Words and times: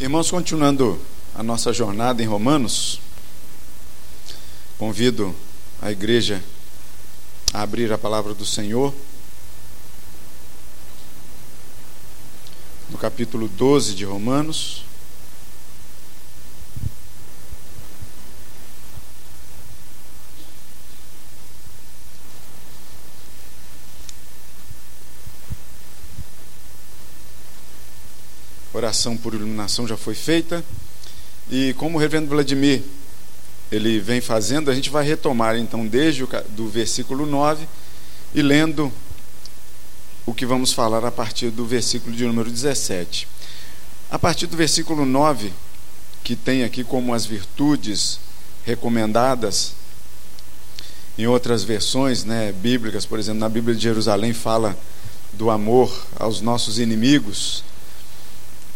Irmãos, 0.00 0.30
continuando 0.30 0.96
a 1.34 1.42
nossa 1.42 1.72
jornada 1.72 2.22
em 2.22 2.26
Romanos, 2.26 3.00
convido 4.78 5.34
a 5.82 5.90
igreja 5.90 6.40
a 7.52 7.62
abrir 7.62 7.92
a 7.92 7.98
palavra 7.98 8.32
do 8.32 8.46
Senhor. 8.46 8.94
No 12.88 12.96
capítulo 12.96 13.48
12 13.48 13.96
de 13.96 14.04
Romanos. 14.04 14.84
Oração 28.88 29.16
por 29.18 29.34
iluminação 29.34 29.86
já 29.86 29.96
foi 29.96 30.14
feita. 30.14 30.64
E 31.50 31.74
como 31.74 31.98
o 31.98 32.00
reverendo 32.00 32.30
Vladimir 32.30 32.82
ele 33.70 34.00
vem 34.00 34.20
fazendo, 34.20 34.70
a 34.70 34.74
gente 34.74 34.88
vai 34.88 35.04
retomar 35.04 35.56
então 35.56 35.86
desde 35.86 36.24
o 36.24 36.28
do 36.50 36.68
versículo 36.68 37.26
9 37.26 37.68
e 38.34 38.40
lendo 38.40 38.90
o 40.24 40.32
que 40.32 40.46
vamos 40.46 40.72
falar 40.72 41.04
a 41.04 41.10
partir 41.10 41.50
do 41.50 41.66
versículo 41.66 42.16
de 42.16 42.24
número 42.24 42.50
17. 42.50 43.28
A 44.10 44.18
partir 44.18 44.46
do 44.46 44.56
versículo 44.56 45.04
9, 45.04 45.52
que 46.24 46.34
tem 46.34 46.64
aqui 46.64 46.82
como 46.82 47.12
as 47.12 47.26
virtudes 47.26 48.18
recomendadas 48.64 49.74
em 51.18 51.26
outras 51.26 51.62
versões, 51.62 52.24
né, 52.24 52.52
bíblicas, 52.52 53.04
por 53.04 53.18
exemplo, 53.18 53.40
na 53.40 53.48
Bíblia 53.50 53.76
de 53.76 53.82
Jerusalém 53.82 54.32
fala 54.32 54.78
do 55.34 55.50
amor 55.50 56.06
aos 56.18 56.40
nossos 56.40 56.78
inimigos, 56.78 57.64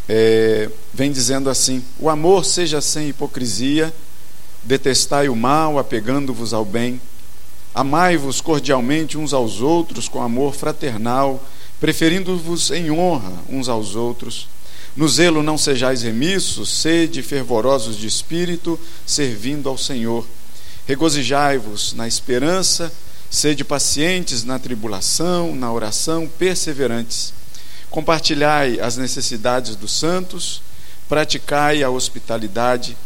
é, 0.09 0.69
vem 0.92 1.12
dizendo 1.12 1.48
assim: 1.48 1.83
O 1.98 2.09
amor 2.09 2.45
seja 2.45 2.80
sem 2.80 3.09
hipocrisia, 3.09 3.92
detestai 4.62 5.28
o 5.28 5.36
mal, 5.36 5.78
apegando-vos 5.78 6.53
ao 6.53 6.64
bem, 6.64 7.00
amai-vos 7.75 8.41
cordialmente 8.41 9.17
uns 9.17 9.33
aos 9.33 9.61
outros 9.61 10.09
com 10.09 10.22
amor 10.22 10.55
fraternal, 10.55 11.42
preferindo-vos 11.81 12.70
em 12.70 12.91
honra 12.91 13.33
uns 13.48 13.69
aos 13.69 13.94
outros. 13.94 14.48
No 14.94 15.09
zelo 15.09 15.42
não 15.42 15.56
sejais 15.56 16.03
remissos, 16.03 16.69
sede 16.69 17.22
fervorosos 17.22 17.97
de 17.97 18.06
espírito, 18.06 18.78
servindo 19.06 19.69
ao 19.69 19.78
Senhor. 19.78 20.27
Regozijai-vos 20.87 21.94
na 21.94 22.06
esperança, 22.06 22.92
sede 23.31 23.64
pacientes 23.64 24.44
na 24.44 24.59
tribulação, 24.59 25.55
na 25.55 25.72
oração, 25.72 26.28
perseverantes 26.39 27.33
Compartilhai 27.92 28.80
as 28.80 28.96
necessidades 28.96 29.76
dos 29.76 29.92
santos, 29.92 30.62
praticai 31.10 31.82
a 31.82 31.90
hospitalidade, 31.90 32.96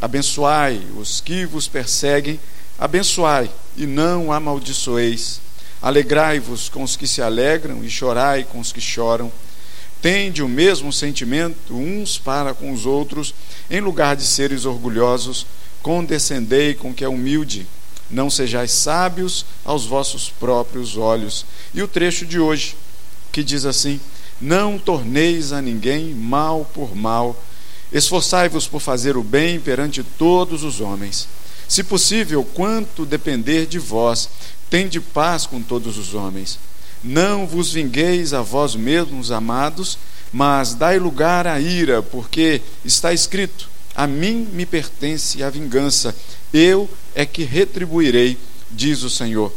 abençoai 0.00 0.86
os 0.96 1.20
que 1.20 1.44
vos 1.44 1.66
perseguem, 1.66 2.38
abençoai 2.78 3.50
e 3.76 3.86
não 3.86 4.32
amaldiçoeis. 4.32 5.40
Alegrai-vos 5.82 6.68
com 6.68 6.84
os 6.84 6.94
que 6.96 7.08
se 7.08 7.20
alegram 7.20 7.82
e 7.82 7.90
chorai 7.90 8.44
com 8.44 8.60
os 8.60 8.70
que 8.70 8.80
choram. 8.80 9.32
Tende 10.00 10.44
o 10.44 10.48
mesmo 10.48 10.92
sentimento 10.92 11.74
uns 11.74 12.16
para 12.16 12.54
com 12.54 12.72
os 12.72 12.86
outros, 12.86 13.34
em 13.68 13.80
lugar 13.80 14.14
de 14.14 14.22
seres 14.22 14.64
orgulhosos, 14.64 15.44
condescendei 15.82 16.72
com 16.72 16.94
que 16.94 17.02
é 17.02 17.08
humilde. 17.08 17.66
Não 18.08 18.30
sejais 18.30 18.70
sábios 18.70 19.44
aos 19.64 19.86
vossos 19.86 20.30
próprios 20.30 20.96
olhos. 20.96 21.44
E 21.74 21.82
o 21.82 21.88
trecho 21.88 22.24
de 22.24 22.38
hoje, 22.38 22.76
que 23.32 23.42
diz 23.42 23.64
assim: 23.64 24.00
não 24.40 24.78
torneis 24.78 25.52
a 25.52 25.62
ninguém 25.62 26.14
mal 26.14 26.70
por 26.74 26.94
mal. 26.94 27.40
Esforçai-vos 27.92 28.66
por 28.66 28.80
fazer 28.80 29.16
o 29.16 29.22
bem 29.22 29.60
perante 29.60 30.02
todos 30.02 30.62
os 30.62 30.80
homens. 30.80 31.28
Se 31.68 31.82
possível, 31.82 32.44
quanto 32.44 33.04
depender 33.04 33.66
de 33.66 33.78
vós, 33.78 34.28
tende 34.70 35.00
paz 35.00 35.46
com 35.46 35.60
todos 35.60 35.98
os 35.98 36.14
homens. 36.14 36.58
Não 37.02 37.46
vos 37.46 37.72
vingueis 37.72 38.32
a 38.32 38.42
vós 38.42 38.74
mesmos, 38.74 39.30
amados, 39.30 39.98
mas 40.32 40.74
dai 40.74 40.98
lugar 40.98 41.46
à 41.46 41.60
ira, 41.60 42.02
porque 42.02 42.60
está 42.84 43.12
escrito: 43.12 43.68
A 43.94 44.06
mim 44.06 44.48
me 44.52 44.66
pertence 44.66 45.42
a 45.42 45.50
vingança, 45.50 46.14
eu 46.52 46.88
é 47.14 47.24
que 47.24 47.44
retribuirei, 47.44 48.38
diz 48.70 49.02
o 49.02 49.10
Senhor. 49.10 49.52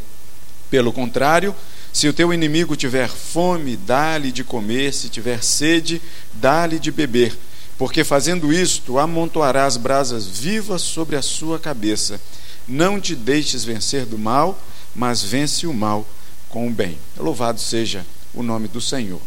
Pelo 0.70 0.92
contrário, 0.92 1.54
se 1.92 2.08
o 2.08 2.12
teu 2.12 2.32
inimigo 2.32 2.76
tiver 2.76 3.08
fome, 3.08 3.76
dá-lhe 3.76 4.30
de 4.30 4.44
comer, 4.44 4.94
se 4.94 5.08
tiver 5.08 5.42
sede, 5.42 6.00
dá-lhe 6.34 6.78
de 6.78 6.90
beber, 6.90 7.36
porque 7.76 8.04
fazendo 8.04 8.52
isto, 8.52 8.98
amontoarás 8.98 9.76
brasas 9.76 10.26
vivas 10.26 10.82
sobre 10.82 11.16
a 11.16 11.22
sua 11.22 11.58
cabeça. 11.58 12.20
Não 12.68 13.00
te 13.00 13.16
deixes 13.16 13.64
vencer 13.64 14.06
do 14.06 14.16
mal, 14.16 14.62
mas 14.94 15.22
vence 15.22 15.66
o 15.66 15.74
mal 15.74 16.06
com 16.48 16.68
o 16.68 16.70
bem. 16.70 16.98
Louvado 17.16 17.58
seja 17.58 18.06
o 18.32 18.42
nome 18.42 18.68
do 18.68 18.80
Senhor. 18.80 19.20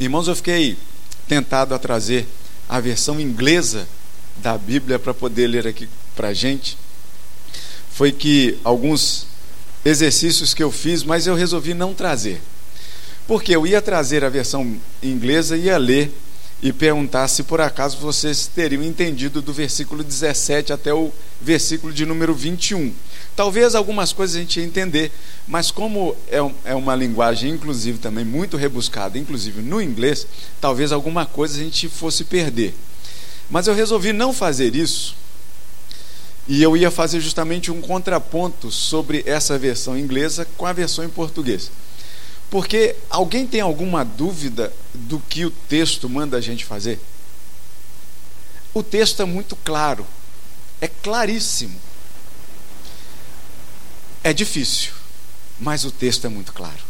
Irmãos, 0.00 0.26
eu 0.26 0.34
fiquei 0.34 0.78
tentado 1.28 1.74
a 1.74 1.78
trazer 1.78 2.26
a 2.68 2.80
versão 2.80 3.20
inglesa 3.20 3.86
da 4.36 4.56
Bíblia 4.56 4.98
para 4.98 5.14
poder 5.14 5.46
ler 5.46 5.66
aqui 5.66 5.88
para 6.16 6.28
a 6.28 6.34
gente 6.34 6.76
foi 7.94 8.10
que 8.10 8.58
alguns 8.64 9.24
exercícios 9.84 10.52
que 10.52 10.62
eu 10.62 10.72
fiz, 10.72 11.04
mas 11.04 11.28
eu 11.28 11.34
resolvi 11.36 11.74
não 11.74 11.94
trazer. 11.94 12.42
Porque 13.24 13.54
eu 13.54 13.64
ia 13.64 13.80
trazer 13.80 14.24
a 14.24 14.28
versão 14.28 14.76
inglesa, 15.00 15.56
ia 15.56 15.78
ler 15.78 16.12
e 16.60 16.72
perguntar 16.72 17.28
se 17.28 17.44
por 17.44 17.60
acaso 17.60 17.98
vocês 17.98 18.48
teriam 18.48 18.82
entendido 18.82 19.40
do 19.40 19.52
versículo 19.52 20.02
17 20.02 20.72
até 20.72 20.92
o 20.92 21.12
versículo 21.40 21.92
de 21.92 22.04
número 22.04 22.34
21. 22.34 22.92
Talvez 23.36 23.76
algumas 23.76 24.12
coisas 24.12 24.36
a 24.36 24.40
gente 24.40 24.58
ia 24.58 24.66
entender, 24.66 25.12
mas 25.46 25.70
como 25.70 26.16
é, 26.28 26.38
é 26.64 26.74
uma 26.74 26.96
linguagem, 26.96 27.52
inclusive, 27.52 27.98
também 27.98 28.24
muito 28.24 28.56
rebuscada, 28.56 29.18
inclusive 29.18 29.62
no 29.62 29.80
inglês, 29.80 30.26
talvez 30.60 30.90
alguma 30.90 31.26
coisa 31.26 31.60
a 31.60 31.62
gente 31.62 31.88
fosse 31.88 32.24
perder. 32.24 32.74
Mas 33.48 33.68
eu 33.68 33.74
resolvi 33.74 34.12
não 34.12 34.32
fazer 34.32 34.74
isso, 34.74 35.14
e 36.46 36.62
eu 36.62 36.76
ia 36.76 36.90
fazer 36.90 37.20
justamente 37.20 37.70
um 37.70 37.80
contraponto 37.80 38.70
sobre 38.70 39.22
essa 39.26 39.58
versão 39.58 39.98
inglesa 39.98 40.46
com 40.56 40.66
a 40.66 40.72
versão 40.72 41.04
em 41.04 41.08
português. 41.08 41.70
Porque 42.50 42.94
alguém 43.08 43.46
tem 43.46 43.60
alguma 43.60 44.04
dúvida 44.04 44.72
do 44.92 45.18
que 45.18 45.44
o 45.44 45.50
texto 45.50 46.08
manda 46.08 46.36
a 46.36 46.40
gente 46.40 46.64
fazer? 46.64 47.00
O 48.72 48.82
texto 48.82 49.22
é 49.22 49.24
muito 49.24 49.56
claro, 49.56 50.06
é 50.80 50.88
claríssimo. 50.88 51.80
É 54.22 54.32
difícil, 54.32 54.92
mas 55.58 55.84
o 55.84 55.90
texto 55.90 56.26
é 56.26 56.28
muito 56.28 56.52
claro. 56.52 56.80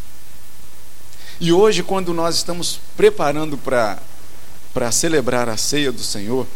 E 1.40 1.52
hoje, 1.52 1.82
quando 1.82 2.12
nós 2.12 2.36
estamos 2.36 2.80
preparando 2.96 3.58
para 3.58 4.92
celebrar 4.92 5.48
a 5.48 5.56
ceia 5.56 5.90
do 5.90 6.02
Senhor, 6.02 6.46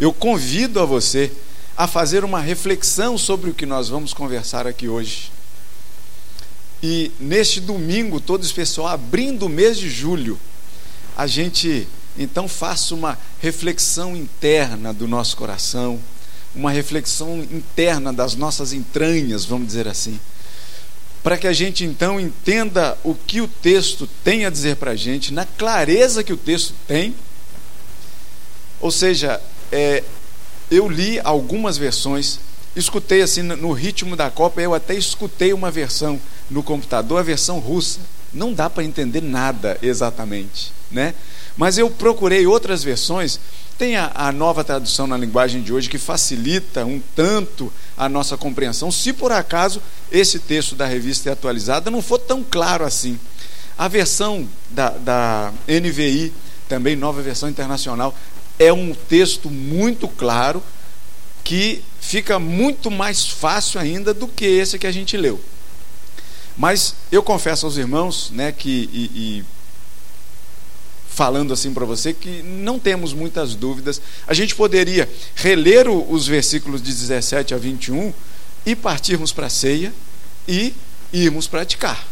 eu 0.00 0.12
convido 0.12 0.80
a 0.80 0.84
você 0.84 1.32
a 1.78 1.86
fazer 1.86 2.24
uma 2.24 2.40
reflexão 2.40 3.16
sobre 3.16 3.50
o 3.50 3.54
que 3.54 3.64
nós 3.64 3.88
vamos 3.88 4.12
conversar 4.12 4.66
aqui 4.66 4.88
hoje. 4.88 5.30
E 6.82 7.12
neste 7.20 7.60
domingo 7.60 8.20
todo 8.20 8.42
especial, 8.42 8.88
abrindo 8.88 9.46
o 9.46 9.48
mês 9.48 9.78
de 9.78 9.88
julho, 9.88 10.36
a 11.16 11.24
gente 11.28 11.86
então 12.18 12.48
faça 12.48 12.96
uma 12.96 13.16
reflexão 13.40 14.16
interna 14.16 14.92
do 14.92 15.06
nosso 15.06 15.36
coração, 15.36 16.00
uma 16.52 16.72
reflexão 16.72 17.46
interna 17.48 18.12
das 18.12 18.34
nossas 18.34 18.72
entranhas, 18.72 19.44
vamos 19.44 19.68
dizer 19.68 19.86
assim, 19.86 20.18
para 21.22 21.38
que 21.38 21.46
a 21.46 21.52
gente 21.52 21.84
então 21.84 22.18
entenda 22.18 22.98
o 23.04 23.14
que 23.14 23.40
o 23.40 23.46
texto 23.46 24.08
tem 24.24 24.44
a 24.44 24.50
dizer 24.50 24.74
para 24.76 24.90
a 24.90 24.96
gente, 24.96 25.32
na 25.32 25.44
clareza 25.44 26.24
que 26.24 26.32
o 26.32 26.36
texto 26.36 26.74
tem. 26.88 27.14
Ou 28.80 28.90
seja, 28.90 29.40
é, 29.70 30.02
eu 30.70 30.88
li 30.88 31.20
algumas 31.24 31.78
versões, 31.78 32.38
escutei 32.76 33.22
assim 33.22 33.42
no 33.42 33.72
ritmo 33.72 34.16
da 34.16 34.30
Copa, 34.30 34.60
eu 34.60 34.74
até 34.74 34.94
escutei 34.94 35.52
uma 35.52 35.70
versão 35.70 36.20
no 36.50 36.62
computador, 36.62 37.18
a 37.18 37.22
versão 37.22 37.58
russa. 37.58 38.00
Não 38.32 38.52
dá 38.52 38.68
para 38.68 38.84
entender 38.84 39.22
nada 39.22 39.78
exatamente, 39.80 40.72
né? 40.90 41.14
Mas 41.56 41.78
eu 41.78 41.90
procurei 41.90 42.46
outras 42.46 42.84
versões. 42.84 43.40
Tem 43.78 43.96
a, 43.96 44.10
a, 44.14 44.32
nova 44.32 44.62
tradução 44.62 45.06
na 45.06 45.16
linguagem 45.16 45.62
de 45.62 45.72
hoje 45.72 45.88
que 45.88 45.98
facilita 45.98 46.84
um 46.84 47.00
tanto 47.14 47.72
a 47.96 48.08
nossa 48.08 48.36
compreensão, 48.36 48.90
se 48.90 49.12
por 49.12 49.32
acaso 49.32 49.80
esse 50.10 50.38
texto 50.38 50.74
da 50.74 50.84
revista 50.84 51.28
é 51.28 51.32
atualizada 51.32 51.90
não 51.90 52.02
for 52.02 52.18
tão 52.18 52.42
claro 52.42 52.84
assim. 52.84 53.18
A 53.78 53.86
versão 53.86 54.48
da, 54.70 54.90
da 54.90 55.52
NVI, 55.68 56.32
também 56.68 56.96
nova 56.96 57.22
versão 57.22 57.48
internacional, 57.48 58.14
é 58.58 58.72
um 58.72 58.94
texto 58.94 59.50
muito 59.50 60.08
claro 60.08 60.62
que 61.44 61.82
fica 62.00 62.38
muito 62.38 62.90
mais 62.90 63.26
fácil 63.26 63.80
ainda 63.80 64.12
do 64.12 64.26
que 64.26 64.44
esse 64.44 64.78
que 64.78 64.86
a 64.86 64.92
gente 64.92 65.16
leu. 65.16 65.40
Mas 66.56 66.94
eu 67.12 67.22
confesso 67.22 67.66
aos 67.66 67.76
irmãos, 67.76 68.30
né, 68.32 68.50
que 68.50 68.90
e, 68.92 69.04
e 69.14 69.44
falando 71.18 71.52
assim 71.52 71.74
para 71.74 71.84
você 71.84 72.12
que 72.12 72.42
não 72.44 72.78
temos 72.78 73.12
muitas 73.12 73.56
dúvidas. 73.56 74.00
A 74.24 74.32
gente 74.32 74.54
poderia 74.54 75.10
reler 75.34 75.88
os 75.88 76.28
versículos 76.28 76.80
de 76.80 76.92
17 76.92 77.54
a 77.54 77.58
21 77.58 78.14
e 78.64 78.76
partirmos 78.76 79.32
para 79.32 79.46
a 79.46 79.50
ceia 79.50 79.92
e 80.46 80.72
irmos 81.12 81.48
praticar. 81.48 82.06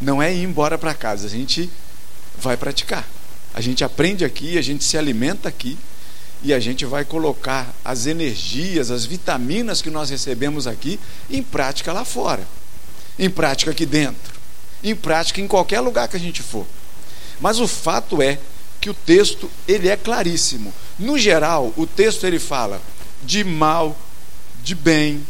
Não 0.00 0.22
é 0.22 0.34
ir 0.34 0.42
embora 0.42 0.78
para 0.78 0.94
casa, 0.94 1.26
a 1.26 1.30
gente 1.30 1.70
vai 2.38 2.56
praticar. 2.56 3.06
A 3.56 3.62
gente 3.62 3.82
aprende 3.82 4.22
aqui, 4.22 4.58
a 4.58 4.62
gente 4.62 4.84
se 4.84 4.98
alimenta 4.98 5.48
aqui 5.48 5.78
e 6.42 6.52
a 6.52 6.60
gente 6.60 6.84
vai 6.84 7.06
colocar 7.06 7.74
as 7.82 8.04
energias, 8.04 8.90
as 8.90 9.06
vitaminas 9.06 9.80
que 9.80 9.88
nós 9.88 10.10
recebemos 10.10 10.66
aqui 10.66 11.00
em 11.30 11.42
prática 11.42 11.90
lá 11.90 12.04
fora, 12.04 12.46
em 13.18 13.30
prática 13.30 13.70
aqui 13.70 13.86
dentro, 13.86 14.34
em 14.84 14.94
prática 14.94 15.40
em 15.40 15.48
qualquer 15.48 15.80
lugar 15.80 16.06
que 16.06 16.16
a 16.16 16.20
gente 16.20 16.42
for. 16.42 16.66
Mas 17.40 17.58
o 17.58 17.66
fato 17.66 18.20
é 18.20 18.38
que 18.78 18.90
o 18.90 18.94
texto 18.94 19.50
ele 19.66 19.88
é 19.88 19.96
claríssimo. 19.96 20.70
No 20.98 21.18
geral, 21.18 21.72
o 21.78 21.86
texto 21.86 22.26
ele 22.26 22.38
fala 22.38 22.78
de 23.22 23.42
mal, 23.42 23.98
de 24.62 24.74
bem, 24.74 25.26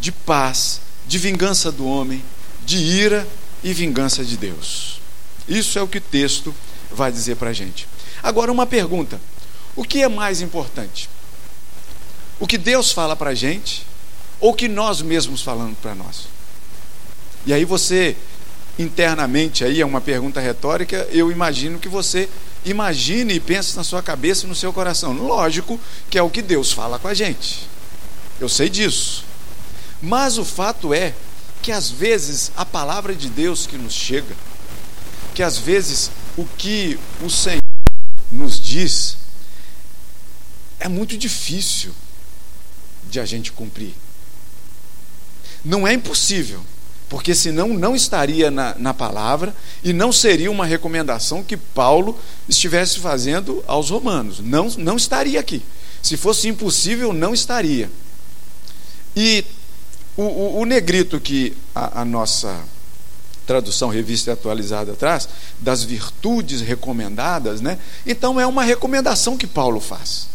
de 0.00 0.10
paz, 0.10 0.80
de 1.06 1.18
vingança 1.18 1.70
do 1.70 1.86
homem, 1.86 2.24
de 2.64 2.78
ira 2.78 3.28
e 3.62 3.74
vingança 3.74 4.24
de 4.24 4.38
Deus. 4.38 4.98
Isso 5.46 5.78
é 5.78 5.82
o 5.82 5.86
que 5.86 5.98
o 5.98 6.00
texto 6.00 6.54
vai 6.90 7.10
dizer 7.10 7.36
para 7.36 7.50
a 7.50 7.52
gente. 7.52 7.88
Agora, 8.22 8.50
uma 8.52 8.66
pergunta: 8.66 9.20
o 9.74 9.84
que 9.84 10.02
é 10.02 10.08
mais 10.08 10.40
importante? 10.40 11.08
O 12.38 12.46
que 12.46 12.58
Deus 12.58 12.92
fala 12.92 13.16
para 13.16 13.30
a 13.30 13.34
gente 13.34 13.86
ou 14.40 14.50
o 14.50 14.54
que 14.54 14.68
nós 14.68 15.00
mesmos 15.00 15.42
falamos 15.42 15.78
para 15.78 15.94
nós? 15.94 16.28
E 17.46 17.52
aí 17.52 17.64
você 17.64 18.16
internamente 18.78 19.64
aí 19.64 19.80
é 19.80 19.86
uma 19.86 20.00
pergunta 20.00 20.38
retórica, 20.40 21.08
eu 21.10 21.32
imagino 21.32 21.78
que 21.78 21.88
você 21.88 22.28
imagine 22.64 23.34
e 23.34 23.40
pense 23.40 23.76
na 23.76 23.84
sua 23.84 24.02
cabeça 24.02 24.44
e 24.44 24.48
no 24.48 24.54
seu 24.54 24.72
coração. 24.72 25.12
Lógico 25.12 25.80
que 26.10 26.18
é 26.18 26.22
o 26.22 26.28
que 26.28 26.42
Deus 26.42 26.72
fala 26.72 26.98
com 26.98 27.08
a 27.08 27.14
gente. 27.14 27.66
Eu 28.38 28.48
sei 28.48 28.68
disso. 28.68 29.24
Mas 30.02 30.36
o 30.36 30.44
fato 30.44 30.92
é 30.92 31.14
que 31.62 31.72
às 31.72 31.88
vezes 31.88 32.52
a 32.56 32.66
palavra 32.66 33.14
de 33.14 33.30
Deus 33.30 33.66
que 33.66 33.78
nos 33.78 33.94
chega, 33.94 34.36
que 35.36 35.42
às 35.42 35.58
vezes 35.58 36.10
o 36.34 36.46
que 36.56 36.98
o 37.22 37.28
Senhor 37.28 37.60
nos 38.32 38.58
diz 38.58 39.18
é 40.80 40.88
muito 40.88 41.14
difícil 41.18 41.92
de 43.10 43.20
a 43.20 43.26
gente 43.26 43.52
cumprir. 43.52 43.92
Não 45.62 45.86
é 45.86 45.92
impossível, 45.92 46.64
porque 47.06 47.34
senão 47.34 47.68
não 47.68 47.94
estaria 47.94 48.50
na, 48.50 48.76
na 48.78 48.94
palavra 48.94 49.54
e 49.84 49.92
não 49.92 50.10
seria 50.10 50.50
uma 50.50 50.64
recomendação 50.64 51.44
que 51.44 51.58
Paulo 51.58 52.18
estivesse 52.48 52.98
fazendo 52.98 53.62
aos 53.66 53.90
romanos. 53.90 54.40
Não, 54.40 54.70
não 54.78 54.96
estaria 54.96 55.38
aqui. 55.38 55.62
Se 56.02 56.16
fosse 56.16 56.48
impossível, 56.48 57.12
não 57.12 57.34
estaria. 57.34 57.90
E 59.14 59.44
o, 60.16 60.22
o, 60.22 60.60
o 60.60 60.64
negrito 60.64 61.20
que 61.20 61.54
a, 61.74 62.00
a 62.00 62.04
nossa 62.06 62.58
tradução 63.46 63.88
revista 63.88 64.30
e 64.30 64.32
atualizada 64.32 64.94
traz, 64.94 65.28
das 65.60 65.84
virtudes 65.84 66.60
recomendadas, 66.60 67.60
né? 67.60 67.78
Então 68.04 68.40
é 68.40 68.46
uma 68.46 68.64
recomendação 68.64 69.36
que 69.36 69.46
Paulo 69.46 69.80
faz. 69.80 70.28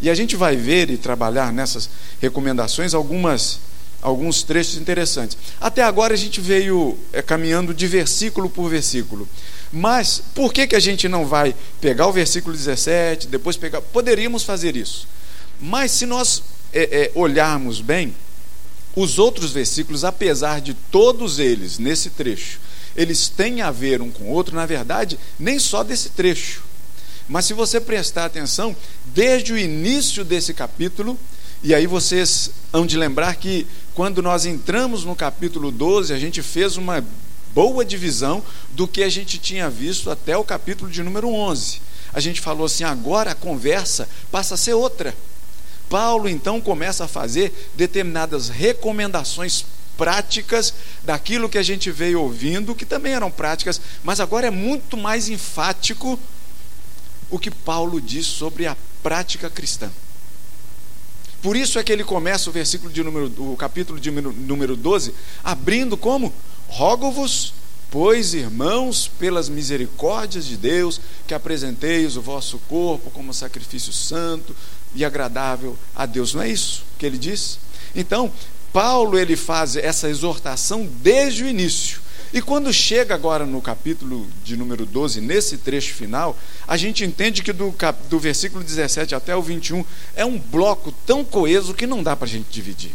E 0.00 0.10
a 0.10 0.14
gente 0.14 0.36
vai 0.36 0.56
ver 0.56 0.90
e 0.90 0.96
trabalhar 0.96 1.52
nessas 1.52 1.88
recomendações 2.20 2.92
algumas 2.92 3.60
alguns 4.02 4.42
trechos 4.42 4.76
interessantes. 4.76 5.38
Até 5.58 5.82
agora 5.82 6.12
a 6.12 6.16
gente 6.16 6.38
veio 6.38 6.98
é, 7.10 7.22
caminhando 7.22 7.72
de 7.72 7.86
versículo 7.86 8.50
por 8.50 8.68
versículo. 8.68 9.26
Mas 9.72 10.22
por 10.34 10.52
que, 10.52 10.66
que 10.66 10.76
a 10.76 10.80
gente 10.80 11.08
não 11.08 11.24
vai 11.24 11.54
pegar 11.80 12.06
o 12.06 12.12
versículo 12.12 12.54
17, 12.54 13.28
depois 13.28 13.56
pegar. 13.56 13.80
Poderíamos 13.80 14.42
fazer 14.42 14.76
isso. 14.76 15.08
Mas 15.58 15.90
se 15.90 16.04
nós 16.04 16.42
é, 16.70 16.82
é, 16.82 17.12
olharmos 17.14 17.80
bem, 17.80 18.14
os 18.96 19.18
outros 19.18 19.50
versículos, 19.50 20.04
apesar 20.04 20.60
de 20.60 20.74
todos 20.74 21.38
eles, 21.38 21.78
nesse 21.78 22.10
trecho, 22.10 22.60
eles 22.96 23.28
têm 23.28 23.60
a 23.60 23.70
ver 23.70 24.00
um 24.00 24.10
com 24.10 24.24
o 24.24 24.30
outro, 24.30 24.54
na 24.54 24.66
verdade, 24.66 25.18
nem 25.38 25.58
só 25.58 25.82
desse 25.82 26.10
trecho. 26.10 26.62
Mas 27.28 27.46
se 27.46 27.54
você 27.54 27.80
prestar 27.80 28.26
atenção, 28.26 28.76
desde 29.06 29.52
o 29.52 29.58
início 29.58 30.24
desse 30.24 30.52
capítulo, 30.52 31.18
e 31.62 31.74
aí 31.74 31.86
vocês 31.86 32.50
hão 32.72 32.86
de 32.86 32.96
lembrar 32.96 33.34
que 33.36 33.66
quando 33.94 34.20
nós 34.20 34.44
entramos 34.44 35.04
no 35.04 35.16
capítulo 35.16 35.70
12, 35.70 36.12
a 36.12 36.18
gente 36.18 36.42
fez 36.42 36.76
uma 36.76 37.04
boa 37.54 37.84
divisão 37.84 38.42
do 38.72 38.86
que 38.86 39.02
a 39.02 39.08
gente 39.08 39.38
tinha 39.38 39.70
visto 39.70 40.10
até 40.10 40.36
o 40.36 40.44
capítulo 40.44 40.90
de 40.90 41.02
número 41.02 41.28
11. 41.28 41.80
A 42.12 42.20
gente 42.20 42.40
falou 42.40 42.66
assim: 42.66 42.84
agora 42.84 43.30
a 43.30 43.34
conversa 43.34 44.08
passa 44.30 44.54
a 44.54 44.58
ser 44.58 44.74
outra. 44.74 45.14
Paulo 45.88 46.28
então 46.28 46.60
começa 46.60 47.04
a 47.04 47.08
fazer 47.08 47.70
determinadas 47.74 48.48
recomendações 48.48 49.64
práticas 49.96 50.74
daquilo 51.04 51.48
que 51.48 51.58
a 51.58 51.62
gente 51.62 51.90
veio 51.90 52.20
ouvindo, 52.20 52.74
que 52.74 52.84
também 52.84 53.12
eram 53.12 53.30
práticas, 53.30 53.80
mas 54.02 54.20
agora 54.20 54.46
é 54.46 54.50
muito 54.50 54.96
mais 54.96 55.28
enfático 55.28 56.18
o 57.30 57.38
que 57.38 57.50
Paulo 57.50 58.00
diz 58.00 58.26
sobre 58.26 58.66
a 58.66 58.76
prática 59.02 59.48
cristã. 59.48 59.90
Por 61.42 61.56
isso 61.56 61.78
é 61.78 61.84
que 61.84 61.92
ele 61.92 62.04
começa 62.04 62.48
o 62.48 62.52
versículo 62.52 62.92
de 62.92 63.02
número, 63.02 63.52
o 63.52 63.56
capítulo 63.56 64.00
de 64.00 64.10
número 64.10 64.76
12, 64.76 65.14
abrindo 65.42 65.96
como? 65.96 66.32
Rogo-vos, 66.68 67.52
pois, 67.90 68.32
irmãos, 68.32 69.10
pelas 69.18 69.48
misericórdias 69.48 70.46
de 70.46 70.56
Deus, 70.56 71.00
que 71.26 71.34
apresenteis 71.34 72.16
o 72.16 72.22
vosso 72.22 72.58
corpo 72.60 73.10
como 73.10 73.34
sacrifício 73.34 73.92
santo 73.92 74.56
e 74.94 75.04
agradável 75.04 75.76
a 75.94 76.06
Deus. 76.06 76.34
Não 76.34 76.42
é 76.42 76.48
isso 76.48 76.84
que 76.98 77.04
ele 77.04 77.18
diz? 77.18 77.58
Então, 77.94 78.32
Paulo 78.72 79.18
ele 79.18 79.36
faz 79.36 79.76
essa 79.76 80.08
exortação 80.08 80.86
desde 81.00 81.44
o 81.44 81.48
início. 81.48 82.00
E 82.32 82.42
quando 82.42 82.72
chega 82.72 83.14
agora 83.14 83.46
no 83.46 83.62
capítulo 83.62 84.26
de 84.42 84.56
número 84.56 84.84
12, 84.84 85.20
nesse 85.20 85.56
trecho 85.56 85.94
final, 85.94 86.36
a 86.66 86.76
gente 86.76 87.04
entende 87.04 87.44
que 87.44 87.52
do, 87.52 87.70
cap, 87.70 87.96
do 88.08 88.18
versículo 88.18 88.64
17 88.64 89.14
até 89.14 89.36
o 89.36 89.42
21 89.42 89.84
é 90.16 90.24
um 90.24 90.36
bloco 90.36 90.90
tão 91.06 91.24
coeso 91.24 91.72
que 91.72 91.86
não 91.86 92.02
dá 92.02 92.16
para 92.16 92.26
a 92.26 92.28
gente 92.28 92.46
dividir. 92.50 92.90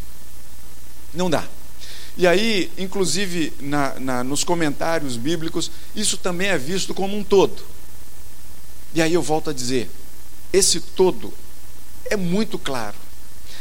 Não 1.13 1.29
dá. 1.29 1.45
E 2.17 2.27
aí, 2.27 2.69
inclusive, 2.77 3.53
na, 3.61 3.97
na, 3.97 4.23
nos 4.25 4.43
comentários 4.43 5.15
bíblicos, 5.15 5.71
isso 5.95 6.17
também 6.17 6.49
é 6.49 6.57
visto 6.57 6.93
como 6.93 7.17
um 7.17 7.23
todo. 7.23 7.63
E 8.93 9.01
aí 9.01 9.13
eu 9.13 9.21
volto 9.21 9.49
a 9.49 9.53
dizer: 9.53 9.89
esse 10.51 10.81
todo 10.81 11.33
é 12.09 12.17
muito 12.17 12.57
claro. 12.57 12.95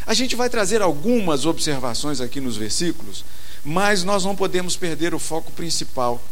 A 0.07 0.15
gente 0.15 0.35
vai 0.35 0.49
trazer 0.49 0.81
algumas 0.81 1.45
observações 1.45 2.21
aqui 2.21 2.41
nos 2.41 2.57
versículos, 2.57 3.25
mas 3.65 4.05
nós 4.05 4.25
não 4.25 4.35
podemos 4.35 4.77
perder 4.77 5.15
o 5.15 5.19
foco 5.19 5.53
principal, 5.53 6.23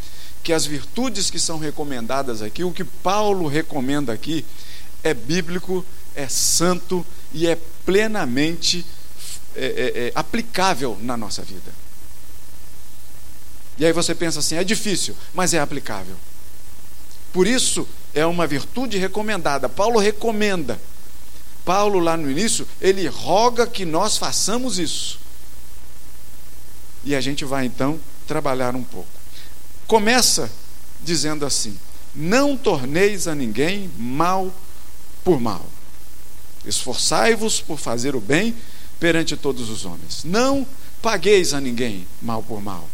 que 0.42 0.52
as 0.52 0.64
virtudes 0.64 1.30
que 1.30 1.38
são 1.38 1.58
recomendadas 1.58 2.40
aqui, 2.40 2.64
o 2.64 2.72
que 2.72 2.84
Paulo 2.84 3.46
recomenda 3.46 4.12
aqui, 4.12 4.44
é 5.02 5.12
bíblico, 5.12 5.84
é 6.14 6.28
santo 6.28 7.04
e 7.32 7.46
é 7.46 7.58
plenamente 7.84 8.84
é, 9.54 9.66
é, 9.66 10.06
é, 10.06 10.12
aplicável 10.14 10.98
na 11.02 11.16
nossa 11.16 11.42
vida. 11.42 11.72
E 13.78 13.84
aí 13.84 13.92
você 13.92 14.14
pensa 14.14 14.38
assim: 14.38 14.56
é 14.56 14.64
difícil, 14.64 15.14
mas 15.34 15.52
é 15.52 15.60
aplicável. 15.60 16.16
Por 17.32 17.46
isso, 17.46 17.86
é 18.14 18.24
uma 18.24 18.46
virtude 18.46 18.96
recomendada. 18.96 19.68
Paulo 19.68 19.98
recomenda. 19.98 20.80
Paulo, 21.66 21.98
lá 21.98 22.16
no 22.16 22.30
início, 22.30 22.64
ele 22.80 23.08
roga 23.08 23.66
que 23.66 23.84
nós 23.84 24.16
façamos 24.16 24.78
isso. 24.78 25.18
E 27.04 27.12
a 27.12 27.20
gente 27.20 27.44
vai 27.44 27.66
então 27.66 27.98
trabalhar 28.24 28.76
um 28.76 28.84
pouco. 28.84 29.08
Começa 29.88 30.48
dizendo 31.02 31.44
assim: 31.44 31.76
Não 32.14 32.56
torneis 32.56 33.26
a 33.26 33.34
ninguém 33.34 33.90
mal 33.98 34.54
por 35.24 35.40
mal. 35.40 35.66
Esforçai-vos 36.64 37.60
por 37.60 37.78
fazer 37.80 38.14
o 38.14 38.20
bem 38.20 38.54
perante 39.00 39.36
todos 39.36 39.68
os 39.68 39.84
homens. 39.84 40.22
Não 40.22 40.64
pagueis 41.02 41.52
a 41.52 41.60
ninguém 41.60 42.06
mal 42.22 42.44
por 42.44 42.62
mal. 42.62 42.88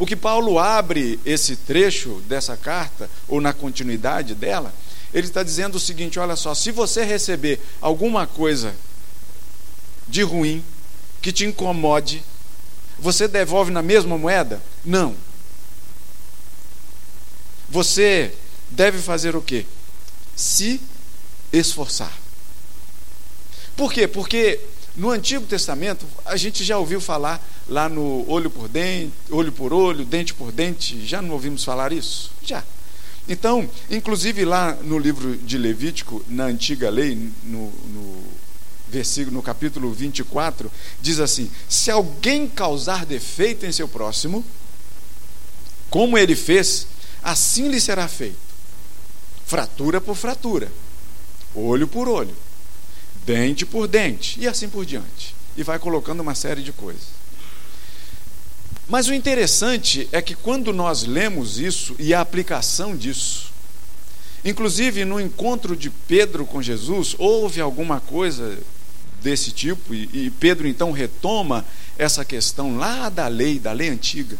O 0.00 0.06
que 0.06 0.16
Paulo 0.16 0.58
abre 0.58 1.18
esse 1.24 1.54
trecho 1.54 2.20
dessa 2.28 2.56
carta, 2.56 3.08
ou 3.28 3.40
na 3.40 3.52
continuidade 3.52 4.34
dela, 4.34 4.74
ele 5.12 5.26
está 5.26 5.42
dizendo 5.42 5.76
o 5.76 5.80
seguinte: 5.80 6.18
olha 6.18 6.36
só, 6.36 6.54
se 6.54 6.70
você 6.70 7.04
receber 7.04 7.60
alguma 7.80 8.26
coisa 8.26 8.74
de 10.06 10.22
ruim, 10.22 10.64
que 11.20 11.32
te 11.32 11.44
incomode, 11.44 12.22
você 12.98 13.28
devolve 13.28 13.70
na 13.70 13.82
mesma 13.82 14.16
moeda? 14.16 14.62
Não. 14.84 15.14
Você 17.68 18.34
deve 18.70 18.98
fazer 18.98 19.36
o 19.36 19.42
quê? 19.42 19.66
Se 20.34 20.80
esforçar. 21.52 22.16
Por 23.76 23.92
quê? 23.92 24.08
Porque 24.08 24.60
No 24.98 25.10
Antigo 25.10 25.46
Testamento, 25.46 26.04
a 26.24 26.36
gente 26.36 26.64
já 26.64 26.76
ouviu 26.76 27.00
falar 27.00 27.40
lá 27.68 27.88
no 27.88 28.28
olho 28.28 28.50
por 28.50 28.66
dente, 28.68 29.12
olho 29.30 29.52
por 29.52 29.72
olho, 29.72 30.04
dente 30.04 30.34
por 30.34 30.50
dente, 30.50 31.06
já 31.06 31.22
não 31.22 31.30
ouvimos 31.30 31.62
falar 31.62 31.92
isso? 31.92 32.32
Já. 32.42 32.64
Então, 33.28 33.68
inclusive 33.90 34.44
lá 34.44 34.72
no 34.82 34.98
livro 34.98 35.36
de 35.36 35.58
Levítico, 35.58 36.24
na 36.28 36.44
antiga 36.44 36.88
lei, 36.88 37.14
no, 37.44 37.70
no 37.70 38.24
versículo, 38.88 39.36
no 39.36 39.42
capítulo 39.42 39.92
24, 39.92 40.72
diz 41.00 41.20
assim: 41.20 41.50
Se 41.68 41.90
alguém 41.90 42.48
causar 42.48 43.04
defeito 43.04 43.66
em 43.66 43.72
seu 43.72 43.86
próximo, 43.86 44.42
como 45.90 46.16
ele 46.16 46.34
fez, 46.34 46.86
assim 47.22 47.68
lhe 47.68 47.80
será 47.80 48.08
feito. 48.08 48.48
Fratura 49.44 50.00
por 50.00 50.16
fratura, 50.16 50.70
olho 51.54 51.86
por 51.86 52.08
olho, 52.08 52.34
dente 53.26 53.66
por 53.66 53.86
dente, 53.86 54.40
e 54.40 54.48
assim 54.48 54.70
por 54.70 54.86
diante. 54.86 55.34
E 55.54 55.62
vai 55.62 55.78
colocando 55.78 56.20
uma 56.20 56.34
série 56.34 56.62
de 56.62 56.72
coisas. 56.72 57.17
Mas 58.88 59.06
o 59.06 59.12
interessante 59.12 60.08
é 60.10 60.22
que 60.22 60.34
quando 60.34 60.72
nós 60.72 61.04
lemos 61.04 61.58
isso 61.58 61.94
e 61.98 62.14
a 62.14 62.22
aplicação 62.22 62.96
disso, 62.96 63.52
inclusive 64.42 65.04
no 65.04 65.20
encontro 65.20 65.76
de 65.76 65.90
Pedro 65.90 66.46
com 66.46 66.62
Jesus, 66.62 67.14
houve 67.18 67.60
alguma 67.60 68.00
coisa 68.00 68.58
desse 69.22 69.50
tipo, 69.50 69.92
e, 69.92 70.32
Pedro 70.40 70.66
então 70.66 70.90
retoma 70.90 71.66
essa 71.98 72.24
questão 72.24 72.78
lá 72.78 73.10
da 73.10 73.28
lei, 73.28 73.58
da 73.58 73.72
lei 73.72 73.90
antiga. 73.90 74.38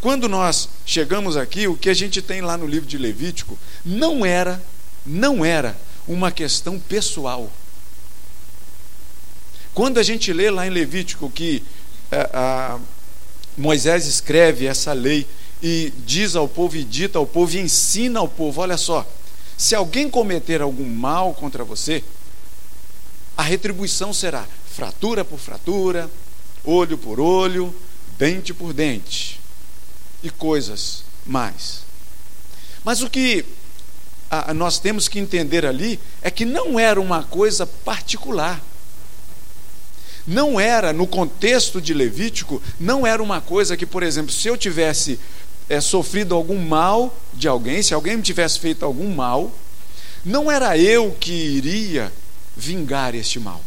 Quando 0.00 0.28
nós 0.28 0.68
chegamos 0.84 1.36
aqui, 1.36 1.66
o 1.66 1.76
que 1.76 1.90
a 1.90 1.94
gente 1.94 2.22
tem 2.22 2.42
lá 2.42 2.56
no 2.56 2.66
livro 2.66 2.86
de 2.86 2.96
Levítico 2.96 3.58
não 3.84 4.24
era, 4.24 4.62
não 5.04 5.44
era 5.44 5.76
uma 6.06 6.30
questão 6.30 6.78
pessoal. 6.78 7.50
Quando 9.74 9.98
a 9.98 10.02
gente 10.04 10.32
lê 10.32 10.48
lá 10.48 10.64
em 10.64 10.70
Levítico 10.70 11.28
que 11.28 11.62
é, 12.12 12.30
a, 12.32 12.78
Moisés 13.56 14.06
escreve 14.06 14.66
essa 14.66 14.92
lei 14.92 15.26
e 15.62 15.92
diz 16.04 16.36
ao 16.36 16.46
povo, 16.46 16.76
e 16.76 16.84
dita 16.84 17.18
ao 17.18 17.26
povo, 17.26 17.56
e 17.56 17.60
ensina 17.60 18.20
ao 18.20 18.28
povo: 18.28 18.60
olha 18.60 18.76
só, 18.76 19.06
se 19.56 19.74
alguém 19.74 20.10
cometer 20.10 20.60
algum 20.60 20.88
mal 20.88 21.32
contra 21.34 21.64
você, 21.64 22.04
a 23.36 23.42
retribuição 23.42 24.12
será 24.12 24.46
fratura 24.70 25.24
por 25.24 25.38
fratura, 25.38 26.10
olho 26.64 26.98
por 26.98 27.18
olho, 27.18 27.74
dente 28.18 28.52
por 28.52 28.72
dente 28.72 29.40
e 30.22 30.30
coisas 30.30 31.02
mais. 31.24 31.80
Mas 32.84 33.02
o 33.02 33.08
que 33.08 33.44
a, 34.30 34.52
nós 34.52 34.78
temos 34.78 35.08
que 35.08 35.18
entender 35.18 35.64
ali 35.64 35.98
é 36.20 36.30
que 36.30 36.44
não 36.44 36.78
era 36.78 37.00
uma 37.00 37.22
coisa 37.22 37.66
particular 37.66 38.62
não 40.26 40.58
era, 40.58 40.92
no 40.92 41.06
contexto 41.06 41.80
de 41.80 41.94
Levítico, 41.94 42.60
não 42.80 43.06
era 43.06 43.22
uma 43.22 43.40
coisa 43.40 43.76
que, 43.76 43.86
por 43.86 44.02
exemplo, 44.02 44.32
se 44.32 44.48
eu 44.48 44.56
tivesse 44.56 45.20
é, 45.68 45.80
sofrido 45.80 46.34
algum 46.34 46.58
mal 46.58 47.16
de 47.32 47.46
alguém, 47.46 47.82
se 47.82 47.94
alguém 47.94 48.16
me 48.16 48.22
tivesse 48.22 48.58
feito 48.58 48.84
algum 48.84 49.14
mal, 49.14 49.52
não 50.24 50.50
era 50.50 50.76
eu 50.76 51.16
que 51.20 51.32
iria 51.32 52.12
vingar 52.56 53.14
este 53.14 53.38
mal. 53.38 53.62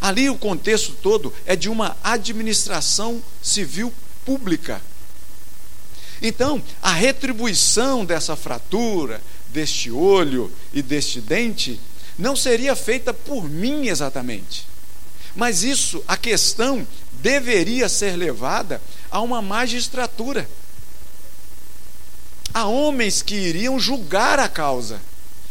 Ali 0.00 0.28
o 0.28 0.36
contexto 0.36 0.92
todo 1.00 1.32
é 1.46 1.56
de 1.56 1.68
uma 1.68 1.96
administração 2.02 3.22
civil 3.40 3.92
pública. 4.24 4.80
Então, 6.20 6.62
a 6.80 6.92
retribuição 6.92 8.04
dessa 8.04 8.36
fratura, 8.36 9.20
deste 9.48 9.90
olho 9.90 10.52
e 10.72 10.82
deste 10.82 11.20
dente, 11.20 11.80
não 12.16 12.36
seria 12.36 12.76
feita 12.76 13.12
por 13.12 13.48
mim 13.48 13.88
exatamente. 13.88 14.71
Mas 15.34 15.62
isso, 15.62 16.02
a 16.06 16.16
questão 16.16 16.86
deveria 17.14 17.88
ser 17.88 18.16
levada 18.16 18.80
a 19.10 19.20
uma 19.20 19.40
magistratura. 19.40 20.48
Há 22.52 22.66
homens 22.66 23.22
que 23.22 23.34
iriam 23.34 23.78
julgar 23.78 24.38
a 24.38 24.48
causa 24.48 25.00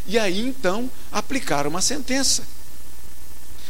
e 0.06 0.20
aí 0.20 0.40
então 0.40 0.90
aplicar 1.12 1.66
uma 1.66 1.82
sentença. 1.82 2.44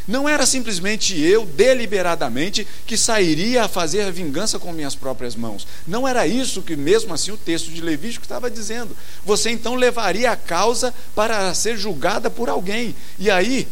Não 0.06 0.28
era 0.28 0.44
simplesmente 0.44 1.18
eu, 1.20 1.46
deliberadamente, 1.46 2.66
que 2.86 2.96
sairia 2.96 3.64
a 3.64 3.68
fazer 3.68 4.02
a 4.02 4.10
vingança 4.10 4.58
com 4.58 4.72
minhas 4.72 4.96
próprias 4.96 5.36
mãos. 5.36 5.66
Não 5.86 6.06
era 6.08 6.26
isso 6.26 6.60
que, 6.60 6.74
mesmo 6.74 7.14
assim, 7.14 7.30
o 7.30 7.36
texto 7.36 7.70
de 7.70 7.80
Levítico 7.80 8.24
estava 8.24 8.50
dizendo. 8.50 8.96
Você 9.24 9.50
então 9.50 9.76
levaria 9.76 10.32
a 10.32 10.36
causa 10.36 10.92
para 11.14 11.54
ser 11.54 11.76
julgada 11.76 12.28
por 12.28 12.48
alguém. 12.48 12.96
E 13.16 13.30
aí, 13.30 13.68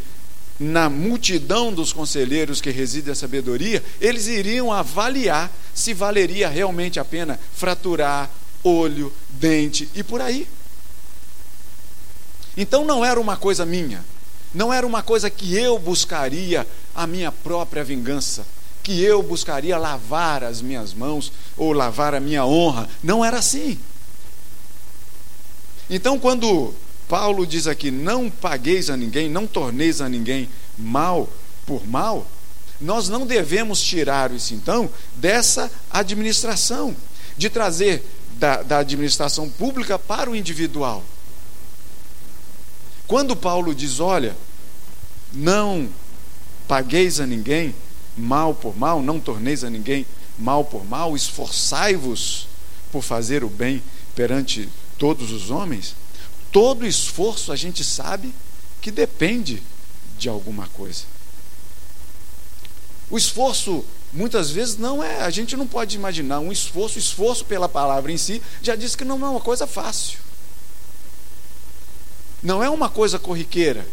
na 0.60 0.90
multidão 0.90 1.72
dos 1.72 1.90
conselheiros 1.90 2.60
que 2.60 2.70
reside 2.70 3.10
a 3.10 3.14
sabedoria, 3.14 3.82
eles 3.98 4.26
iriam 4.26 4.70
avaliar 4.70 5.50
se 5.74 5.94
valeria 5.94 6.50
realmente 6.50 7.00
a 7.00 7.04
pena 7.04 7.40
fraturar 7.54 8.30
olho, 8.62 9.10
dente 9.30 9.88
e 9.94 10.02
por 10.02 10.20
aí. 10.20 10.46
Então 12.54 12.84
não 12.84 13.02
era 13.02 13.18
uma 13.18 13.38
coisa 13.38 13.64
minha, 13.64 14.04
não 14.52 14.70
era 14.70 14.86
uma 14.86 15.02
coisa 15.02 15.30
que 15.30 15.56
eu 15.56 15.78
buscaria 15.78 16.66
a 16.94 17.06
minha 17.06 17.32
própria 17.32 17.82
vingança, 17.82 18.46
que 18.82 19.02
eu 19.02 19.22
buscaria 19.22 19.78
lavar 19.78 20.44
as 20.44 20.60
minhas 20.60 20.92
mãos 20.92 21.32
ou 21.56 21.72
lavar 21.72 22.14
a 22.14 22.20
minha 22.20 22.44
honra. 22.44 22.86
Não 23.02 23.24
era 23.24 23.38
assim. 23.38 23.78
Então, 25.88 26.18
quando 26.18 26.74
Paulo 27.10 27.44
diz 27.44 27.66
aqui: 27.66 27.90
não 27.90 28.30
pagueis 28.30 28.88
a 28.88 28.96
ninguém, 28.96 29.28
não 29.28 29.44
torneis 29.44 30.00
a 30.00 30.08
ninguém 30.08 30.48
mal 30.78 31.28
por 31.66 31.84
mal, 31.84 32.24
nós 32.80 33.08
não 33.08 33.26
devemos 33.26 33.82
tirar 33.82 34.30
isso 34.30 34.54
então 34.54 34.88
dessa 35.16 35.68
administração, 35.90 36.94
de 37.36 37.50
trazer 37.50 38.04
da, 38.38 38.62
da 38.62 38.78
administração 38.78 39.50
pública 39.50 39.98
para 39.98 40.30
o 40.30 40.36
individual. 40.36 41.02
Quando 43.08 43.34
Paulo 43.34 43.74
diz: 43.74 43.98
olha, 43.98 44.36
não 45.32 45.88
pagueis 46.68 47.18
a 47.18 47.26
ninguém 47.26 47.74
mal 48.16 48.54
por 48.54 48.78
mal, 48.78 49.02
não 49.02 49.18
torneis 49.18 49.64
a 49.64 49.68
ninguém 49.68 50.06
mal 50.38 50.64
por 50.64 50.84
mal, 50.84 51.16
esforçai-vos 51.16 52.46
por 52.92 53.02
fazer 53.02 53.42
o 53.42 53.48
bem 53.48 53.82
perante 54.14 54.68
todos 54.96 55.32
os 55.32 55.50
homens, 55.50 55.96
todo 56.52 56.86
esforço 56.86 57.52
a 57.52 57.56
gente 57.56 57.84
sabe 57.84 58.34
que 58.80 58.90
depende 58.90 59.62
de 60.18 60.28
alguma 60.28 60.66
coisa. 60.68 61.04
O 63.10 63.18
esforço, 63.18 63.84
muitas 64.12 64.50
vezes, 64.50 64.76
não 64.76 65.02
é, 65.02 65.22
a 65.22 65.30
gente 65.30 65.56
não 65.56 65.66
pode 65.66 65.96
imaginar 65.96 66.40
um 66.40 66.52
esforço, 66.52 66.98
esforço 66.98 67.44
pela 67.44 67.68
palavra 67.68 68.12
em 68.12 68.16
si, 68.16 68.40
já 68.62 68.76
diz 68.76 68.94
que 68.94 69.04
não 69.04 69.16
é 69.24 69.28
uma 69.28 69.40
coisa 69.40 69.66
fácil. 69.66 70.18
Não 72.42 72.62
é 72.62 72.70
uma 72.70 72.88
coisa 72.88 73.18
corriqueira. 73.18 73.86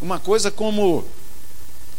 Uma 0.00 0.18
coisa 0.18 0.50
como 0.50 1.04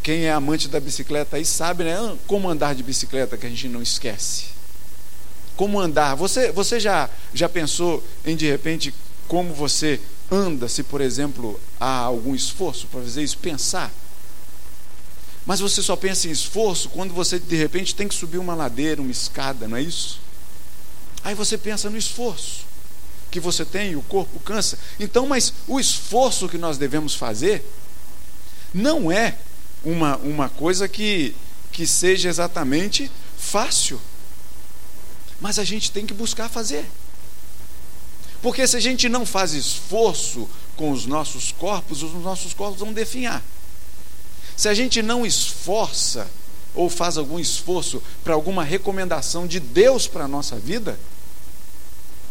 quem 0.03 0.25
é 0.25 0.31
amante 0.31 0.67
da 0.67 0.79
bicicleta 0.79 1.37
aí 1.37 1.45
sabe, 1.45 1.83
né? 1.83 2.15
Como 2.27 2.47
andar 2.47 2.75
de 2.75 2.83
bicicleta 2.83 3.35
que 3.35 3.45
a 3.47 3.49
gente 3.49 3.67
não 3.67 3.81
esquece. 3.81 4.45
Como 5.55 5.79
andar? 5.79 6.13
Você, 6.15 6.51
você 6.51 6.79
já, 6.79 7.09
já 7.33 7.49
pensou 7.49 8.03
em 8.23 8.35
de 8.35 8.47
repente 8.47 8.93
como 9.27 9.53
você 9.53 9.99
anda, 10.31 10.67
se 10.67 10.83
por 10.83 11.01
exemplo 11.01 11.59
há 11.79 11.99
algum 11.99 12.33
esforço 12.33 12.87
para 12.87 13.01
fazer 13.01 13.23
isso, 13.23 13.37
pensar. 13.37 13.91
Mas 15.45 15.59
você 15.59 15.81
só 15.81 15.95
pensa 15.95 16.27
em 16.27 16.31
esforço 16.31 16.89
quando 16.89 17.13
você 17.13 17.37
de 17.37 17.55
repente 17.55 17.93
tem 17.93 18.07
que 18.07 18.15
subir 18.15 18.39
uma 18.39 18.55
ladeira, 18.55 19.01
uma 19.01 19.11
escada, 19.11 19.67
não 19.67 19.77
é 19.77 19.81
isso? 19.81 20.19
Aí 21.23 21.35
você 21.35 21.57
pensa 21.57 21.89
no 21.89 21.97
esforço 21.97 22.65
que 23.29 23.39
você 23.39 23.65
tem, 23.65 23.95
o 23.95 24.01
corpo 24.01 24.39
cansa. 24.39 24.79
Então, 24.99 25.27
mas 25.27 25.53
o 25.67 25.79
esforço 25.79 26.47
que 26.47 26.57
nós 26.57 26.77
devemos 26.77 27.15
fazer 27.15 27.65
não 28.73 29.11
é 29.11 29.37
uma, 29.83 30.17
uma 30.17 30.49
coisa 30.49 30.87
que, 30.87 31.35
que 31.71 31.85
seja 31.85 32.29
exatamente 32.29 33.11
fácil. 33.37 33.99
Mas 35.39 35.59
a 35.59 35.63
gente 35.63 35.91
tem 35.91 36.05
que 36.05 36.13
buscar 36.13 36.49
fazer. 36.49 36.85
Porque 38.45 38.67
se 38.67 38.77
a 38.77 38.79
gente 38.79 39.09
não 39.09 39.25
faz 39.25 39.53
esforço 39.53 40.47
com 40.77 40.91
os 40.91 41.07
nossos 41.07 41.51
corpos, 41.51 42.03
os 42.03 42.13
nossos 42.21 42.53
corpos 42.53 42.79
vão 42.79 42.93
definhar. 42.93 43.43
Se 44.55 44.69
a 44.69 44.73
gente 44.75 45.01
não 45.01 45.25
esforça 45.25 46.27
ou 46.75 46.87
faz 46.87 47.17
algum 47.17 47.39
esforço 47.39 48.03
para 48.23 48.35
alguma 48.35 48.63
recomendação 48.63 49.47
de 49.47 49.59
Deus 49.59 50.05
para 50.05 50.25
a 50.25 50.27
nossa 50.27 50.57
vida, 50.57 50.99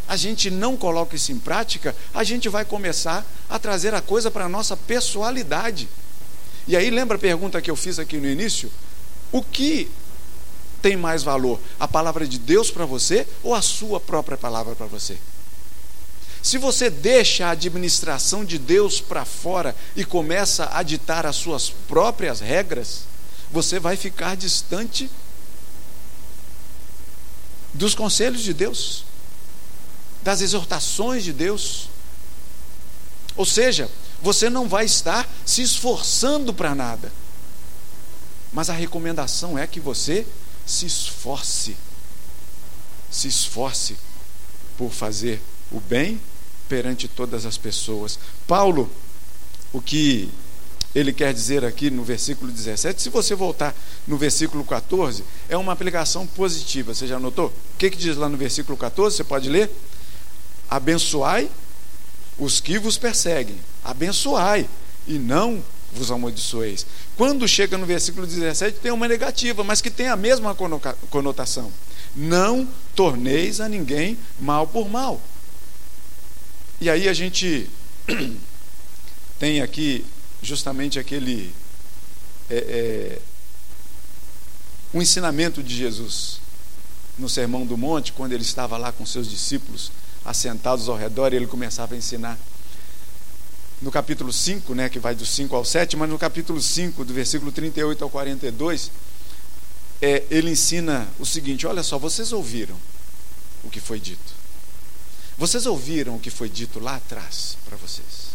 a 0.06 0.16
gente 0.16 0.52
não 0.52 0.76
coloca 0.76 1.16
isso 1.16 1.33
em 1.33 1.38
prática, 1.40 1.97
a 2.14 2.23
gente 2.23 2.49
vai 2.49 2.64
começar 2.64 3.26
a 3.50 3.59
trazer 3.59 3.92
a 3.92 4.00
coisa 4.00 4.30
para 4.30 4.44
a 4.44 4.49
nossa 4.49 4.76
pessoalidade. 4.76 5.88
E 6.68 6.76
aí 6.76 6.90
lembra 6.90 7.16
a 7.16 7.21
pergunta 7.21 7.61
que 7.61 7.73
eu 7.73 7.75
fiz 7.75 7.99
aqui 7.99 8.18
no 8.18 8.28
início? 8.28 8.71
O 9.33 9.42
que 9.42 9.90
tem 10.80 10.97
mais 10.97 11.25
valor? 11.25 11.59
A 11.80 11.88
palavra 11.88 12.25
de 12.25 12.38
Deus 12.38 12.71
para 12.71 12.87
você 12.87 13.26
ou 13.42 13.52
a 13.52 13.61
sua 13.61 13.99
própria 13.99 14.38
palavra 14.38 14.76
para 14.76 14.87
você? 14.87 15.18
Se 16.45 16.59
você 16.59 16.91
deixa 16.91 17.47
a 17.47 17.53
administração 17.53 18.45
de 18.45 18.59
Deus 18.59 19.01
para 19.01 19.25
fora 19.25 19.75
e 19.97 20.05
começa 20.05 20.69
a 20.75 20.83
ditar 20.83 21.25
as 21.25 21.37
suas 21.37 21.71
próprias 21.71 22.39
regras, 22.41 23.05
você 23.51 23.81
vai 23.81 23.97
ficar 23.97 24.37
distante 24.37 25.11
dos 27.73 27.95
conselhos 27.95 28.43
de 28.43 28.53
Deus, 28.53 29.07
das 30.23 30.43
exortações 30.43 31.25
de 31.25 31.33
Deus. 31.33 31.89
Ou 33.37 33.47
seja, 33.47 33.91
você 34.21 34.51
não 34.51 34.69
vai 34.69 34.85
estar 34.85 35.27
se 35.47 35.63
esforçando 35.63 36.53
para 36.53 36.75
nada. 36.75 37.11
Mas 38.53 38.69
a 38.69 38.75
recomendação 38.75 39.59
é 39.59 39.67
que 39.67 39.81
você 39.81 40.27
se 40.67 40.85
esforce. 40.85 41.75
Se 43.11 43.29
esforce 43.29 43.97
por 44.77 44.93
fazer 44.93 45.41
o 45.73 45.81
bem 45.81 46.21
perante 46.75 47.07
todas 47.07 47.47
as 47.47 47.57
pessoas. 47.57 48.19
Paulo, 48.49 48.90
o 49.73 49.81
que 49.81 50.28
ele 50.93 51.12
quer 51.12 51.33
dizer 51.33 51.64
aqui 51.64 51.88
no 51.88 52.02
versículo 52.02 52.50
17, 52.50 53.00
se 53.00 53.09
você 53.11 53.33
voltar 53.33 53.73
no 54.09 54.16
versículo 54.16 54.64
14, 54.64 55.23
é 55.49 55.57
uma 55.57 55.73
aplicação 55.73 56.26
positiva. 56.26 56.93
Você 56.93 57.07
já 57.07 57.16
notou? 57.16 57.47
O 57.47 57.78
que, 57.78 57.90
que 57.90 57.97
diz 57.97 58.16
lá 58.16 58.28
no 58.28 58.37
versículo 58.37 58.76
14? 58.76 59.14
Você 59.14 59.23
pode 59.23 59.49
ler? 59.49 59.71
Abençoai 60.69 61.49
os 62.40 62.61
que 62.61 62.76
vos 62.76 62.99
perseguem. 62.99 63.57
Abençoai 63.85 64.69
e 65.07 65.16
não 65.16 65.62
vos 65.93 66.11
amaldiçoeis. 66.11 66.85
Quando 67.16 67.47
chega 67.47 67.78
no 67.78 67.87
versículo 67.87 68.26
17, 68.26 68.81
tem 68.81 68.90
uma 68.90 69.07
negativa, 69.07 69.62
mas 69.62 69.81
que 69.81 69.90
tem 69.90 70.09
a 70.09 70.16
mesma 70.16 70.57
conotação. 71.09 71.71
Não 72.16 72.69
torneis 72.97 73.61
a 73.61 73.69
ninguém 73.69 74.19
mal 74.40 74.66
por 74.66 74.88
mal. 74.88 75.21
E 76.85 76.91
aí 76.91 77.09
a 77.09 77.14
gente 77.14 77.67
tem 79.41 79.62
aqui 79.62 80.05
justamente 80.43 80.99
aquele 80.99 81.50
é, 82.50 82.57
é, 82.57 83.19
um 84.93 85.00
ensinamento 85.00 85.62
de 85.62 85.75
Jesus 85.75 86.41
no 87.17 87.26
Sermão 87.26 87.64
do 87.64 87.75
Monte, 87.75 88.12
quando 88.12 88.35
ele 88.35 88.43
estava 88.43 88.76
lá 88.76 88.93
com 88.93 89.07
seus 89.07 89.31
discípulos 89.31 89.91
assentados 90.26 90.87
ao 90.91 90.95
redor 90.95 91.33
e 91.33 91.37
ele 91.37 91.47
começava 91.47 91.95
a 91.95 91.97
ensinar. 91.97 92.38
No 93.81 93.91
capítulo 93.91 94.31
5, 94.31 94.75
né, 94.75 94.91
que 94.91 94.99
vai 94.99 95.14
do 95.14 95.25
5 95.25 95.57
ao 95.57 95.64
7, 95.64 95.97
mas 95.97 96.11
no 96.11 96.19
capítulo 96.19 96.61
5, 96.61 97.03
do 97.03 97.14
versículo 97.14 97.50
38 97.50 98.05
ao 98.05 98.11
42, 98.11 98.91
é, 100.03 100.23
ele 100.31 100.50
ensina 100.50 101.09
o 101.19 101.25
seguinte: 101.25 101.67
olha 101.67 101.83
só, 101.83 101.99
vocês 101.99 102.31
ouviram 102.31 102.76
o 103.62 103.71
que 103.71 103.81
foi 103.81 103.99
dito. 103.99 104.34
Vocês 105.37 105.67
ouviram 105.67 106.17
o 106.17 106.21
que 106.21 106.31
foi 106.31 106.49
dito 106.49 106.79
lá 106.79 106.97
atrás 106.97 107.57
para 107.64 107.76
vocês. 107.76 108.35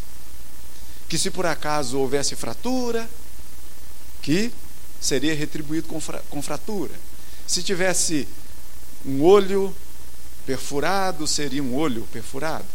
Que 1.08 1.18
se 1.18 1.32
por 1.32 1.46
acaso 1.46 1.98
houvesse 1.98 2.36
fratura, 2.36 3.10
que 4.22 4.51
seria 5.00 5.34
retribuído 5.34 5.88
com, 5.88 6.00
fra 6.00 6.20
com 6.29 6.41
fratura. 6.41 6.94
Se 7.48 7.63
tivesse 7.63 8.27
um 9.06 9.24
olho 9.24 9.74
perfurado, 10.46 11.25
seria 11.25 11.63
um 11.63 11.75
olho 11.75 12.08
perfurado. 12.12 12.65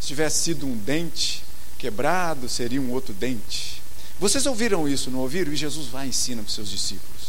Se 0.00 0.08
tivesse 0.08 0.42
sido 0.42 0.66
um 0.66 0.76
dente 0.76 1.44
quebrado, 1.78 2.48
seria 2.48 2.80
um 2.80 2.90
outro 2.90 3.12
dente. 3.12 3.82
Vocês 4.18 4.46
ouviram 4.46 4.88
isso, 4.88 5.10
não 5.10 5.20
ouviram? 5.20 5.52
E 5.52 5.56
Jesus 5.56 5.88
vai 5.88 6.06
e 6.06 6.08
ensina 6.08 6.42
para 6.42 6.48
os 6.48 6.54
seus 6.54 6.70
discípulos. 6.70 7.28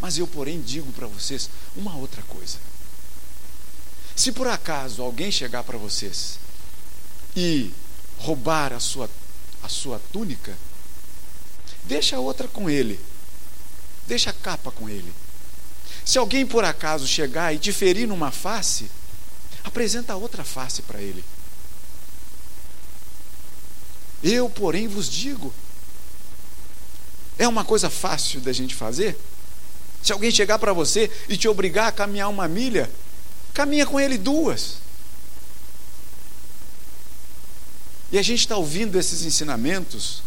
Mas 0.00 0.18
eu, 0.18 0.26
porém, 0.26 0.60
digo 0.60 0.92
para 0.92 1.06
vocês 1.06 1.48
uma 1.74 1.96
outra 1.96 2.22
coisa. 2.22 2.58
Se 4.16 4.30
por 4.32 4.46
acaso 4.46 5.02
alguém 5.02 5.30
chegar 5.30 5.64
para 5.64 5.76
vocês 5.76 6.38
e 7.36 7.72
roubar 8.18 8.72
a 8.72 8.80
sua, 8.80 9.10
a 9.62 9.68
sua 9.68 10.00
túnica, 10.12 10.56
deixa 11.84 12.16
a 12.16 12.20
outra 12.20 12.46
com 12.46 12.70
ele. 12.70 13.00
Deixa 14.06 14.30
a 14.30 14.34
capa 14.34 14.70
com 14.70 14.88
ele. 14.88 15.12
Se 16.04 16.18
alguém 16.18 16.46
por 16.46 16.64
acaso 16.64 17.06
chegar 17.06 17.54
e 17.54 17.58
te 17.58 17.72
ferir 17.72 18.06
numa 18.06 18.30
face, 18.30 18.90
apresenta 19.64 20.12
a 20.12 20.16
outra 20.16 20.44
face 20.44 20.82
para 20.82 21.00
ele. 21.00 21.24
Eu, 24.22 24.48
porém, 24.48 24.86
vos 24.86 25.10
digo. 25.10 25.52
É 27.38 27.48
uma 27.48 27.64
coisa 27.64 27.90
fácil 27.90 28.40
da 28.40 28.52
gente 28.52 28.74
fazer? 28.74 29.18
Se 30.02 30.12
alguém 30.12 30.30
chegar 30.30 30.58
para 30.58 30.72
você 30.72 31.10
e 31.28 31.36
te 31.36 31.48
obrigar 31.48 31.88
a 31.88 31.92
caminhar 31.92 32.28
uma 32.28 32.46
milha, 32.46 32.90
caminha 33.54 33.86
com 33.86 34.00
ele 34.00 34.18
duas. 34.18 34.78
E 38.10 38.18
a 38.18 38.22
gente 38.22 38.40
está 38.40 38.56
ouvindo 38.56 38.98
esses 38.98 39.22
ensinamentos 39.22 40.22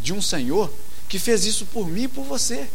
de 0.00 0.12
um 0.12 0.22
Senhor 0.22 0.72
que 1.08 1.18
fez 1.18 1.44
isso 1.44 1.66
por 1.66 1.88
mim 1.88 2.04
e 2.04 2.08
por 2.08 2.24
você. 2.24 2.68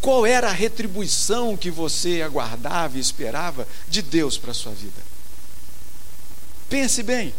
Qual 0.00 0.26
era 0.26 0.48
a 0.48 0.52
retribuição 0.52 1.56
que 1.56 1.70
você 1.70 2.22
aguardava 2.22 2.96
e 2.96 3.00
esperava 3.00 3.66
de 3.88 4.02
Deus 4.02 4.36
para 4.36 4.50
a 4.50 4.54
sua 4.54 4.72
vida? 4.72 5.00
Pense 6.68 7.02
bem, 7.02 7.32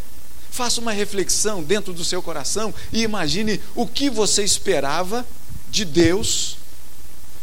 faça 0.50 0.80
uma 0.80 0.92
reflexão 0.92 1.62
dentro 1.62 1.92
do 1.92 2.04
seu 2.04 2.22
coração 2.22 2.72
e 2.92 3.02
imagine 3.02 3.60
o 3.74 3.86
que 3.86 4.08
você 4.08 4.42
esperava 4.42 5.26
de 5.68 5.84
Deus 5.84 6.56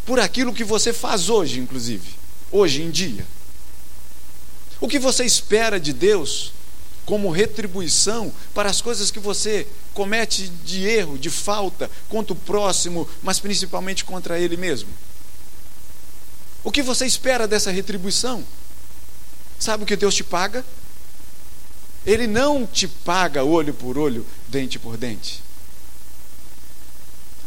por 0.06 0.20
aquilo 0.20 0.54
que 0.54 0.64
você 0.64 0.92
faz 0.92 1.30
hoje, 1.30 1.60
inclusive 1.60 2.21
hoje 2.52 2.82
em 2.82 2.92
dia? 2.92 3.26
O 4.80 4.88
que 4.88 5.00
você 5.00 5.24
espera 5.24 5.80
de 5.80 5.94
Deus 5.94 6.54
como 7.06 7.32
retribuição 7.32 8.34
para 8.54 8.70
as 8.70 8.82
coisas 8.82 9.12
que 9.12 9.20
você 9.20 9.68
comete 9.94 10.48
de 10.64 10.86
erro, 10.88 11.18
de 11.18 11.30
falta 11.30 11.90
contra 12.10 12.34
o 12.34 12.36
próximo, 12.36 13.08
mas 13.22 13.40
principalmente 13.40 14.04
contra 14.04 14.40
ele 14.40 14.58
mesmo? 14.58 14.90
O 16.64 16.72
que 16.72 16.82
você 16.82 17.06
espera 17.06 17.48
dessa 17.48 17.72
retribuição? 17.72 18.44
Sabe 19.60 19.84
o 19.84 19.88
que 19.88 19.96
Deus 19.96 20.16
te 20.16 20.24
paga? 20.24 20.66
Ele 22.06 22.26
não 22.26 22.66
te 22.66 22.88
paga 22.88 23.44
olho 23.44 23.74
por 23.74 23.98
olho, 23.98 24.26
dente 24.48 24.80
por 24.80 24.98
dente. 24.98 25.44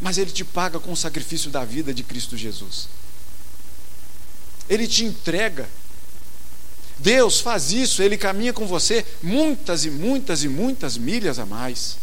Mas 0.00 0.18
ele 0.18 0.30
te 0.30 0.44
paga 0.44 0.78
com 0.78 0.92
o 0.92 0.96
sacrifício 0.96 1.50
da 1.50 1.64
vida 1.64 1.92
de 1.92 2.02
Cristo 2.02 2.36
Jesus. 2.36 2.88
Ele 4.68 4.86
te 4.86 5.04
entrega. 5.04 5.68
Deus 6.98 7.40
faz 7.40 7.72
isso, 7.72 8.02
Ele 8.02 8.16
caminha 8.16 8.52
com 8.52 8.66
você 8.66 9.04
muitas 9.22 9.84
e 9.84 9.90
muitas 9.90 10.44
e 10.44 10.48
muitas 10.48 10.96
milhas 10.96 11.38
a 11.38 11.46
mais. 11.46 11.98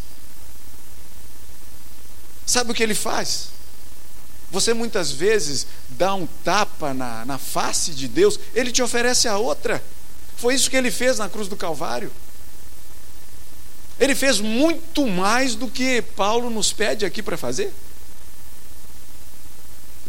Sabe 2.45 2.71
o 2.71 2.73
que 2.73 2.83
Ele 2.83 2.95
faz? 2.95 3.47
Você 4.51 4.73
muitas 4.73 5.11
vezes 5.11 5.65
dá 5.89 6.13
um 6.13 6.27
tapa 6.43 6.93
na, 6.93 7.25
na 7.25 7.37
face 7.37 7.91
de 7.91 8.07
Deus, 8.07 8.37
Ele 8.53 8.71
te 8.71 8.81
oferece 8.81 9.27
a 9.27 9.37
outra. 9.37 9.81
Foi 10.35 10.53
isso 10.53 10.69
que 10.69 10.75
Ele 10.75 10.91
fez 10.91 11.19
na 11.19 11.29
cruz 11.29 11.47
do 11.47 11.55
Calvário. 11.55 12.11
Ele 13.97 14.15
fez 14.15 14.39
muito 14.39 15.07
mais 15.07 15.55
do 15.55 15.69
que 15.69 16.01
Paulo 16.01 16.49
nos 16.49 16.73
pede 16.73 17.05
aqui 17.05 17.21
para 17.21 17.37
fazer. 17.37 17.71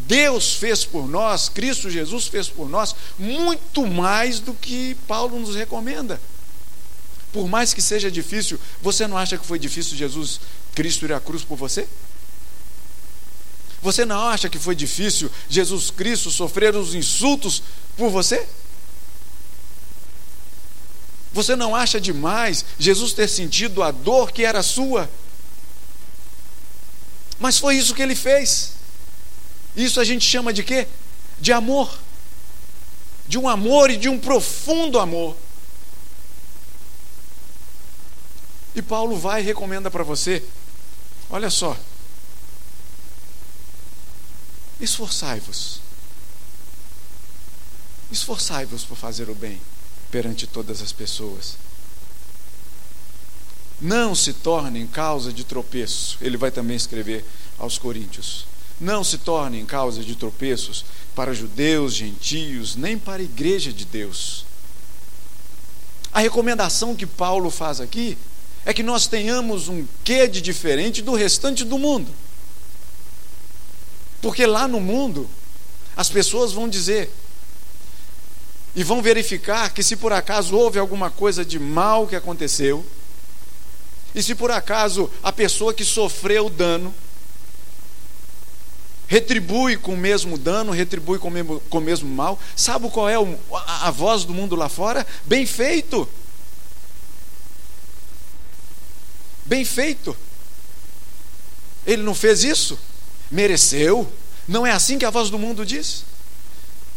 Deus 0.07 0.55
fez 0.55 0.85
por 0.85 1.09
nós, 1.09 1.49
Cristo 1.49 1.91
Jesus 1.91 2.27
fez 2.27 2.49
por 2.49 2.69
nós, 2.69 2.95
muito 3.19 3.87
mais 3.87 4.41
do 4.41 4.53
que 4.55 4.95
Paulo 5.07 5.39
nos 5.39 5.55
recomenda. 5.55 6.21
Por 7.33 7.49
mais 7.49 7.73
que 7.73 7.81
seja 7.81 8.11
difícil, 8.11 8.59
você 8.81 9.07
não 9.07 9.17
acha 9.17 9.39
que 9.39 9.47
foi 9.47 9.59
difícil 9.59 9.97
Jesus, 9.97 10.41
Cristo 10.75 11.05
ir 11.05 11.13
à 11.13 11.21
cruz 11.21 11.43
por 11.43 11.57
você? 11.57 11.89
Você 13.81 14.05
não 14.05 14.29
acha 14.29 14.49
que 14.49 14.59
foi 14.59 14.75
difícil 14.75 15.31
Jesus 15.49 15.91
Cristo 15.91 16.31
sofrer 16.31 16.77
os 16.77 16.95
insultos 16.95 17.63
por 17.97 18.11
você? 18.11 18.47
Você 21.33 21.57
não 21.57 21.75
acha 21.75 22.01
demais 22.01 22.65
Jesus 22.79 23.13
ter 23.13 23.29
sentido 23.29 23.83
a 23.83 23.91
dor 23.91 24.31
que 24.31 24.45
era 24.45 24.63
sua? 24.63 25.11
Mas 27.41 27.59
foi 27.59 27.77
isso 27.77 27.95
que 27.95 28.03
ele 28.03 28.15
fez. 28.15 28.82
Isso 29.77 30.01
a 30.01 30.05
gente 30.05 30.25
chama 30.25 30.53
de 30.53 30.63
quê? 30.63 30.87
De 31.41 31.53
amor. 31.53 31.91
De 33.27 33.39
um 33.39 33.49
amor 33.49 33.91
e 33.91 33.97
de 33.97 34.09
um 34.09 34.19
profundo 34.19 34.99
amor. 34.99 35.37
E 38.75 38.83
Paulo 38.83 39.17
vai 39.17 39.41
e 39.41 39.45
recomenda 39.45 39.91
para 39.91 40.05
você: 40.05 40.43
olha 41.31 41.51
só, 41.51 41.77
esforçai-vos. 44.81 45.81
Esforçai-vos 48.11 48.85
por 48.85 48.97
fazer 48.97 49.31
o 49.31 49.35
bem 49.35 49.61
perante 50.11 50.47
todas 50.47 50.83
as 50.83 50.93
pessoas. 50.93 51.57
Não 53.81 54.15
se 54.15 54.35
tornem 54.35 54.87
causa 54.87 55.33
de 55.33 55.45
tropeço. 55.45 56.19
Ele 56.21 56.37
vai 56.37 56.51
também 56.51 56.77
escrever 56.77 57.25
aos 57.59 57.79
Coríntios 57.79 58.52
não 58.83 59.05
se 59.05 59.19
tornem 59.19 59.65
causa 59.65 60.03
de 60.03 60.17
tropeços 60.17 60.85
para 61.15 61.33
judeus, 61.33 61.95
gentios, 61.95 62.75
nem 62.75 62.99
para 62.99 63.23
a 63.23 63.25
igreja 63.25 63.73
de 63.73 63.85
Deus. 63.85 64.45
A 66.13 66.21
recomendação 66.21 66.97
que 66.97 67.07
Paulo 67.07 67.49
faz 67.49 67.81
aqui 67.81 68.19
é 68.67 68.75
que 68.75 68.83
nós 68.83 69.07
tenhamos 69.07 69.69
um 69.69 69.87
quê 70.03 70.27
de 70.27 70.41
diferente 70.41 71.01
do 71.01 71.15
restante 71.15 71.65
do 71.65 71.79
mundo. 71.79 72.13
Porque 74.21 74.45
lá 74.47 74.67
no 74.67 74.81
mundo, 74.81 75.31
as 75.97 76.11
pessoas 76.11 76.53
vão 76.53 76.69
dizer 76.69 77.11
e 78.75 78.83
vão 78.83 79.01
verificar 79.01 79.73
que 79.73 79.83
se 79.83 79.97
por 79.97 80.13
acaso 80.13 80.57
houve 80.57 80.79
alguma 80.79 81.11
coisa 81.11 81.45
de 81.45 81.59
mal 81.59 82.07
que 82.07 82.17
aconteceu, 82.17 82.85
e 84.15 84.23
se 84.23 84.35
por 84.35 84.51
acaso 84.51 85.11
a 85.23 85.33
pessoa 85.33 85.73
que 85.73 85.85
sofreu 85.85 86.47
o 86.47 86.51
dano 86.51 86.95
retribui 89.13 89.77
com 89.77 89.93
o 89.93 89.97
mesmo 89.97 90.39
dano, 90.39 90.73
retribui 90.73 91.19
com 91.19 91.29
o 91.29 91.31
mesmo, 91.31 91.61
com 91.69 91.77
o 91.77 91.83
mesmo 91.83 92.09
mal, 92.09 92.41
sabe 92.57 92.89
qual 92.89 93.11
é 93.11 93.19
o, 93.19 93.39
a, 93.53 93.89
a 93.89 93.91
voz 93.91 94.25
do 94.25 94.33
mundo 94.33 94.57
lá 94.57 94.71
fora? 94.71 95.07
Bem 95.27 95.45
feito. 95.45 96.09
Bem 99.45 99.67
feito. 99.67 100.17
Ele 101.87 102.03
não 102.03 102.15
fez 102.15 102.43
isso? 102.43 102.79
Mereceu. 103.31 104.11
Não 104.49 104.67
é 104.67 104.71
assim 104.71 104.99
que 104.99 105.05
a 105.05 105.11
voz 105.11 105.29
do 105.29 105.39
mundo 105.39 105.67
diz? 105.67 106.07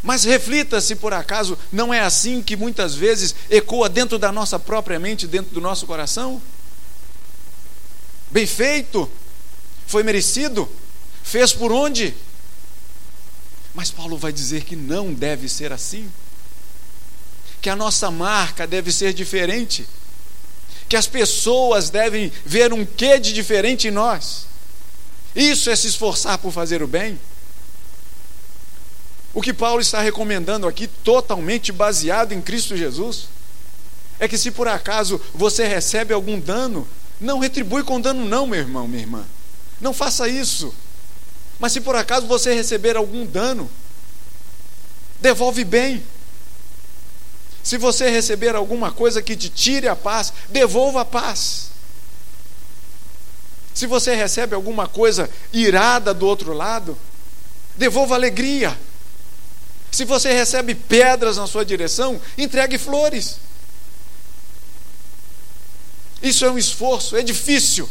Mas 0.02 0.24
reflita 0.24 0.80
se 0.80 0.96
por 0.96 1.14
acaso 1.14 1.58
não 1.70 1.94
é 1.94 2.00
assim 2.00 2.42
que 2.42 2.56
muitas 2.56 2.96
vezes 2.96 3.36
ecoa 3.50 3.90
dentro 3.90 4.18
da 4.18 4.32
nossa 4.32 4.58
própria 4.58 4.98
mente, 4.98 5.28
dentro 5.28 5.54
do 5.54 5.60
nosso 5.60 5.86
coração. 5.86 6.42
Bem 8.32 8.48
feito, 8.48 9.12
foi 9.86 10.02
merecido, 10.02 10.70
fez 11.26 11.52
por 11.52 11.72
onde? 11.72 12.14
Mas 13.74 13.90
Paulo 13.92 14.16
vai 14.16 14.32
dizer 14.32 14.64
que 14.64 14.76
não 14.76 15.12
deve 15.12 15.50
ser 15.50 15.74
assim, 15.74 16.10
que 17.62 17.70
a 17.70 17.76
nossa 17.76 18.12
marca 18.12 18.68
deve 18.68 18.92
ser 18.92 19.12
diferente, 19.12 19.86
que 20.88 20.96
as 20.96 21.08
pessoas 21.08 21.90
devem 21.90 22.32
ver 22.46 22.72
um 22.72 22.86
quê 22.86 23.20
de 23.20 23.34
diferente 23.34 23.88
em 23.88 23.92
nós. 23.92 24.46
Isso 25.36 25.70
é 25.70 25.76
se 25.76 25.88
esforçar 25.88 26.38
por 26.38 26.54
fazer 26.54 26.84
o 26.84 26.88
bem. 26.88 27.20
O 29.34 29.42
que 29.42 29.52
Paulo 29.52 29.82
está 29.82 30.00
recomendando 30.00 30.68
aqui, 30.68 30.88
totalmente 30.88 31.72
baseado 31.72 32.32
em 32.32 32.42
Cristo 32.42 32.78
Jesus, 32.78 33.28
é 34.20 34.28
que 34.28 34.38
se 34.38 34.52
por 34.52 34.68
acaso 34.68 35.20
você 35.34 35.68
recebe 35.68 36.14
algum 36.14 36.40
dano, 36.40 36.88
não 37.20 37.40
retribui 37.40 37.84
com 37.84 38.00
dano, 38.00 38.24
não, 38.24 38.46
meu 38.48 38.60
irmão, 38.60 38.88
minha 38.88 39.02
irmã. 39.02 39.26
Não 39.82 39.92
faça 39.92 40.30
isso. 40.30 40.74
Mas 41.60 41.72
se 41.72 41.82
por 41.82 41.96
acaso 41.96 42.28
você 42.28 42.54
receber 42.54 42.98
algum 42.98 43.26
dano, 43.26 43.70
devolve 45.20 45.64
bem. 45.64 46.04
Se 47.64 47.78
você 47.78 48.10
receber 48.10 48.56
alguma 48.56 48.92
coisa 48.92 49.22
que 49.22 49.36
te 49.36 49.50
tire 49.50 49.88
a 49.88 49.96
paz, 49.96 50.32
devolva 50.50 51.02
a 51.02 51.06
paz. 51.06 51.70
Se 53.74 53.88
você 53.88 54.16
recebe 54.16 54.56
alguma 54.56 54.88
coisa 54.88 55.30
irada 55.52 56.14
do 56.14 56.26
outro 56.26 56.54
lado, 56.54 56.98
devolva 57.76 58.16
alegria. 58.16 58.78
Se 59.92 60.06
você 60.06 60.32
recebe 60.32 60.76
pedras 60.76 61.38
na 61.38 61.48
sua 61.48 61.66
direção, 61.66 62.22
entregue 62.38 62.78
flores. 62.78 63.38
Isso 66.22 66.46
é 66.46 66.52
um 66.52 66.58
esforço, 66.58 67.16
é 67.16 67.22
difícil, 67.22 67.90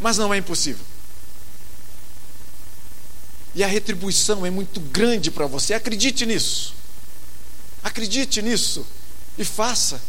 mas 0.00 0.16
não 0.16 0.32
é 0.32 0.38
impossível. 0.38 0.84
E 3.54 3.64
a 3.64 3.66
retribuição 3.66 4.46
é 4.46 4.50
muito 4.50 4.80
grande 4.80 5.30
para 5.30 5.46
você, 5.46 5.74
acredite 5.74 6.24
nisso. 6.24 6.74
Acredite 7.82 8.42
nisso 8.42 8.86
e 9.38 9.44
faça, 9.44 10.00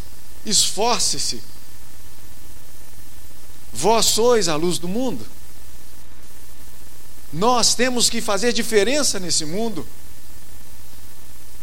esforce-se. 0.45 1.41
Vós 3.71 4.05
sois 4.07 4.47
a 4.47 4.55
luz 4.55 4.77
do 4.77 4.87
mundo. 4.87 5.25
Nós 7.31 7.73
temos 7.73 8.09
que 8.09 8.21
fazer 8.21 8.51
diferença 8.51 9.19
nesse 9.19 9.45
mundo. 9.45 9.87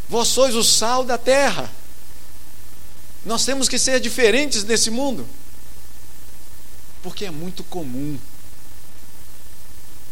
Vós 0.08 0.28
sois 0.28 0.54
o 0.54 0.64
sal 0.64 1.04
da 1.04 1.18
terra. 1.18 1.70
Nós 3.26 3.44
temos 3.44 3.68
que 3.68 3.78
ser 3.78 4.00
diferentes 4.00 4.64
nesse 4.64 4.90
mundo. 4.90 5.28
Porque 7.02 7.26
é 7.26 7.30
muito 7.30 7.62
comum 7.62 8.18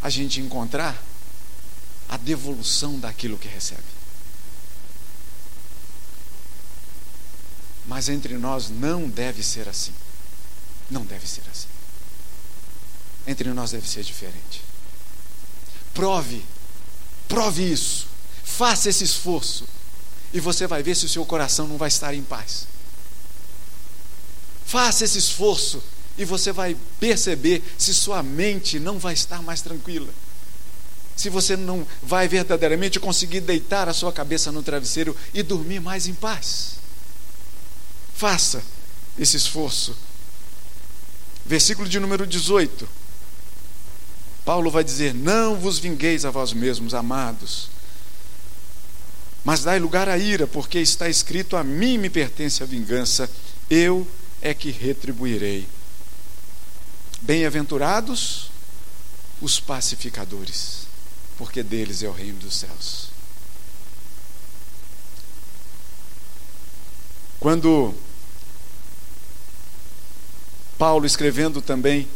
a 0.02 0.10
gente 0.10 0.40
encontrar 0.40 1.02
a 2.08 2.16
devolução 2.16 2.98
daquilo 2.98 3.38
que 3.38 3.48
recebe. 3.48 3.82
Mas 7.86 8.08
entre 8.08 8.36
nós 8.36 8.68
não 8.68 9.08
deve 9.08 9.42
ser 9.42 9.68
assim. 9.68 9.92
Não 10.90 11.04
deve 11.04 11.26
ser 11.26 11.42
assim. 11.50 11.68
Entre 13.26 13.52
nós 13.52 13.70
deve 13.70 13.88
ser 13.88 14.02
diferente. 14.02 14.62
Prove, 15.94 16.44
prove 17.28 17.72
isso. 17.72 18.06
Faça 18.44 18.88
esse 18.88 19.04
esforço 19.04 19.66
e 20.32 20.40
você 20.40 20.66
vai 20.66 20.82
ver 20.82 20.94
se 20.94 21.06
o 21.06 21.08
seu 21.08 21.24
coração 21.24 21.66
não 21.66 21.76
vai 21.76 21.88
estar 21.88 22.14
em 22.14 22.22
paz. 22.22 22.66
Faça 24.64 25.04
esse 25.04 25.18
esforço 25.18 25.82
e 26.18 26.24
você 26.24 26.52
vai 26.52 26.76
perceber 26.98 27.62
se 27.78 27.94
sua 27.94 28.22
mente 28.22 28.78
não 28.78 28.98
vai 28.98 29.14
estar 29.14 29.42
mais 29.42 29.60
tranquila. 29.60 30.12
Se 31.16 31.30
você 31.30 31.56
não 31.56 31.86
vai 32.02 32.28
verdadeiramente 32.28 33.00
conseguir 33.00 33.40
deitar 33.40 33.88
a 33.88 33.94
sua 33.94 34.12
cabeça 34.12 34.52
no 34.52 34.62
travesseiro 34.62 35.16
e 35.32 35.42
dormir 35.42 35.80
mais 35.80 36.06
em 36.06 36.14
paz. 36.14 36.76
Faça 38.14 38.62
esse 39.18 39.36
esforço. 39.36 39.96
Versículo 41.44 41.88
de 41.88 41.98
número 41.98 42.26
18. 42.26 42.86
Paulo 44.44 44.70
vai 44.70 44.84
dizer: 44.84 45.14
Não 45.14 45.56
vos 45.56 45.78
vingueis 45.78 46.24
a 46.24 46.30
vós 46.30 46.52
mesmos, 46.52 46.92
amados 46.92 47.70
mas 49.46 49.62
dai 49.62 49.78
lugar 49.78 50.08
à 50.08 50.18
ira, 50.18 50.44
porque 50.44 50.80
está 50.80 51.08
escrito: 51.08 51.56
A 51.56 51.62
mim 51.62 51.98
me 51.98 52.10
pertence 52.10 52.64
a 52.64 52.66
vingança, 52.66 53.30
eu 53.70 54.04
é 54.42 54.52
que 54.52 54.72
retribuirei. 54.72 55.68
Bem-aventurados 57.22 58.50
os 59.40 59.60
pacificadores, 59.60 60.85
porque 61.38 61.62
deles 61.62 62.02
é 62.02 62.08
o 62.08 62.12
reino 62.12 62.38
dos 62.38 62.54
céus. 62.54 63.10
Quando 67.38 67.94
Paulo, 70.78 71.06
escrevendo 71.06 71.62
também 71.62 72.08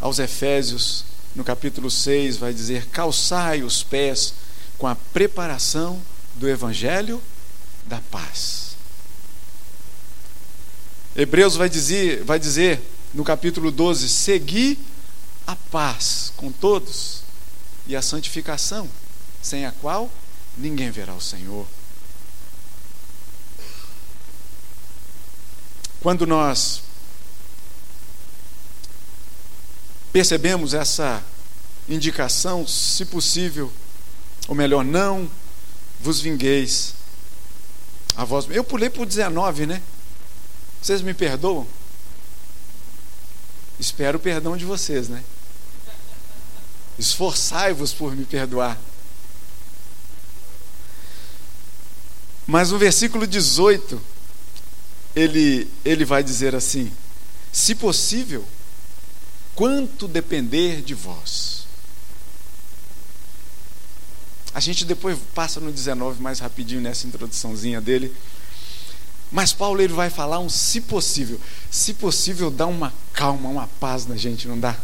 aos 0.00 0.18
Efésios, 0.18 1.04
no 1.34 1.44
capítulo 1.44 1.90
6, 1.90 2.36
vai 2.36 2.52
dizer: 2.52 2.86
calçai 2.86 3.62
os 3.62 3.82
pés 3.82 4.34
com 4.78 4.86
a 4.86 4.94
preparação 4.94 6.00
do 6.34 6.48
Evangelho 6.48 7.22
da 7.86 8.00
paz. 8.10 8.76
Hebreus 11.14 11.56
vai 11.56 11.68
dizer, 11.68 12.24
vai 12.24 12.38
dizer 12.38 12.80
no 13.12 13.24
capítulo 13.24 13.70
12: 13.70 14.08
segui 14.08 14.78
a 15.46 15.56
paz 15.56 16.32
com 16.36 16.50
todos 16.50 17.29
e 17.86 17.96
a 17.96 18.02
santificação, 18.02 18.88
sem 19.42 19.66
a 19.66 19.72
qual 19.72 20.10
ninguém 20.56 20.90
verá 20.90 21.14
o 21.14 21.20
Senhor. 21.20 21.66
Quando 26.00 26.26
nós 26.26 26.82
percebemos 30.12 30.74
essa 30.74 31.22
indicação, 31.88 32.66
se 32.66 33.04
possível, 33.04 33.72
ou 34.48 34.54
melhor, 34.54 34.84
não 34.84 35.30
vos 36.00 36.20
vingueis 36.20 36.94
a 38.16 38.24
vós. 38.24 38.46
Eu 38.50 38.64
pulei 38.64 38.88
para 38.88 39.02
o 39.02 39.06
19, 39.06 39.66
né? 39.66 39.82
Vocês 40.80 41.02
me 41.02 41.12
perdoam? 41.12 41.66
Espero 43.78 44.18
o 44.18 44.20
perdão 44.20 44.56
de 44.56 44.64
vocês, 44.64 45.08
né? 45.08 45.22
Esforçai-vos 47.00 47.92
por 47.92 48.14
me 48.14 48.24
perdoar. 48.24 48.78
Mas 52.46 52.70
no 52.70 52.78
versículo 52.78 53.26
18, 53.26 54.00
ele, 55.16 55.70
ele 55.84 56.04
vai 56.04 56.22
dizer 56.22 56.54
assim: 56.54 56.92
Se 57.52 57.74
possível, 57.74 58.46
quanto 59.54 60.06
depender 60.06 60.82
de 60.82 60.94
vós 60.94 61.60
a 64.52 64.58
gente 64.58 64.84
depois 64.84 65.16
passa 65.34 65.60
no 65.60 65.70
19 65.70 66.20
mais 66.20 66.40
rapidinho 66.40 66.80
nessa 66.80 67.06
introduçãozinha 67.06 67.80
dele. 67.80 68.14
Mas 69.30 69.52
Paulo 69.52 69.80
ele 69.80 69.92
vai 69.92 70.10
falar 70.10 70.40
um 70.40 70.48
se 70.48 70.80
possível. 70.80 71.40
Se 71.70 71.94
possível, 71.94 72.50
dá 72.50 72.66
uma 72.66 72.92
calma, 73.12 73.48
uma 73.48 73.68
paz 73.78 74.06
na 74.06 74.16
gente, 74.16 74.48
não 74.48 74.58
dá? 74.58 74.76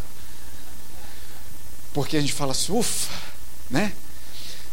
Porque 1.96 2.18
a 2.18 2.20
gente 2.20 2.34
fala 2.34 2.52
assim, 2.52 2.72
ufa, 2.72 3.10
né? 3.70 3.90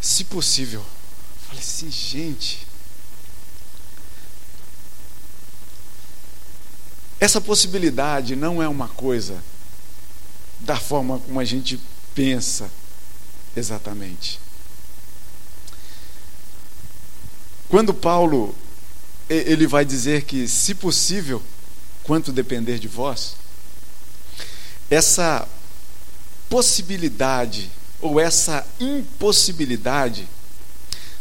Se 0.02 0.26
possível. 0.26 0.86
Falei 1.48 1.62
assim, 1.64 1.90
gente. 1.90 2.68
Essa 7.22 7.40
possibilidade 7.40 8.36
não 8.36 8.62
é 8.62 8.68
uma 8.68 8.90
coisa 8.90 9.42
da 10.60 10.76
forma 10.76 11.18
como 11.18 11.40
a 11.40 11.46
gente 11.46 11.80
pensa 12.14 12.70
exatamente. 13.56 14.38
Quando 17.70 17.94
Paulo 17.94 18.54
ele 19.30 19.66
vai 19.66 19.86
dizer 19.86 20.24
que, 20.24 20.46
se 20.46 20.76
possível, 20.76 21.42
quanto 22.04 22.34
depender 22.34 22.80
de 22.80 22.90
vós, 22.90 23.38
essa 24.90 25.48
possibilidade 26.54 27.72
ou 28.00 28.20
essa 28.20 28.64
impossibilidade 28.80 30.28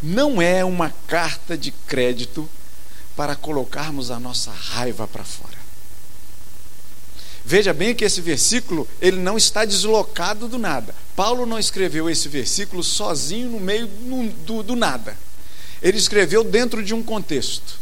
não 0.03 0.43
é 0.43 0.63
uma 0.63 0.93
carta 1.07 1.57
de 1.57 1.71
crédito 1.71 2.47
para 3.17 3.35
colocarmos 3.35 4.11
a 4.11 4.21
nossa 4.21 4.51
raiva 4.51 5.09
para 5.09 5.25
fora. 5.25 5.57
Veja 7.43 7.73
bem 7.73 7.95
que 7.95 8.05
esse 8.05 8.21
versículo 8.21 8.87
ele 9.01 9.17
não 9.21 9.39
está 9.39 9.65
deslocado 9.65 10.49
do 10.49 10.59
nada. 10.59 10.95
Paulo 11.17 11.47
não 11.47 11.59
escreveu 11.59 12.11
esse 12.11 12.29
versículo 12.29 12.85
sozinho 12.85 13.53
no 13.53 13.59
meio 13.59 13.87
do, 13.87 14.63
do 14.63 14.77
nada. 14.77 15.17
Ele 15.81 15.97
escreveu 15.97 16.45
dentro 16.45 16.85
de 16.85 16.93
um 16.93 17.03
contexto. 17.03 17.81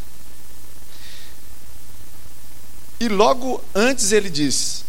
E 3.01 3.09
logo 3.09 3.61
antes 3.75 4.13
ele 4.13 4.31
diz: 4.31 4.85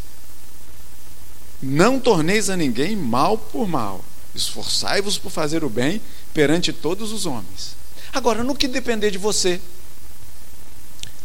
Não 1.62 2.00
torneis 2.00 2.50
a 2.50 2.58
ninguém 2.58 2.95
mal 2.95 3.38
por 3.38 3.67
mal, 3.67 4.04
esforçai-vos 4.34 5.17
por 5.17 5.30
fazer 5.30 5.63
o 5.63 5.69
bem 5.69 6.02
perante 6.34 6.74
todos 6.74 7.12
os 7.12 7.26
homens. 7.26 7.76
Agora, 8.13 8.43
no 8.43 8.56
que 8.56 8.67
depender 8.67 9.12
de 9.12 9.17
você, 9.17 9.62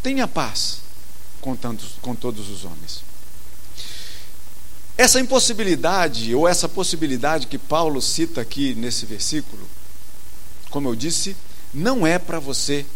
tenha 0.02 0.28
paz 0.28 0.80
com, 1.40 1.56
tantos, 1.56 1.92
com 2.02 2.14
todos 2.14 2.48
os 2.48 2.64
homens. 2.64 3.02
Essa 4.98 5.20
impossibilidade, 5.20 6.34
ou 6.34 6.48
essa 6.48 6.68
possibilidade 6.68 7.46
que 7.46 7.58
Paulo 7.58 8.00
cita 8.00 8.40
aqui 8.40 8.74
nesse 8.74 9.04
versículo, 9.04 9.66
como 10.70 10.88
eu 10.88 10.94
disse, 10.94 11.36
não 11.72 12.06
é 12.06 12.18
para 12.18 12.38
você 12.38 12.86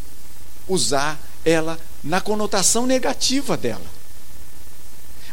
usar 0.67 1.21
ela 1.45 1.79
na 2.03 2.21
conotação 2.21 2.87
negativa 2.87 3.57
dela, 3.57 3.85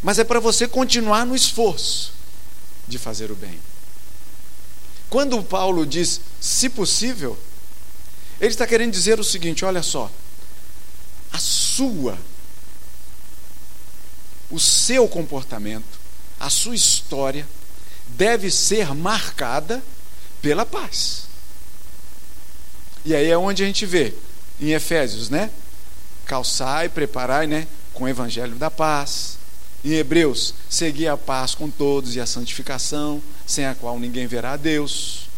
mas 0.02 0.20
é 0.20 0.24
para 0.24 0.40
você 0.40 0.68
continuar 0.68 1.26
no 1.26 1.36
esforço 1.36 2.14
de 2.88 2.98
fazer 2.98 3.32
o 3.32 3.36
bem. 3.36 3.60
Quando 5.10 5.42
Paulo 5.44 5.86
diz, 5.86 6.22
se 6.40 6.70
possível, 6.70 7.38
ele 8.40 8.52
está 8.52 8.68
querendo 8.68 8.92
dizer 8.92 9.20
o 9.20 9.24
seguinte: 9.24 9.66
olha 9.66 9.82
só, 9.82 10.12
a 11.32 11.40
sua, 11.40 12.18
o 14.50 14.60
seu 14.60 15.08
comportamento, 15.08 16.00
a 16.40 16.50
sua 16.50 16.76
história 16.76 17.48
deve 18.08 18.52
ser 18.52 18.94
marcada 18.94 19.84
pela 20.42 20.66
paz. 20.66 21.28
E 23.04 23.16
aí 23.16 23.30
é 23.30 23.38
onde 23.38 23.64
a 23.64 23.66
gente 23.66 23.86
vê, 23.86 24.14
em 24.60 24.72
Efésios, 24.72 25.30
né? 25.30 25.50
Calçai, 26.26 26.90
preparai, 26.90 27.48
né? 27.48 27.68
Com 27.94 28.04
o 28.04 28.08
evangelho 28.08 28.56
da 28.56 28.70
paz. 28.70 29.38
Em 29.88 29.94
Hebreus, 29.94 30.54
seguir 30.70 31.08
a 31.08 31.16
paz 31.16 31.56
com 31.56 31.70
todos 31.70 32.14
e 32.14 32.20
a 32.20 32.26
santificação, 32.26 33.24
sem 33.46 33.66
a 33.66 33.74
qual 33.74 33.98
ninguém 33.98 34.28
verá 34.28 34.52
a 34.52 34.58
Deus. 34.58 35.30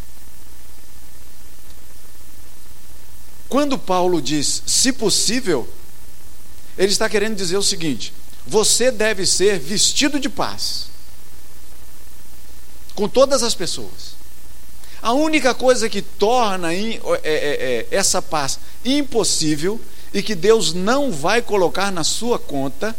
Quando 3.47 3.77
Paulo 3.77 4.19
diz, 4.19 4.63
se 4.65 4.91
possível, 4.91 5.69
ele 6.75 6.91
está 6.91 7.07
querendo 7.07 7.35
dizer 7.35 7.57
o 7.57 7.61
seguinte: 7.61 8.11
você 8.47 8.89
deve 8.89 9.23
ser 9.27 9.59
vestido 9.59 10.19
de 10.19 10.27
paz 10.27 10.87
com 12.95 13.07
todas 13.07 13.43
as 13.43 13.53
pessoas. 13.53 14.15
A 14.99 15.13
única 15.13 15.53
coisa 15.53 15.87
que 15.87 16.01
torna 16.01 16.73
é, 16.73 16.79
é, 16.81 17.19
é, 17.23 17.87
essa 17.91 18.19
paz 18.19 18.59
impossível 18.83 19.79
e 20.11 20.23
que 20.23 20.33
Deus 20.33 20.73
não 20.73 21.11
vai 21.11 21.39
colocar 21.39 21.91
na 21.91 22.03
sua 22.03 22.39
conta 22.39 22.95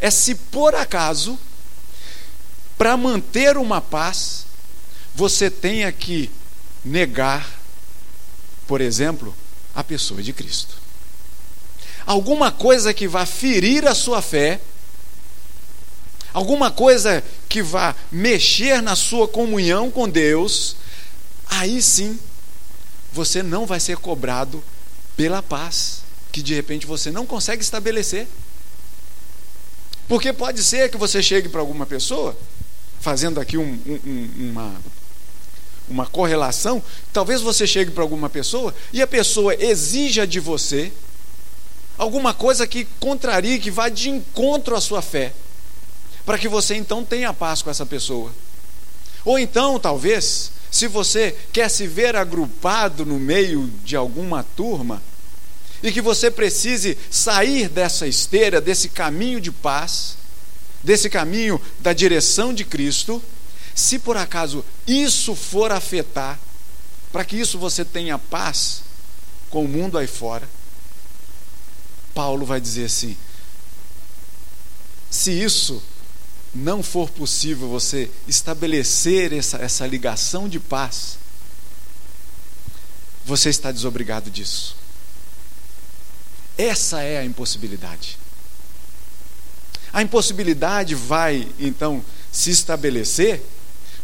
é 0.00 0.10
se 0.10 0.34
por 0.34 0.74
acaso, 0.74 1.38
para 2.76 2.96
manter 2.96 3.56
uma 3.56 3.80
paz, 3.80 4.46
você 5.14 5.50
tenha 5.50 5.90
que 5.90 6.30
negar, 6.84 7.48
por 8.66 8.80
exemplo, 8.80 9.34
a 9.74 9.82
pessoa 9.82 10.22
de 10.22 10.32
Cristo. 10.32 10.76
Alguma 12.06 12.50
coisa 12.50 12.94
que 12.94 13.08
vá 13.08 13.26
ferir 13.26 13.86
a 13.86 13.94
sua 13.94 14.22
fé 14.22 14.60
alguma 16.32 16.70
coisa 16.70 17.22
que 17.48 17.62
vá 17.62 17.94
mexer 18.10 18.80
na 18.82 18.94
sua 18.94 19.26
comunhão 19.26 19.90
com 19.90 20.08
Deus, 20.08 20.76
aí 21.46 21.80
sim 21.82 22.18
você 23.12 23.42
não 23.42 23.66
vai 23.66 23.80
ser 23.80 23.96
cobrado 23.96 24.62
pela 25.16 25.42
paz 25.42 26.02
que 26.30 26.42
de 26.42 26.54
repente 26.54 26.86
você 26.86 27.10
não 27.10 27.26
consegue 27.26 27.62
estabelecer. 27.62 28.28
Porque 30.08 30.32
pode 30.32 30.64
ser 30.64 30.90
que 30.90 30.96
você 30.96 31.22
chegue 31.22 31.48
para 31.48 31.60
alguma 31.60 31.84
pessoa, 31.84 32.36
fazendo 32.98 33.38
aqui 33.38 33.58
um, 33.58 33.78
um, 33.86 34.30
uma, 34.50 34.74
uma 35.88 36.06
correlação, 36.06 36.82
talvez 37.12 37.42
você 37.42 37.66
chegue 37.66 37.90
para 37.90 38.02
alguma 38.02 38.30
pessoa 38.30 38.74
e 38.92 39.02
a 39.02 39.06
pessoa 39.06 39.54
exija 39.54 40.26
de 40.26 40.40
você 40.40 40.90
alguma 41.98 42.32
coisa 42.32 42.66
que 42.66 42.86
contrarie, 42.98 43.58
que 43.58 43.70
vá 43.70 43.88
de 43.88 44.08
encontro 44.08 44.74
à 44.74 44.80
sua 44.80 45.02
fé 45.02 45.34
para 46.24 46.38
que 46.38 46.48
você 46.48 46.74
então 46.74 47.04
tenha 47.04 47.32
paz 47.32 47.62
com 47.62 47.70
essa 47.70 47.86
pessoa. 47.86 48.32
Ou 49.24 49.38
então, 49.38 49.78
talvez, 49.80 50.52
se 50.70 50.86
você 50.86 51.34
quer 51.52 51.68
se 51.70 51.86
ver 51.86 52.14
agrupado 52.16 53.04
no 53.04 53.18
meio 53.18 53.70
de 53.82 53.96
alguma 53.96 54.42
turma, 54.42 55.02
e 55.82 55.92
que 55.92 56.00
você 56.00 56.30
precise 56.30 56.96
sair 57.10 57.68
dessa 57.68 58.06
esteira, 58.06 58.60
desse 58.60 58.88
caminho 58.88 59.40
de 59.40 59.52
paz, 59.52 60.16
desse 60.82 61.08
caminho 61.08 61.60
da 61.80 61.92
direção 61.92 62.52
de 62.52 62.64
Cristo, 62.64 63.22
se 63.74 63.98
por 63.98 64.16
acaso 64.16 64.64
isso 64.86 65.34
for 65.34 65.70
afetar, 65.70 66.38
para 67.12 67.24
que 67.24 67.36
isso 67.36 67.58
você 67.58 67.84
tenha 67.84 68.18
paz 68.18 68.82
com 69.50 69.64
o 69.64 69.68
mundo 69.68 69.96
aí 69.96 70.06
fora, 70.06 70.48
Paulo 72.14 72.44
vai 72.44 72.60
dizer 72.60 72.86
assim: 72.86 73.16
se 75.10 75.30
isso 75.30 75.82
não 76.54 76.82
for 76.82 77.10
possível 77.10 77.68
você 77.68 78.10
estabelecer 78.26 79.32
essa, 79.32 79.58
essa 79.58 79.86
ligação 79.86 80.48
de 80.48 80.58
paz, 80.58 81.18
você 83.24 83.50
está 83.50 83.70
desobrigado 83.70 84.30
disso. 84.30 84.77
Essa 86.58 87.02
é 87.02 87.18
a 87.18 87.24
impossibilidade. 87.24 88.18
A 89.92 90.02
impossibilidade 90.02 90.96
vai, 90.96 91.48
então, 91.58 92.04
se 92.32 92.50
estabelecer 92.50 93.40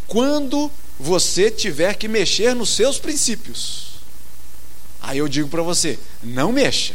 quando 0.07 0.71
você 0.99 1.51
tiver 1.51 1.95
que 1.95 2.07
mexer 2.07 2.55
nos 2.55 2.71
seus 2.71 2.99
princípios. 2.99 3.95
Aí 5.03 5.19
eu 5.19 5.29
digo 5.29 5.49
para 5.49 5.63
você: 5.63 5.99
não 6.23 6.53
mexa. 6.53 6.95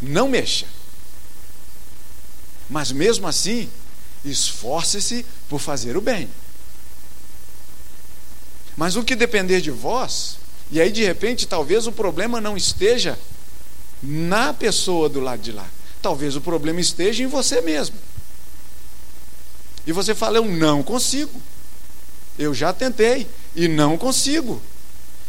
Não 0.00 0.28
mexa. 0.28 0.66
Mas 2.68 2.90
mesmo 2.90 3.26
assim, 3.28 3.68
esforce-se 4.24 5.26
por 5.48 5.60
fazer 5.60 5.96
o 5.96 6.00
bem. 6.00 6.30
Mas 8.76 8.96
o 8.96 9.04
que 9.04 9.14
depender 9.14 9.60
de 9.60 9.70
vós, 9.70 10.38
e 10.70 10.80
aí 10.80 10.90
de 10.90 11.04
repente 11.04 11.46
talvez 11.46 11.86
o 11.86 11.92
problema 11.92 12.40
não 12.40 12.56
esteja 12.56 13.18
na 14.02 14.52
pessoa 14.52 15.08
do 15.08 15.20
lado 15.20 15.42
de 15.42 15.52
lá, 15.52 15.68
talvez 16.00 16.36
o 16.36 16.40
problema 16.40 16.80
esteja 16.80 17.22
em 17.22 17.26
você 17.26 17.60
mesmo. 17.60 17.96
E 19.86 19.92
você 19.92 20.14
fala, 20.14 20.38
eu 20.38 20.44
não 20.44 20.82
consigo. 20.82 21.40
Eu 22.38 22.54
já 22.54 22.72
tentei 22.72 23.26
e 23.54 23.68
não 23.68 23.98
consigo. 23.98 24.60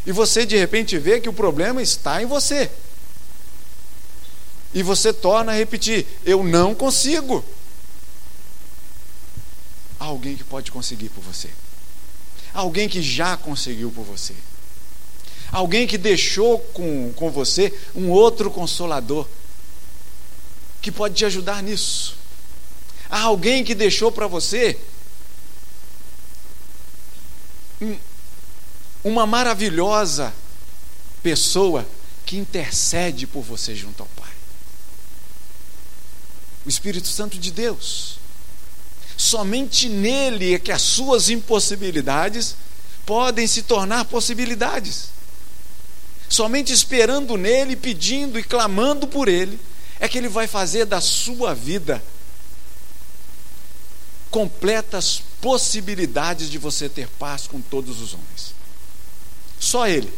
E 0.06 0.12
você 0.12 0.46
de 0.46 0.58
repente 0.58 0.98
vê 0.98 1.20
que 1.20 1.30
o 1.30 1.34
problema 1.34 1.82
está 1.82 2.22
em 2.22 2.26
você. 2.26 2.70
E 4.74 4.82
você 4.82 5.12
torna 5.12 5.52
a 5.52 5.56
repetir: 5.56 6.08
eu 6.26 6.44
não 6.44 6.74
consigo 6.74 7.44
há 10.00 10.06
alguém 10.06 10.36
que 10.36 10.44
pode 10.44 10.72
conseguir 10.72 11.10
por 11.10 11.22
você. 11.22 11.50
alguém 12.54 12.90
que 12.90 13.02
já 13.02 13.38
conseguiu 13.38 13.92
por 13.92 14.04
você. 14.04 14.34
Alguém 15.52 15.86
que 15.86 15.98
deixou 15.98 16.60
com, 16.60 17.12
com 17.14 17.30
você 17.30 17.74
um 17.94 18.10
outro 18.10 18.50
consolador 18.50 19.28
que 20.82 20.92
pode 20.92 21.16
te 21.16 21.26
ajudar 21.26 21.62
nisso. 21.62 22.16
Há 23.10 23.22
alguém 23.24 23.64
que 23.64 23.76
deixou 23.76 24.12
para 24.12 24.28
você 24.28 24.78
um, 27.82 27.98
uma 29.04 29.28
maravilhosa 29.28 30.34
pessoa 31.22 31.86
que 32.26 32.38
intercede 32.38 33.28
por 33.28 33.42
você 33.42 33.76
junto 33.76 34.02
ao 34.02 34.10
Pai. 34.16 34.32
o 36.66 36.70
Espírito 36.70 37.08
Santo 37.08 37.38
de 37.38 37.52
Deus. 37.52 38.20
Somente 39.18 39.90
nele 39.90 40.56
é 40.56 40.60
que 40.60 40.72
as 40.72 40.82
suas 40.82 41.30
impossibilidades 41.30 42.56
podem 43.06 43.46
se 43.46 43.64
tornar 43.64 44.06
possibilidades. 44.06 45.10
Somente 46.32 46.72
esperando 46.72 47.36
nele, 47.36 47.76
pedindo 47.76 48.40
e 48.40 48.44
clamando 48.44 49.06
por 49.06 49.28
ele, 49.28 49.60
é 50.00 50.08
que 50.08 50.18
ele 50.18 50.30
vai 50.30 50.48
fazer 50.48 50.86
da 50.86 51.02
sua 51.02 51.54
vida 51.54 52.02
completas 54.30 55.22
possibilidades 55.42 56.50
de 56.50 56.58
você 56.58 56.88
ter 56.88 57.10
paz 57.20 57.48
com 57.48 57.60
todos 57.60 58.00
os 58.00 58.14
homens. 58.14 58.56
Só 59.60 59.86
ele. 59.90 60.10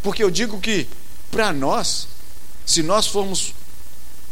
Porque 0.00 0.22
eu 0.22 0.30
digo 0.30 0.60
que, 0.60 0.86
para 1.28 1.52
nós, 1.52 2.06
se 2.64 2.84
nós 2.84 3.08
formos 3.08 3.52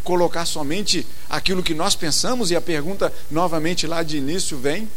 colocar 0.04 0.46
somente 0.46 1.04
aquilo 1.28 1.60
que 1.60 1.74
nós 1.74 1.96
pensamos, 1.96 2.52
e 2.52 2.56
a 2.56 2.60
pergunta 2.60 3.12
novamente 3.28 3.84
lá 3.84 4.04
de 4.04 4.16
início 4.16 4.56
vem: 4.56 4.88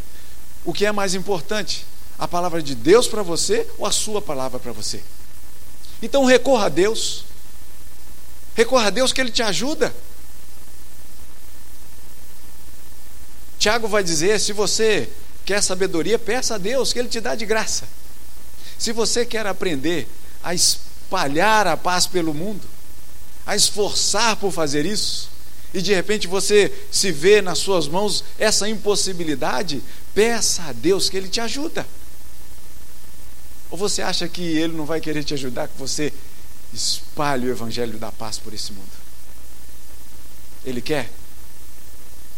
o 0.63 0.71
que 0.71 0.85
é 0.85 0.91
mais 0.91 1.15
importante? 1.15 1.87
A 2.21 2.27
palavra 2.27 2.61
de 2.61 2.75
Deus 2.75 3.07
para 3.07 3.23
você 3.23 3.67
ou 3.79 3.85
a 3.87 3.91
sua 3.91 4.21
palavra 4.21 4.59
para 4.59 4.71
você? 4.71 5.01
Então 6.03 6.23
recorra 6.23 6.67
a 6.67 6.69
Deus. 6.69 7.25
Recorra 8.53 8.85
a 8.85 8.89
Deus 8.91 9.11
que 9.11 9.19
Ele 9.19 9.31
te 9.31 9.41
ajuda. 9.41 9.91
Tiago 13.57 13.87
vai 13.87 14.03
dizer: 14.03 14.39
se 14.39 14.53
você 14.53 15.09
quer 15.43 15.63
sabedoria, 15.63 16.19
peça 16.19 16.53
a 16.53 16.57
Deus, 16.59 16.93
que 16.93 16.99
Ele 16.99 17.09
te 17.09 17.19
dá 17.19 17.33
de 17.33 17.43
graça. 17.43 17.87
Se 18.77 18.91
você 18.91 19.25
quer 19.25 19.47
aprender 19.47 20.07
a 20.43 20.53
espalhar 20.53 21.65
a 21.65 21.75
paz 21.75 22.05
pelo 22.05 22.35
mundo, 22.35 22.67
a 23.47 23.55
esforçar 23.55 24.35
por 24.35 24.51
fazer 24.51 24.85
isso, 24.85 25.27
e 25.73 25.81
de 25.81 25.91
repente 25.91 26.27
você 26.27 26.71
se 26.91 27.11
vê 27.11 27.41
nas 27.41 27.57
suas 27.57 27.87
mãos 27.87 28.23
essa 28.37 28.69
impossibilidade, 28.69 29.81
peça 30.13 30.61
a 30.65 30.71
Deus 30.71 31.09
que 31.09 31.17
Ele 31.17 31.27
te 31.27 31.41
ajuda. 31.41 31.83
Ou 33.71 33.77
você 33.77 34.01
acha 34.01 34.27
que 34.27 34.41
Ele 34.41 34.75
não 34.75 34.85
vai 34.85 34.99
querer 34.99 35.23
te 35.23 35.33
ajudar, 35.33 35.67
que 35.67 35.77
você 35.77 36.13
espalhe 36.73 37.47
o 37.47 37.51
Evangelho 37.51 37.97
da 37.97 38.11
paz 38.11 38.37
por 38.37 38.53
esse 38.53 38.71
mundo? 38.73 38.91
Ele 40.63 40.81
quer? 40.81 41.09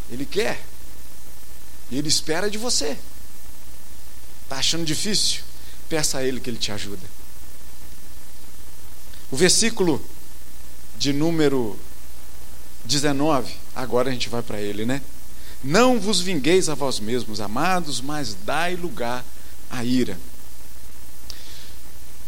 Ele 0.09 0.25
quer. 0.25 0.63
E 1.91 1.97
Ele 1.97 2.07
espera 2.07 2.49
de 2.49 2.57
você. 2.57 2.97
Está 4.43 4.57
achando 4.57 4.85
difícil? 4.85 5.41
Peça 5.89 6.19
a 6.19 6.23
Ele 6.23 6.39
que 6.39 6.49
Ele 6.49 6.57
te 6.57 6.71
ajuda. 6.71 7.05
O 9.31 9.35
versículo 9.35 9.99
de 10.95 11.11
número 11.11 11.77
19, 12.85 13.51
agora 13.75 14.09
a 14.09 14.13
gente 14.13 14.29
vai 14.29 14.43
para 14.43 14.61
ele, 14.61 14.85
né? 14.85 15.01
Não 15.63 15.99
vos 15.99 16.21
vingueis 16.21 16.69
a 16.69 16.75
vós 16.75 16.99
mesmos, 16.99 17.41
amados, 17.41 17.99
mas 17.99 18.35
dai 18.45 18.75
lugar 18.75 19.25
à 19.71 19.83
ira. 19.83 20.19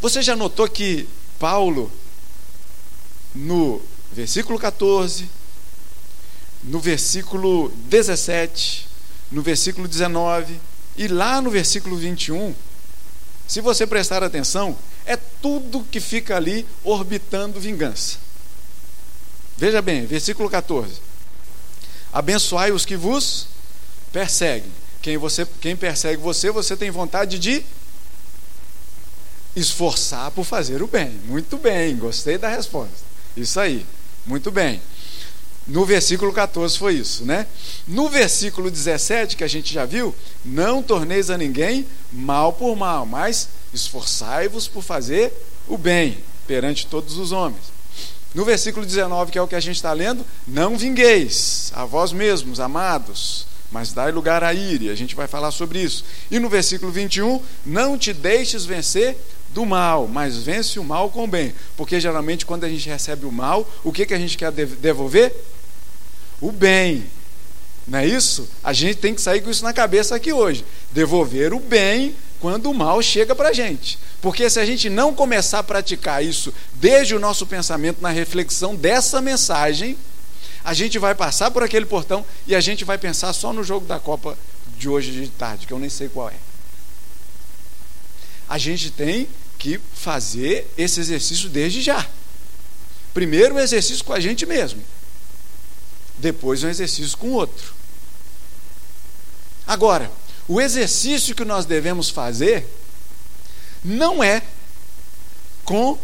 Você 0.05 0.21
já 0.21 0.35
notou 0.35 0.69
que 0.69 1.09
Paulo, 1.39 1.91
no 3.33 3.81
versículo 4.11 4.59
14, 4.59 5.27
no 6.63 6.79
versículo 6.79 7.69
17, 7.89 8.87
no 9.31 9.41
versículo 9.41 9.87
19 9.87 10.59
e 10.95 11.07
lá 11.07 11.41
no 11.41 11.49
versículo 11.49 11.97
21, 11.97 12.53
se 13.47 13.61
você 13.61 13.87
prestar 13.87 14.21
atenção, 14.21 14.77
é 15.07 15.17
tudo 15.17 15.83
que 15.89 15.99
fica 15.99 16.35
ali 16.35 16.67
orbitando 16.83 17.59
vingança. 17.59 18.19
Veja 19.57 19.81
bem, 19.81 20.05
versículo 20.05 20.47
14. 20.51 21.01
Abençoai 22.13 22.71
os 22.71 22.85
que 22.85 22.95
vos 22.95 23.47
perseguem. 24.13 24.71
Quem, 25.01 25.17
você, 25.17 25.47
quem 25.59 25.75
persegue 25.75 26.21
você, 26.21 26.51
você 26.51 26.77
tem 26.77 26.91
vontade 26.91 27.39
de 27.39 27.65
esforçar 29.55 30.31
por 30.31 30.43
fazer 30.43 30.81
o 30.81 30.87
bem. 30.87 31.11
Muito 31.27 31.57
bem, 31.57 31.95
gostei 31.95 32.37
da 32.37 32.49
resposta. 32.49 33.05
Isso 33.35 33.59
aí, 33.59 33.85
muito 34.25 34.51
bem. 34.51 34.81
No 35.67 35.83
versículo 35.83 36.31
14 36.31 36.77
foi 36.77 36.93
isso, 36.93 37.25
né? 37.25 37.47
No 37.87 38.07
versículo 38.07 38.69
17, 38.69 39.35
que 39.35 39.43
a 39.43 39.47
gente 39.47 39.73
já 39.73 39.83
viu, 39.83 40.13
não 40.43 40.83
torneis 40.83 41.31
a 41.31 41.37
ninguém 41.37 41.87
mal 42.11 42.53
por 42.53 42.75
mal, 42.75 43.05
mas 43.05 43.49
esforçai-vos 43.73 44.67
por 44.67 44.83
fazer 44.83 45.33
o 45.67 45.77
bem 45.77 46.19
perante 46.45 46.85
todos 46.85 47.17
os 47.17 47.31
homens. 47.31 47.73
No 48.35 48.45
versículo 48.45 48.85
19, 48.85 49.31
que 49.31 49.39
é 49.39 49.41
o 49.41 49.47
que 49.47 49.55
a 49.55 49.59
gente 49.59 49.77
está 49.77 49.91
lendo, 49.91 50.23
não 50.47 50.77
vingueis 50.77 51.71
a 51.73 51.83
vós 51.83 52.11
mesmos, 52.11 52.59
amados, 52.59 53.47
mas 53.71 53.91
dai 53.91 54.11
lugar 54.11 54.43
a 54.43 54.53
ira, 54.53 54.91
a 54.91 54.95
gente 54.95 55.15
vai 55.15 55.27
falar 55.27 55.51
sobre 55.51 55.81
isso. 55.81 56.05
E 56.29 56.37
no 56.37 56.47
versículo 56.47 56.91
21, 56.91 57.41
não 57.65 57.97
te 57.97 58.13
deixes 58.13 58.65
vencer 58.65 59.17
do 59.55 59.65
mal, 59.65 60.05
mas 60.05 60.35
vence 60.35 60.77
o 60.77 60.83
mal 60.83 61.09
com 61.09 61.23
o 61.23 61.27
bem. 61.27 61.55
Porque 61.77 61.97
geralmente 61.97 62.45
quando 62.45 62.65
a 62.65 62.69
gente 62.69 62.89
recebe 62.89 63.25
o 63.25 63.31
mal, 63.31 63.67
o 63.85 63.91
que, 63.91 64.05
que 64.05 64.13
a 64.13 64.19
gente 64.19 64.37
quer 64.37 64.51
devolver? 64.51 65.33
O 66.41 66.51
bem. 66.51 67.05
Não 67.87 67.99
é 67.99 68.05
isso? 68.05 68.49
A 68.61 68.73
gente 68.73 68.97
tem 68.97 69.15
que 69.15 69.21
sair 69.21 69.41
com 69.41 69.49
isso 69.49 69.63
na 69.63 69.71
cabeça 69.71 70.13
aqui 70.13 70.33
hoje. 70.33 70.65
Devolver 70.91 71.53
o 71.53 71.59
bem 71.59 72.13
quando 72.41 72.69
o 72.69 72.73
mal 72.73 73.01
chega 73.01 73.33
para 73.33 73.49
a 73.49 73.53
gente. 73.53 73.97
Porque 74.21 74.49
se 74.49 74.59
a 74.59 74.65
gente 74.65 74.89
não 74.89 75.13
começar 75.13 75.59
a 75.59 75.63
praticar 75.63 76.21
isso 76.23 76.53
desde 76.73 77.15
o 77.15 77.19
nosso 77.19 77.45
pensamento, 77.47 78.01
na 78.01 78.09
reflexão 78.09 78.75
dessa 78.75 79.21
mensagem, 79.21 79.95
a 80.65 80.73
gente 80.73 80.99
vai 80.99 81.15
passar 81.15 81.49
por 81.49 81.63
aquele 81.63 81.85
portão 81.85 82.25
e 82.45 82.53
a 82.53 82.59
gente 82.59 82.83
vai 82.83 82.97
pensar 82.97 83.31
só 83.31 83.53
no 83.53 83.63
jogo 83.63 83.85
da 83.85 83.99
Copa 83.99 84.37
de 84.77 84.89
hoje 84.89 85.11
de 85.11 85.29
tarde, 85.29 85.65
que 85.65 85.71
eu 85.71 85.79
nem 85.79 85.89
sei 85.89 86.09
qual 86.09 86.29
é. 86.29 86.35
A 88.49 88.57
gente 88.57 88.91
tem 88.91 89.27
que 89.65 89.81
fazer 89.95 90.71
esse 90.77 90.99
exercício 90.99 91.49
desde 91.49 91.81
já. 91.81 92.07
Primeiro, 93.15 93.55
um 93.55 93.59
exercício 93.59 94.05
com 94.05 94.13
a 94.13 94.19
gente 94.19 94.45
mesmo. 94.45 94.79
Depois, 96.19 96.63
um 96.63 96.69
exercício 96.69 97.17
com 97.17 97.29
o 97.29 97.33
outro. 97.33 97.73
Agora, 99.65 100.11
o 100.47 100.61
exercício 100.61 101.33
que 101.33 101.43
nós 101.43 101.65
devemos 101.65 102.11
fazer 102.11 102.67
não 103.83 104.23
é 104.23 104.43
com 105.63 105.97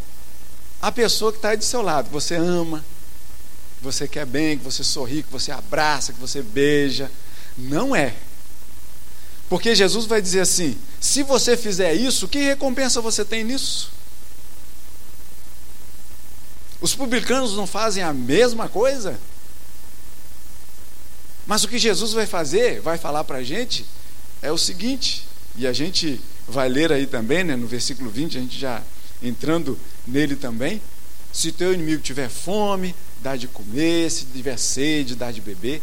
a 0.81 0.91
pessoa 0.91 1.31
que 1.31 1.37
está 1.37 1.53
do 1.53 1.63
seu 1.63 1.83
lado, 1.83 2.07
que 2.07 2.13
você 2.13 2.33
ama, 2.33 2.83
que 3.77 3.83
você 3.83 4.07
quer 4.07 4.25
bem, 4.25 4.57
que 4.57 4.63
você 4.63 4.83
sorri, 4.83 5.21
que 5.21 5.31
você 5.31 5.51
abraça, 5.51 6.13
que 6.13 6.19
você 6.19 6.41
beija. 6.41 7.11
Não 7.55 7.95
é. 7.95 8.15
Porque 9.47 9.75
Jesus 9.75 10.07
vai 10.07 10.19
dizer 10.19 10.39
assim: 10.39 10.75
se 11.01 11.23
você 11.23 11.57
fizer 11.57 11.95
isso, 11.95 12.27
que 12.27 12.37
recompensa 12.37 13.01
você 13.01 13.25
tem 13.25 13.43
nisso? 13.43 13.91
Os 16.79 16.93
publicanos 16.93 17.57
não 17.57 17.65
fazem 17.65 18.03
a 18.03 18.13
mesma 18.13 18.69
coisa? 18.69 19.19
Mas 21.47 21.63
o 21.63 21.67
que 21.67 21.79
Jesus 21.79 22.13
vai 22.13 22.27
fazer, 22.27 22.81
vai 22.81 22.99
falar 22.99 23.23
para 23.23 23.39
a 23.39 23.43
gente, 23.43 23.83
é 24.43 24.51
o 24.51 24.59
seguinte, 24.59 25.25
e 25.55 25.65
a 25.65 25.73
gente 25.73 26.21
vai 26.47 26.69
ler 26.69 26.91
aí 26.91 27.07
também, 27.07 27.43
né, 27.43 27.55
no 27.55 27.65
versículo 27.65 28.11
20, 28.11 28.37
a 28.37 28.41
gente 28.41 28.59
já 28.59 28.83
entrando 29.23 29.79
nele 30.05 30.35
também. 30.35 30.79
Se 31.33 31.51
teu 31.51 31.73
inimigo 31.73 32.03
tiver 32.03 32.29
fome, 32.29 32.95
dá 33.21 33.35
de 33.35 33.47
comer, 33.47 34.11
se 34.11 34.25
tiver 34.25 34.57
sede, 34.57 35.15
dá 35.15 35.31
de 35.31 35.41
beber. 35.41 35.81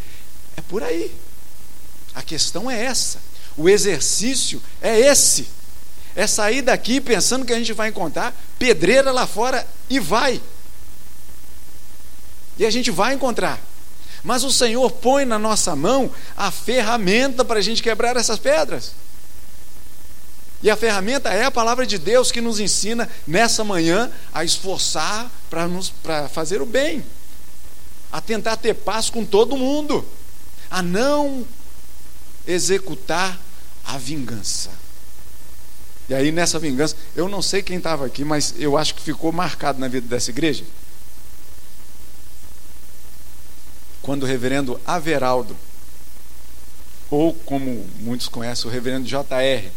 É 0.56 0.60
por 0.60 0.84
aí. 0.84 1.12
A 2.14 2.22
questão 2.22 2.70
é 2.70 2.84
essa. 2.84 3.18
O 3.58 3.68
exercício 3.68 4.62
é 4.80 4.98
esse. 5.00 5.48
É 6.14 6.26
sair 6.26 6.62
daqui 6.62 7.00
pensando 7.00 7.44
que 7.44 7.52
a 7.52 7.58
gente 7.58 7.72
vai 7.72 7.88
encontrar 7.88 8.34
pedreira 8.58 9.10
lá 9.10 9.26
fora 9.26 9.66
e 9.90 9.98
vai. 9.98 10.40
E 12.56 12.64
a 12.64 12.70
gente 12.70 12.90
vai 12.92 13.14
encontrar. 13.14 13.60
Mas 14.22 14.44
o 14.44 14.52
Senhor 14.52 14.90
põe 14.90 15.24
na 15.24 15.38
nossa 15.38 15.74
mão 15.74 16.10
a 16.36 16.50
ferramenta 16.50 17.44
para 17.44 17.58
a 17.58 17.62
gente 17.62 17.82
quebrar 17.82 18.16
essas 18.16 18.38
pedras. 18.38 18.92
E 20.62 20.70
a 20.70 20.76
ferramenta 20.76 21.28
é 21.28 21.44
a 21.44 21.50
palavra 21.50 21.86
de 21.86 21.98
Deus 21.98 22.30
que 22.30 22.40
nos 22.40 22.60
ensina 22.60 23.08
nessa 23.26 23.62
manhã 23.64 24.10
a 24.32 24.44
esforçar 24.44 25.30
para 25.50 26.28
fazer 26.28 26.60
o 26.62 26.66
bem, 26.66 27.04
a 28.10 28.20
tentar 28.20 28.56
ter 28.56 28.74
paz 28.74 29.08
com 29.10 29.24
todo 29.24 29.56
mundo, 29.56 30.04
a 30.70 30.82
não 30.82 31.46
executar 32.46 33.38
a 33.88 33.98
vingança. 33.98 34.70
E 36.08 36.14
aí 36.14 36.30
nessa 36.30 36.58
vingança, 36.58 36.94
eu 37.16 37.28
não 37.28 37.42
sei 37.42 37.62
quem 37.62 37.78
estava 37.78 38.06
aqui, 38.06 38.24
mas 38.24 38.54
eu 38.58 38.76
acho 38.76 38.94
que 38.94 39.02
ficou 39.02 39.32
marcado 39.32 39.78
na 39.78 39.88
vida 39.88 40.06
dessa 40.06 40.30
igreja. 40.30 40.64
Quando 44.00 44.22
o 44.22 44.26
reverendo 44.26 44.80
Averaldo, 44.86 45.56
ou 47.10 47.34
como 47.34 47.86
muitos 48.00 48.28
conhecem, 48.28 48.70
o 48.70 48.72
reverendo 48.72 49.06
JR, 49.06 49.70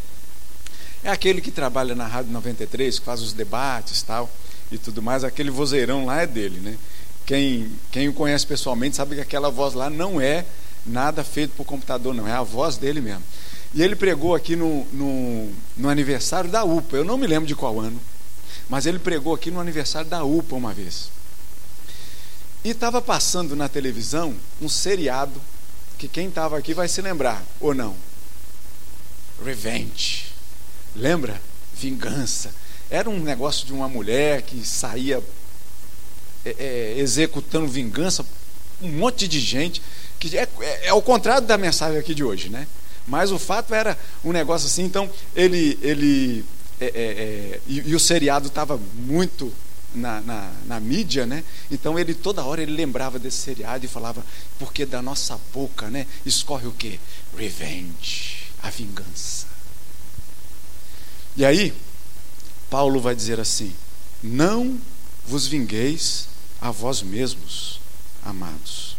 é 1.04 1.10
aquele 1.10 1.42
que 1.42 1.50
trabalha 1.50 1.96
na 1.96 2.06
Rádio 2.06 2.32
93, 2.32 3.00
que 3.00 3.06
faz 3.06 3.22
os 3.22 3.34
debates 3.34 4.04
tal 4.04 4.30
e 4.72 4.78
tudo 4.78 5.02
mais. 5.02 5.24
Aquele 5.24 5.50
vozeirão 5.50 6.06
lá 6.06 6.22
é 6.22 6.28
dele, 6.28 6.60
né? 6.60 6.78
quem, 7.26 7.72
quem 7.92 8.10
o 8.10 8.14
conhece 8.14 8.46
pessoalmente 8.46 8.98
sabe 8.98 9.16
que 9.16 9.22
aquela 9.22 9.50
voz 9.50 9.74
lá 9.74 9.90
não 9.90 10.20
é 10.20 10.46
nada 10.86 11.24
feito 11.24 11.54
por 11.56 11.66
computador, 11.66 12.14
não, 12.14 12.28
é 12.28 12.34
a 12.34 12.44
voz 12.44 12.78
dele 12.78 13.00
mesmo. 13.00 13.24
E 13.74 13.82
ele 13.82 13.96
pregou 13.96 14.36
aqui 14.36 14.56
no, 14.56 14.86
no, 14.92 15.52
no 15.78 15.90
aniversário 15.90 16.50
da 16.50 16.64
UPA, 16.64 16.98
eu 16.98 17.06
não 17.06 17.18
me 17.18 17.26
lembro 17.26 17.48
de 17.48 17.56
qual 17.56 17.80
ano, 17.80 18.00
mas 18.70 18.86
ele 18.86 19.00
pregou 19.00 19.34
aqui 19.34 19.50
no 19.50 19.60
aniversário 19.60 20.10
da 20.10 20.24
UPA 20.24 20.56
uma 20.56 20.74
vez. 20.74 21.10
E 22.64 22.70
estava 22.70 23.02
passando 23.02 23.56
na 23.56 23.70
televisão 23.70 24.36
um 24.62 24.68
seriado 24.70 25.42
que 25.98 26.08
quem 26.08 26.28
estava 26.28 26.58
aqui 26.58 26.74
vai 26.74 26.88
se 26.88 27.02
lembrar, 27.02 27.44
ou 27.60 27.74
não? 27.74 27.96
Revenge. 29.44 30.26
Lembra? 30.96 31.42
Vingança. 31.74 32.54
Era 32.90 33.10
um 33.10 33.20
negócio 33.20 33.66
de 33.66 33.74
uma 33.74 33.88
mulher 33.88 34.42
que 34.42 34.66
saía 34.66 35.24
é, 36.44 36.56
é, 36.60 36.94
executando 36.98 37.68
vingança, 37.68 38.26
um 38.82 38.90
monte 38.90 39.28
de 39.28 39.40
gente, 39.40 39.82
que 40.20 40.38
é, 40.38 40.48
é, 40.60 40.88
é 40.88 40.94
o 40.94 41.02
contrário 41.02 41.48
da 41.48 41.58
mensagem 41.58 41.98
aqui 41.98 42.14
de 42.14 42.24
hoje, 42.24 42.50
né? 42.50 42.68
Mas 43.08 43.32
o 43.32 43.40
fato 43.40 43.74
era 43.74 43.98
um 44.24 44.32
negócio 44.32 44.68
assim, 44.68 44.84
então 44.84 45.10
ele. 45.36 45.78
ele 45.82 46.46
é, 46.80 46.86
é, 46.86 46.92
é 46.96 47.62
e, 47.68 47.90
e, 47.90 47.96
o 47.96 48.00
seriado 48.00 48.48
estava 48.48 48.80
muito 48.96 49.54
na, 49.94 50.22
na, 50.22 50.52
na, 50.66 50.80
mídia, 50.80 51.26
né? 51.26 51.44
Então 51.70 52.00
ele 52.00 52.14
toda 52.14 52.44
hora 52.44 52.62
ele 52.62 52.72
lembrava 52.72 53.20
desse 53.20 53.38
seriado 53.38 53.86
e 53.86 53.88
falava, 53.88 54.26
porque 54.58 54.86
da 54.86 55.02
nossa 55.02 55.40
boca, 55.54 55.90
né? 55.90 56.08
Escorre 56.26 56.68
o 56.68 56.72
que? 56.72 57.00
Revenge, 57.38 58.48
a 58.64 58.70
vingança. 58.70 59.48
E 61.36 61.46
aí, 61.46 61.74
Paulo 62.70 63.00
vai 63.00 63.16
dizer 63.16 63.40
assim: 63.40 63.76
Não 64.24 64.80
vos 65.26 65.48
vingueis 65.48 66.28
a 66.60 66.72
vós 66.72 67.02
mesmos, 67.02 67.80
amados. 68.24 68.98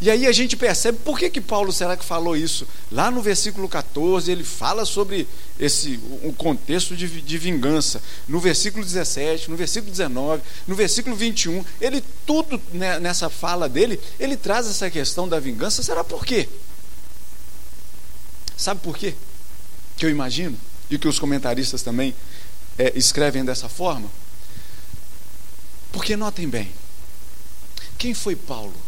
E 0.00 0.08
aí 0.08 0.26
a 0.28 0.32
gente 0.32 0.56
percebe 0.56 0.98
por 0.98 1.18
que, 1.18 1.28
que 1.28 1.40
Paulo 1.40 1.72
será 1.72 1.96
que 1.96 2.04
falou 2.04 2.36
isso? 2.36 2.68
Lá 2.90 3.10
no 3.10 3.20
versículo 3.20 3.68
14, 3.68 4.30
ele 4.30 4.44
fala 4.44 4.84
sobre 4.84 5.26
esse 5.58 5.98
o 6.22 6.32
contexto 6.32 6.94
de, 6.94 7.08
de 7.20 7.38
vingança. 7.38 8.00
No 8.28 8.38
versículo 8.38 8.84
17, 8.84 9.50
no 9.50 9.56
versículo 9.56 9.90
19, 9.90 10.42
no 10.68 10.76
versículo 10.76 11.16
21, 11.16 11.64
ele 11.80 12.02
tudo 12.24 12.60
né, 12.72 13.00
nessa 13.00 13.28
fala 13.28 13.68
dele, 13.68 14.00
ele 14.20 14.36
traz 14.36 14.68
essa 14.68 14.88
questão 14.88 15.28
da 15.28 15.40
vingança. 15.40 15.82
Será 15.82 16.04
por 16.04 16.24
quê? 16.24 16.48
Sabe 18.56 18.80
por 18.80 18.96
quê? 18.96 19.14
Que 19.96 20.06
eu 20.06 20.10
imagino, 20.10 20.56
e 20.88 20.96
que 20.96 21.08
os 21.08 21.18
comentaristas 21.18 21.82
também 21.82 22.14
é, 22.78 22.92
escrevem 22.94 23.44
dessa 23.44 23.68
forma. 23.68 24.08
Porque 25.90 26.16
notem 26.16 26.48
bem, 26.48 26.70
quem 27.98 28.14
foi 28.14 28.36
Paulo? 28.36 28.87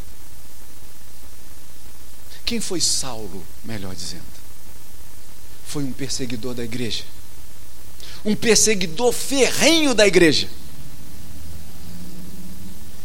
Quem 2.50 2.60
foi 2.60 2.80
Saulo, 2.80 3.46
melhor 3.64 3.94
dizendo? 3.94 4.24
Foi 5.68 5.84
um 5.84 5.92
perseguidor 5.92 6.52
da 6.52 6.64
igreja. 6.64 7.04
Um 8.24 8.34
perseguidor 8.34 9.12
ferrenho 9.12 9.94
da 9.94 10.04
igreja. 10.04 10.50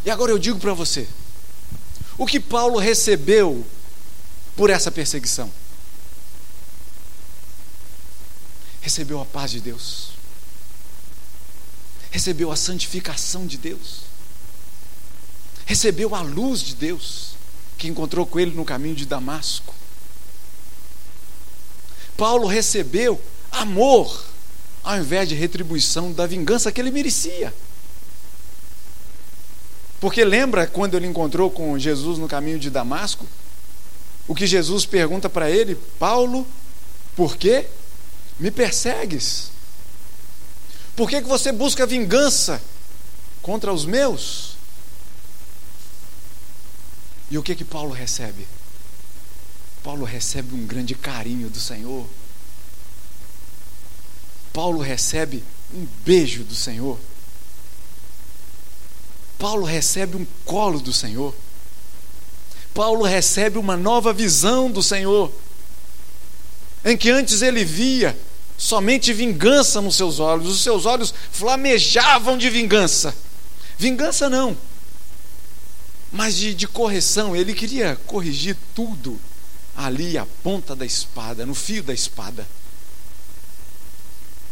E 0.04 0.10
agora 0.10 0.32
eu 0.32 0.40
digo 0.40 0.58
para 0.58 0.74
você: 0.74 1.08
o 2.18 2.26
que 2.26 2.40
Paulo 2.40 2.80
recebeu 2.80 3.64
por 4.56 4.72
essa 4.72 4.92
perseguição? 4.92 5.54
Recebeu 8.82 9.22
a 9.22 9.26
paz 9.26 9.52
de 9.52 9.62
Deus, 9.62 10.08
recebeu 12.10 12.52
a 12.52 12.56
santificação 12.56 13.46
de 13.46 13.60
Deus, 13.60 14.06
recebeu 15.68 16.16
a 16.16 16.22
luz 16.22 16.62
de 16.62 16.74
Deus, 16.74 17.35
que 17.78 17.88
encontrou 17.88 18.26
com 18.26 18.40
ele 18.40 18.52
no 18.52 18.66
caminho 18.66 18.96
de 18.96 19.06
Damasco. 19.06 19.74
Paulo 22.18 22.48
recebeu 22.48 23.22
amor, 23.52 24.26
ao 24.84 24.98
invés 24.98 25.28
de 25.28 25.36
retribuição 25.36 26.12
da 26.12 26.26
vingança 26.26 26.72
que 26.72 26.80
ele 26.80 26.92
merecia. 26.92 27.54
Porque 30.00 30.24
lembra 30.24 30.68
quando 30.68 30.96
ele 30.96 31.08
encontrou 31.08 31.50
com 31.50 31.78
Jesus 31.80 32.18
no 32.18 32.28
caminho 32.28 32.60
de 32.60 32.70
Damasco? 32.70 33.26
O 34.28 34.36
que 34.36 34.48
Jesus 34.48 34.86
pergunta 34.86 35.30
para 35.30 35.50
ele, 35.50 35.76
Paulo, 36.00 36.48
por 37.16 37.38
que 37.38 37.66
me 38.40 38.52
persegues? 38.52 39.52
Por 40.96 41.10
que, 41.10 41.22
que 41.22 41.28
você 41.28 41.52
busca 41.52 41.86
vingança 41.86 42.62
contra 43.42 43.74
os 43.74 43.86
meus? 43.86 44.55
E 47.30 47.38
o 47.38 47.44
que 47.44 47.56
que 47.56 47.66
Paulo 47.66 47.92
recebe? 47.92 48.48
Paulo 49.84 50.06
recebe 50.06 50.56
um 50.56 50.66
grande 50.66 50.96
carinho 50.96 51.50
do 51.50 51.60
Senhor. 51.60 52.08
Paulo 54.52 54.80
recebe 54.80 55.44
um 55.74 55.86
beijo 56.06 56.44
do 56.44 56.56
Senhor. 56.56 57.00
Paulo 59.38 59.66
recebe 59.66 60.18
um 60.18 60.26
colo 60.46 60.80
do 60.80 60.94
Senhor. 60.94 61.36
Paulo 62.74 63.04
recebe 63.04 63.58
uma 63.58 63.78
nova 63.78 64.14
visão 64.14 64.72
do 64.72 64.82
Senhor. 64.82 65.32
Em 66.84 66.96
que 66.96 67.10
antes 67.10 67.42
ele 67.42 67.64
via 67.64 68.18
somente 68.58 69.12
vingança 69.12 69.82
nos 69.82 69.96
seus 69.96 70.20
olhos, 70.20 70.48
os 70.48 70.62
seus 70.62 70.86
olhos 70.86 71.14
flamejavam 71.32 72.38
de 72.38 72.50
vingança. 72.50 73.16
Vingança 73.78 74.30
não, 74.30 74.58
mas 76.16 76.38
de, 76.38 76.56
de 76.56 76.66
correção, 76.66 77.36
ele 77.36 77.54
queria 77.54 77.98
corrigir 78.08 78.56
tudo 78.74 79.20
ali 79.76 80.18
à 80.18 80.26
ponta 80.26 80.74
da 80.74 80.86
espada, 80.86 81.46
no 81.46 81.54
fio 81.54 81.84
da 81.84 81.94
espada. 81.94 82.48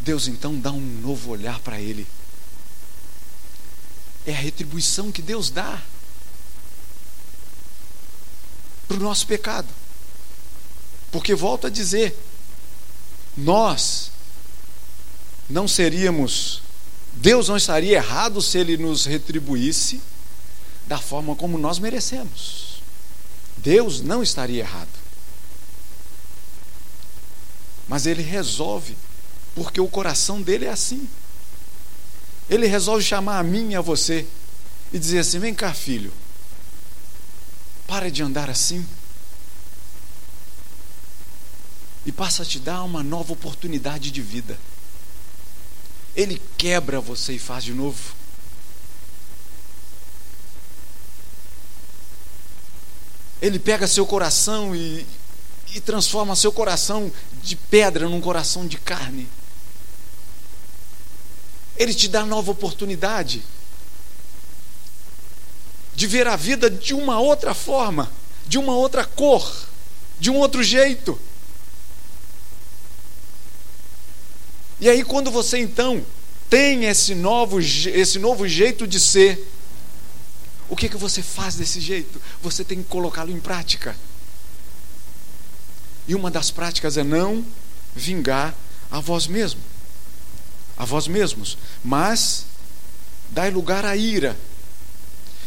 Deus 0.01 0.28
então 0.28 0.59
dá 0.59 0.74
um 0.74 0.82
novo 0.82 1.32
olhar 1.32 1.61
para 1.61 1.80
ele. 1.80 2.05
É 4.28 4.34
a 4.34 4.38
retribuição 4.38 5.09
que 5.09 5.22
Deus 5.22 5.49
dá 5.49 5.82
para 8.86 8.97
o 8.97 8.99
nosso 8.99 9.26
pecado. 9.26 9.70
Porque 11.14 11.34
volto 11.34 11.68
a 11.68 11.70
dizer, 11.70 12.14
nós 13.38 14.11
não 15.49 15.66
seríamos, 15.66 16.61
Deus 17.14 17.47
não 17.47 17.55
estaria 17.55 17.95
errado 17.95 18.41
se 18.41 18.57
Ele 18.57 18.76
nos 18.76 19.05
retribuísse 19.05 20.01
da 20.88 20.97
forma 20.97 21.36
como 21.36 21.57
nós 21.57 21.79
merecemos. 21.79 22.81
Deus 23.57 24.01
não 24.01 24.21
estaria 24.21 24.61
errado. 24.61 24.89
Mas 27.88 28.05
Ele 28.05 28.21
resolve, 28.21 28.95
porque 29.55 29.79
o 29.79 29.88
coração 29.88 30.41
dele 30.41 30.65
é 30.65 30.69
assim. 30.69 31.07
Ele 32.49 32.67
resolve 32.67 33.03
chamar 33.03 33.39
a 33.39 33.43
mim 33.43 33.71
e 33.71 33.75
a 33.75 33.81
você 33.81 34.25
e 34.91 34.99
dizer 34.99 35.19
assim: 35.19 35.39
vem 35.39 35.53
cá, 35.53 35.73
filho, 35.73 36.11
para 37.88 38.11
de 38.11 38.21
andar 38.21 38.49
assim 38.49 38.86
e 42.05 42.11
passa 42.11 42.43
a 42.43 42.45
te 42.45 42.59
dar 42.59 42.84
uma 42.84 43.01
nova 43.01 43.34
oportunidade 43.34 44.11
de 44.11 44.21
vida. 44.21 44.57
Ele 46.15 46.41
quebra 46.57 46.99
você 46.99 47.34
e 47.34 47.39
faz 47.39 47.63
de 47.63 47.73
novo. 47.73 48.13
Ele 53.44 53.60
pega 53.60 53.86
seu 53.88 54.06
coração 54.06 54.74
e, 54.74 55.06
e 55.76 55.82
transforma 55.82 56.34
seu 56.34 56.50
coração 56.50 57.12
de 57.44 57.58
pedra 57.58 58.08
num 58.08 58.22
coração 58.22 58.66
de 58.66 58.78
carne. 58.78 59.28
Ele 61.76 61.94
te 61.94 62.08
dá 62.08 62.26
nova 62.26 62.52
oportunidade 62.52 63.44
de 65.94 66.08
ver 66.08 66.26
a 66.26 66.38
vida 66.38 66.70
de 66.70 66.94
uma 66.94 67.20
outra 67.20 67.54
forma, 67.54 68.10
de 68.48 68.58
uma 68.58 68.78
outra 68.78 69.04
cor, 69.04 69.54
de 70.18 70.32
um 70.32 70.38
outro 70.38 70.64
jeito. 70.64 71.20
E 74.80 74.88
aí, 74.88 75.04
quando 75.04 75.30
você 75.30 75.58
então 75.58 76.02
tem 76.50 76.86
esse 76.86 77.14
novo, 77.14 77.60
esse 77.60 78.20
novo 78.20 78.48
jeito 78.48 78.88
de 78.88 79.02
ser, 79.02 79.46
o 80.74 80.76
que, 80.76 80.89
que 80.89 80.97
você 80.97 81.21
faz 81.21 81.53
desse 81.53 81.80
jeito? 81.80 82.19
Você 82.41 82.63
tem 82.63 82.82
que 82.82 82.89
colocá-lo 82.89 83.30
em 83.30 83.39
prática. 83.39 83.95
E 86.07 86.15
uma 86.15 86.32
das 86.32 86.49
práticas 86.49 86.97
é 86.97 87.03
não 87.03 87.45
vingar 87.95 88.55
a 88.89 88.99
vós 88.99 89.28
mesmo, 89.28 89.61
a 90.76 90.84
vós 90.84 91.07
mesmos, 91.07 91.59
mas 91.84 92.47
dai 93.30 93.51
lugar 93.51 93.86
à 93.86 93.95
ira. 93.95 94.36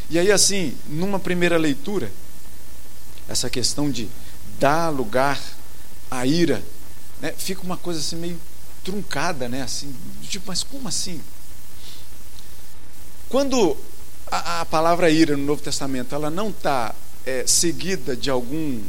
E 0.09 0.17
aí, 0.17 0.31
assim, 0.31 0.79
numa 0.87 1.19
primeira 1.19 1.59
leitura, 1.59 2.13
essa 3.29 3.51
questão 3.51 3.91
de 3.91 4.09
dar 4.61 4.91
lugar 4.91 5.43
à 6.09 6.25
ira, 6.25 6.63
né, 7.21 7.35
fica 7.37 7.63
uma 7.63 7.77
coisa 7.77 7.99
assim 7.99 8.15
meio 8.15 8.41
truncada, 8.85 9.49
né? 9.49 9.63
Assim, 9.63 9.93
tipo, 10.23 10.47
mas 10.47 10.63
como 10.63 10.87
assim? 10.87 11.21
Quando 13.29 13.77
A, 14.31 14.63
a 14.63 14.67
palavra 14.67 15.11
ira 15.11 15.37
no 15.37 15.45
Novo 15.45 15.63
Testamento, 15.63 16.15
ela 16.15 16.31
não 16.31 16.51
está 16.51 16.95
é, 17.25 17.47
seguida 17.47 18.17
de 18.17 18.31
algum 18.31 18.83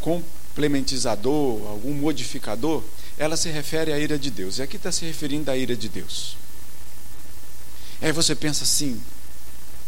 complementizador, 0.00 1.66
algum 1.66 1.92
modificador, 1.92 2.82
ela 3.18 3.36
se 3.36 3.50
refere 3.50 3.92
à 3.92 3.98
ira 3.98 4.18
de 4.18 4.30
Deus. 4.30 4.58
E 4.58 4.62
aqui 4.62 4.76
está 4.76 4.90
se 4.90 5.04
referindo 5.04 5.50
à 5.50 5.56
ira 5.56 5.76
de 5.76 5.88
Deus. 5.88 6.36
Aí 8.00 8.10
você 8.12 8.34
pensa 8.34 8.64
assim, 8.64 9.00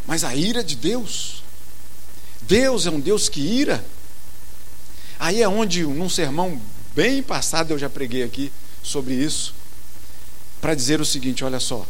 mas 0.07 0.22
a 0.24 0.34
ira 0.34 0.62
de 0.62 0.76
Deus? 0.76 1.42
Deus 2.42 2.86
é 2.86 2.90
um 2.90 3.01
Deus 3.01 3.28
que 3.28 3.40
ira? 3.40 3.84
Aí 5.18 5.42
é 5.42 5.49
onde, 5.49 5.84
num 5.84 6.09
sermão 6.09 6.61
bem 6.95 7.22
passado, 7.22 7.72
eu 7.72 7.78
já 7.78 7.88
preguei 7.88 8.22
aqui 8.22 8.53
sobre 8.82 9.14
isso, 9.14 9.55
para 10.61 10.74
dizer 10.74 11.01
o 11.01 11.05
seguinte: 11.05 11.42
olha 11.42 11.59
só, 11.59 11.86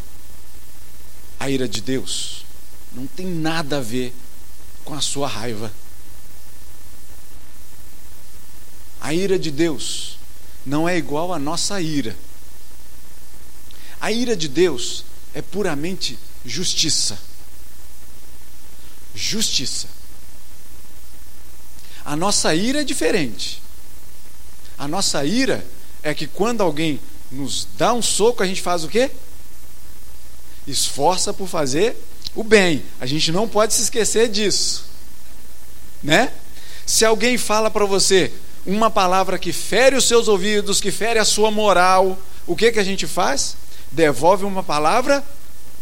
a 1.39 1.51
ira 1.51 1.69
de 1.69 1.81
Deus 1.81 2.44
não 2.95 3.07
tem 3.07 3.27
nada 3.27 3.79
a 3.79 3.81
ver 3.81 4.15
com 4.85 4.95
a 4.95 5.01
sua 5.01 5.27
raiva. 5.27 5.73
A 9.01 9.13
ira 9.13 9.39
de 9.39 9.51
Deus 9.51 10.17
não 10.65 10.89
é 10.89 10.97
igual 10.97 11.33
à 11.33 11.39
nossa 11.39 11.81
ira. 11.81 12.17
A 14.01 14.13
ira 14.13 14.37
de 14.37 14.49
Deus 14.49 15.05
é 15.35 15.43
puramente 15.43 16.19
justiça. 16.45 17.19
Justiça. 19.15 19.89
A 22.05 22.17
nossa 22.17 22.55
ira 22.55 22.83
é 22.83 22.85
diferente. 22.85 23.63
A 24.79 24.87
nossa 24.87 25.25
ira 25.25 25.67
é 26.03 26.15
que 26.15 26.27
quando 26.27 26.63
alguém 26.63 27.01
nos 27.31 27.67
dá 27.77 27.93
um 27.93 28.03
soco, 28.03 28.43
a 28.43 28.47
gente 28.47 28.61
faz 28.63 28.85
o 28.85 28.89
quê? 28.89 29.11
Esforça 30.67 31.33
por 31.33 31.49
fazer 31.49 31.97
o 32.35 32.43
bem. 32.43 32.83
A 33.01 33.07
gente 33.07 33.31
não 33.31 33.49
pode 33.49 33.75
se 33.75 33.83
esquecer 33.83 34.29
disso. 34.29 34.85
Né? 36.03 36.33
Se 36.85 37.05
alguém 37.05 37.39
fala 37.39 37.71
para 37.71 37.85
você 37.85 38.33
uma 38.67 38.91
palavra 38.91 39.39
que 39.39 39.53
fere 39.53 39.97
os 39.97 40.07
seus 40.07 40.29
ouvidos, 40.29 40.81
que 40.81 40.91
fere 40.91 41.19
a 41.19 41.25
sua 41.25 41.51
moral, 41.51 42.19
o 42.47 42.57
que 42.57 42.73
que 42.73 42.79
a 42.79 42.85
gente 42.85 43.07
faz? 43.07 43.57
Devolve 43.91 44.45
uma 44.45 44.63
palavra 44.63 45.25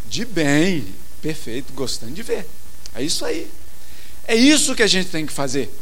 de 0.05 0.25
bem. 0.25 0.85
Perfeito, 1.21 1.73
gostando 1.73 2.13
de 2.13 2.23
ver. 2.23 2.45
É 2.93 3.01
isso 3.01 3.25
aí. 3.25 3.49
É 4.27 4.35
isso 4.35 4.75
que 4.75 4.83
a 4.83 4.87
gente 4.87 5.09
tem 5.09 5.25
que 5.25 5.33
fazer. 5.33 5.73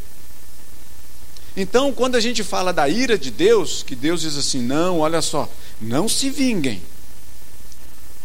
Então, 1.56 1.92
quando 1.92 2.16
a 2.16 2.20
gente 2.20 2.42
fala 2.42 2.72
da 2.72 2.88
ira 2.88 3.18
de 3.18 3.30
Deus, 3.30 3.82
que 3.82 3.94
Deus 3.94 4.22
diz 4.22 4.36
assim: 4.36 4.62
não, 4.62 5.00
olha 5.00 5.20
só, 5.20 5.48
não 5.80 6.08
se 6.08 6.30
vinguem, 6.30 6.82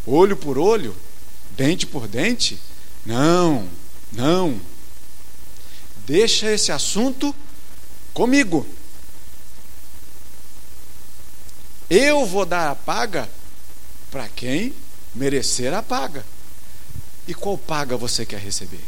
olho 0.05 0.37
por 0.37 0.57
olho, 0.57 0.95
dente 1.57 1.87
por 1.87 2.07
dente, 2.07 2.59
não, 3.05 3.67
não. 4.13 4.61
Deixa 6.05 6.51
esse 6.51 6.71
assunto 6.71 7.35
comigo. 8.13 8.65
Eu 11.89 12.25
vou 12.25 12.45
dar 12.45 12.69
a 12.69 12.75
paga 12.75 13.27
para 14.11 14.29
quem 14.29 14.73
merecer 15.15 15.73
a 15.73 15.81
paga. 15.81 16.23
E 17.27 17.33
qual 17.33 17.57
paga 17.57 17.97
você 17.97 18.25
quer 18.25 18.39
receber? 18.39 18.83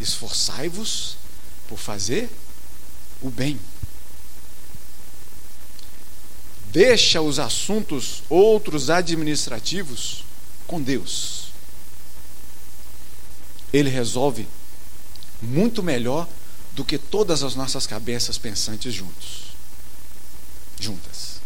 Esforçai-vos 0.00 1.16
por 1.68 1.78
fazer 1.78 2.28
o 3.22 3.30
bem. 3.30 3.58
Deixa 6.72 7.20
os 7.20 7.38
assuntos 7.38 8.22
outros 8.28 8.90
administrativos 8.90 10.24
com 10.66 10.80
Deus. 10.80 11.46
Ele 13.72 13.90
resolve 13.90 14.46
muito 15.40 15.82
melhor 15.82 16.28
do 16.72 16.84
que 16.84 16.98
todas 16.98 17.42
as 17.42 17.54
nossas 17.54 17.86
cabeças 17.86 18.36
pensantes 18.36 18.92
juntos. 18.92 19.46
Juntas. 20.78 21.40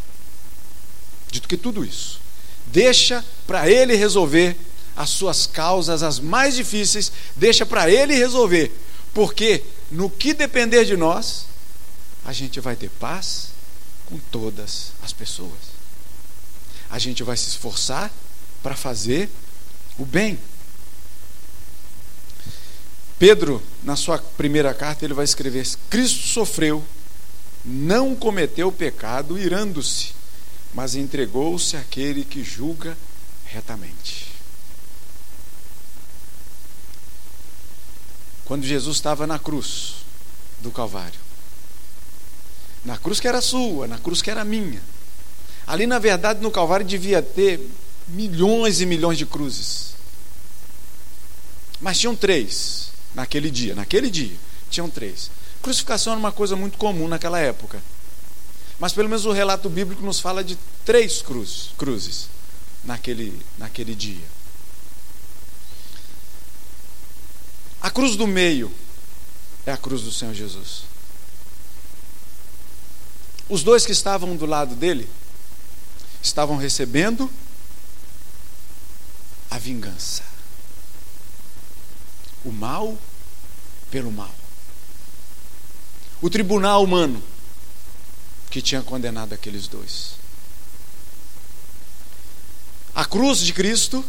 Dito 1.30 1.48
que 1.48 1.56
tudo 1.56 1.84
isso. 1.84 2.20
Deixa 2.66 3.24
para 3.46 3.70
ele 3.70 3.94
resolver 3.94 4.56
as 5.00 5.08
suas 5.08 5.46
causas, 5.46 6.02
as 6.02 6.18
mais 6.18 6.54
difíceis, 6.54 7.10
deixa 7.34 7.64
para 7.64 7.90
Ele 7.90 8.14
resolver, 8.14 8.70
porque 9.14 9.62
no 9.90 10.10
que 10.10 10.34
depender 10.34 10.84
de 10.84 10.96
nós, 10.96 11.46
a 12.24 12.34
gente 12.34 12.60
vai 12.60 12.76
ter 12.76 12.90
paz 12.90 13.48
com 14.11 14.18
todas 14.30 14.92
as 15.02 15.12
pessoas. 15.12 15.80
A 16.90 16.98
gente 16.98 17.22
vai 17.22 17.36
se 17.36 17.48
esforçar 17.48 18.12
para 18.62 18.76
fazer 18.76 19.30
o 19.98 20.04
bem. 20.04 20.38
Pedro, 23.18 23.62
na 23.82 23.96
sua 23.96 24.18
primeira 24.18 24.74
carta, 24.74 25.04
ele 25.04 25.14
vai 25.14 25.24
escrever: 25.24 25.66
Cristo 25.88 26.26
sofreu, 26.26 26.84
não 27.64 28.14
cometeu 28.14 28.72
pecado 28.72 29.38
irando-se, 29.38 30.12
mas 30.74 30.94
entregou-se 30.94 31.76
àquele 31.76 32.24
que 32.24 32.42
julga 32.42 32.96
retamente. 33.46 34.30
quando 38.50 38.66
Jesus 38.66 38.96
estava 38.96 39.28
na 39.28 39.38
cruz 39.38 39.98
do 40.61 40.72
Calvário. 40.72 41.30
Na 42.85 42.97
cruz 42.97 43.20
que 43.20 43.28
era 43.28 43.41
sua, 43.41 43.87
na 43.87 43.99
cruz 43.99 44.22
que 44.22 44.31
era 44.31 44.45
minha. 44.45 44.81
Ali, 45.66 45.87
na 45.87 45.99
verdade, 45.99 46.41
no 46.41 46.51
Calvário 46.51 46.87
devia 46.87 47.22
ter 47.22 47.61
milhões 48.09 48.81
e 48.81 48.87
milhões 48.87 49.18
de 49.18 49.26
cruzes. 49.26 49.95
Mas 51.81 51.99
tinham 51.99 52.16
três 52.16 52.91
naquele 53.14 53.51
dia. 53.51 53.74
Naquele 53.74 54.11
dia, 54.11 54.37
tinham 54.70 54.89
três. 54.89 55.31
Crucificação 55.62 56.12
era 56.12 56.20
uma 56.20 56.33
coisa 56.33 56.57
muito 56.57 56.78
comum 56.78 57.07
naquela 57.07 57.39
época. 57.39 57.83
Mas 58.78 58.93
pelo 58.93 59.09
menos 59.09 59.26
o 59.26 59.33
relato 59.33 59.68
bíblico 59.68 60.03
nos 60.03 60.20
fala 60.20 60.43
de 60.43 60.59
três 60.85 61.20
cruzes, 61.20 61.70
cruzes 61.76 62.28
naquele, 62.83 63.39
naquele 63.59 63.95
dia. 63.95 64.24
A 67.81 67.91
cruz 67.91 68.16
do 68.16 68.26
meio 68.26 68.72
é 69.66 69.72
a 69.72 69.76
cruz 69.76 70.03
do 70.03 70.12
Senhor 70.12 70.35
Jesus. 70.35 70.83
Os 73.51 73.64
dois 73.64 73.84
que 73.84 73.90
estavam 73.90 74.36
do 74.36 74.46
lado 74.46 74.76
dele 74.76 75.11
estavam 76.22 76.57
recebendo 76.57 77.28
a 79.51 79.59
vingança. 79.59 80.22
O 82.44 82.53
mal 82.53 82.96
pelo 83.90 84.12
mal. 84.12 84.32
O 86.22 86.30
tribunal 86.30 86.84
humano 86.84 87.20
que 88.51 88.62
tinha 88.62 88.82
condenado 88.82 89.32
aqueles 89.32 89.66
dois. 89.66 90.12
A 92.94 93.05
cruz 93.05 93.40
de 93.40 93.53
Cristo 93.53 94.05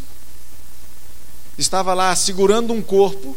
estava 1.58 1.96
lá 1.96 2.16
segurando 2.16 2.74
um 2.74 2.82
corpo 2.82 3.36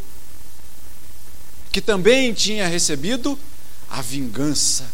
que 1.72 1.80
também 1.80 2.34
tinha 2.34 2.68
recebido 2.68 3.38
a 3.88 4.02
vingança 4.02 4.86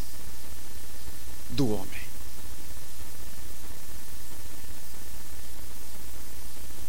do 1.61 1.71
homem. 1.75 2.01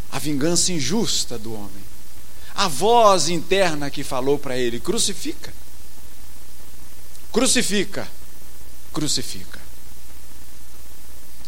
A 0.10 0.18
vingança 0.18 0.72
injusta 0.72 1.38
do 1.38 1.54
homem. 1.54 1.84
A 2.56 2.70
voz 2.70 3.28
interna 3.28 3.90
que 3.90 4.02
falou 4.02 4.40
para 4.40 4.58
ele: 4.58 4.80
crucifica. 4.80 5.54
Crucifica. 7.34 8.08
Crucifica. 8.94 9.60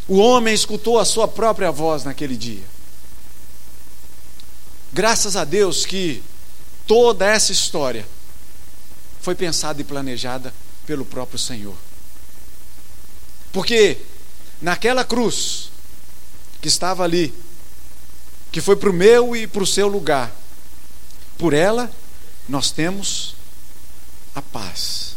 O 0.06 0.18
homem 0.18 0.54
escutou 0.54 1.00
a 1.00 1.06
sua 1.06 1.26
própria 1.26 1.72
voz 1.72 2.04
naquele 2.04 2.36
dia. 2.36 2.64
Graças 4.92 5.38
a 5.38 5.46
Deus 5.46 5.86
que 5.86 6.22
toda 6.86 7.26
essa 7.26 7.54
história 7.54 8.06
foi 9.22 9.34
pensada 9.34 9.80
e 9.80 9.86
planejada 9.86 10.54
pelo 10.86 11.06
próprio 11.06 11.40
Senhor. 11.40 11.93
Porque 13.54 14.00
naquela 14.60 15.06
cruz 15.06 15.70
que 16.60 16.68
estava 16.68 17.04
ali, 17.04 17.34
que 18.52 18.60
foi 18.60 18.76
para 18.76 18.90
o 18.90 18.94
meu 18.94 19.36
e 19.36 19.48
para 19.48 19.64
o 19.64 19.68
seu 19.68 19.88
lugar, 19.88 20.36
por 21.38 21.54
ela 21.54 21.90
nós 22.50 22.72
temos 22.72 23.36
a 24.34 24.42
paz. 24.42 25.16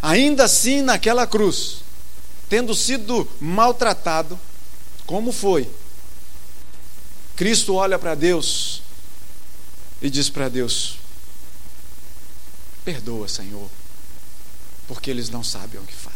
Ainda 0.00 0.44
assim, 0.44 0.80
naquela 0.80 1.26
cruz, 1.26 1.82
tendo 2.48 2.74
sido 2.74 3.28
maltratado, 3.40 4.38
como 5.04 5.30
foi? 5.30 5.70
Cristo 7.36 7.74
olha 7.74 7.98
para 7.98 8.14
Deus 8.14 8.82
e 10.00 10.08
diz 10.08 10.30
para 10.30 10.48
Deus: 10.48 10.96
Perdoa, 12.84 13.28
Senhor, 13.28 13.68
porque 14.88 15.10
eles 15.10 15.28
não 15.28 15.44
sabem 15.44 15.80
o 15.80 15.84
que 15.84 15.94
fazem. 15.94 16.15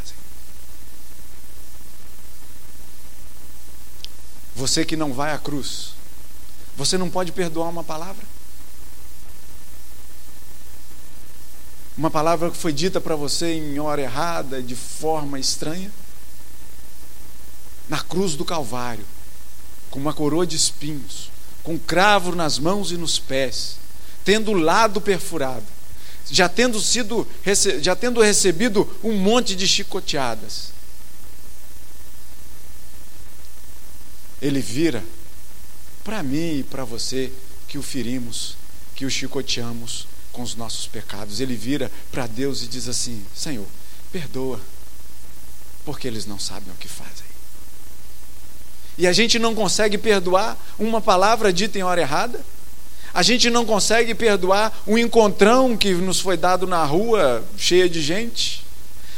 Você 4.55 4.85
que 4.85 4.97
não 4.97 5.13
vai 5.13 5.33
à 5.33 5.39
cruz, 5.39 5.95
Você 6.77 6.97
não 6.97 7.11
pode 7.11 7.33
perdoar 7.33 7.69
uma 7.69 7.85
palavra? 7.85 8.25
Uma 11.97 12.11
palavra 12.11 12.51
que 12.51 12.57
foi 12.57 12.73
dita 12.73 13.01
para 13.01 13.15
você 13.15 13.53
em 13.53 13.79
hora 13.79 14.01
errada, 14.01 14.63
de 14.63 14.75
forma 14.75 15.39
estranha? 15.39 15.93
Na 17.89 18.01
cruz 18.01 18.35
do 18.35 18.45
Calvário, 18.45 19.05
com 19.91 19.99
uma 19.99 20.15
coroa 20.15 20.47
de 20.47 20.57
espinhos, 20.57 21.31
com 21.63 21.79
cravo 21.79 22.35
nas 22.35 22.59
mãos 22.59 22.91
e 22.93 22.97
nos 22.97 23.19
pés, 23.19 23.77
tendo 24.25 24.53
o 24.53 24.59
lado 24.59 25.01
perfurado, 25.01 25.67
já 26.31 26.49
tendo 26.49 26.81
sido 26.81 27.27
já 27.83 27.95
tendo 27.95 28.23
recebido 28.23 28.89
um 29.03 29.13
monte 29.13 29.55
de 29.55 29.69
chicoteadas. 29.69 30.73
Ele 34.41 34.61
vira 34.61 35.05
para 36.03 36.23
mim 36.23 36.59
e 36.59 36.63
para 36.63 36.85
você 36.85 37.33
que 37.69 37.79
o 37.79 37.83
ferimos, 37.83 38.57
que 38.95 39.05
o 39.05 39.11
chicoteamos 39.11 40.07
com 40.33 40.43
os 40.43 40.55
nossos 40.55 40.87
pecados. 40.87 41.41
Ele 41.41 41.55
vira 41.55 41.91
para 42.11 42.27
Deus 42.27 42.63
e 42.63 42.67
diz 42.67 42.89
assim: 42.89 43.25
Senhor, 43.35 43.67
perdoa, 44.13 44.61
porque 45.85 46.07
eles 46.07 46.27
não 46.27 46.39
sabem 46.39 46.73
o 46.73 46.77
que 46.77 46.89
fazem. 46.89 47.31
E 48.99 49.07
a 49.07 49.13
gente 49.13 49.39
não 49.39 49.55
consegue 49.55 49.97
perdoar 49.97 50.59
uma 50.79 51.01
palavra 51.01 51.53
dita 51.53 51.79
em 51.79 51.83
hora 51.83 52.01
errada. 52.01 52.45
A 53.13 53.23
gente 53.23 53.51
não 53.51 53.65
consegue 53.65 54.15
perdoar 54.15 54.79
um 54.87 54.97
encontrão 54.97 55.77
que 55.77 55.93
nos 55.95 56.21
foi 56.21 56.37
dado 56.37 56.67
na 56.67 56.85
rua, 56.85 57.45
cheia 57.57 57.89
de 57.89 58.01
gente. 58.01 58.65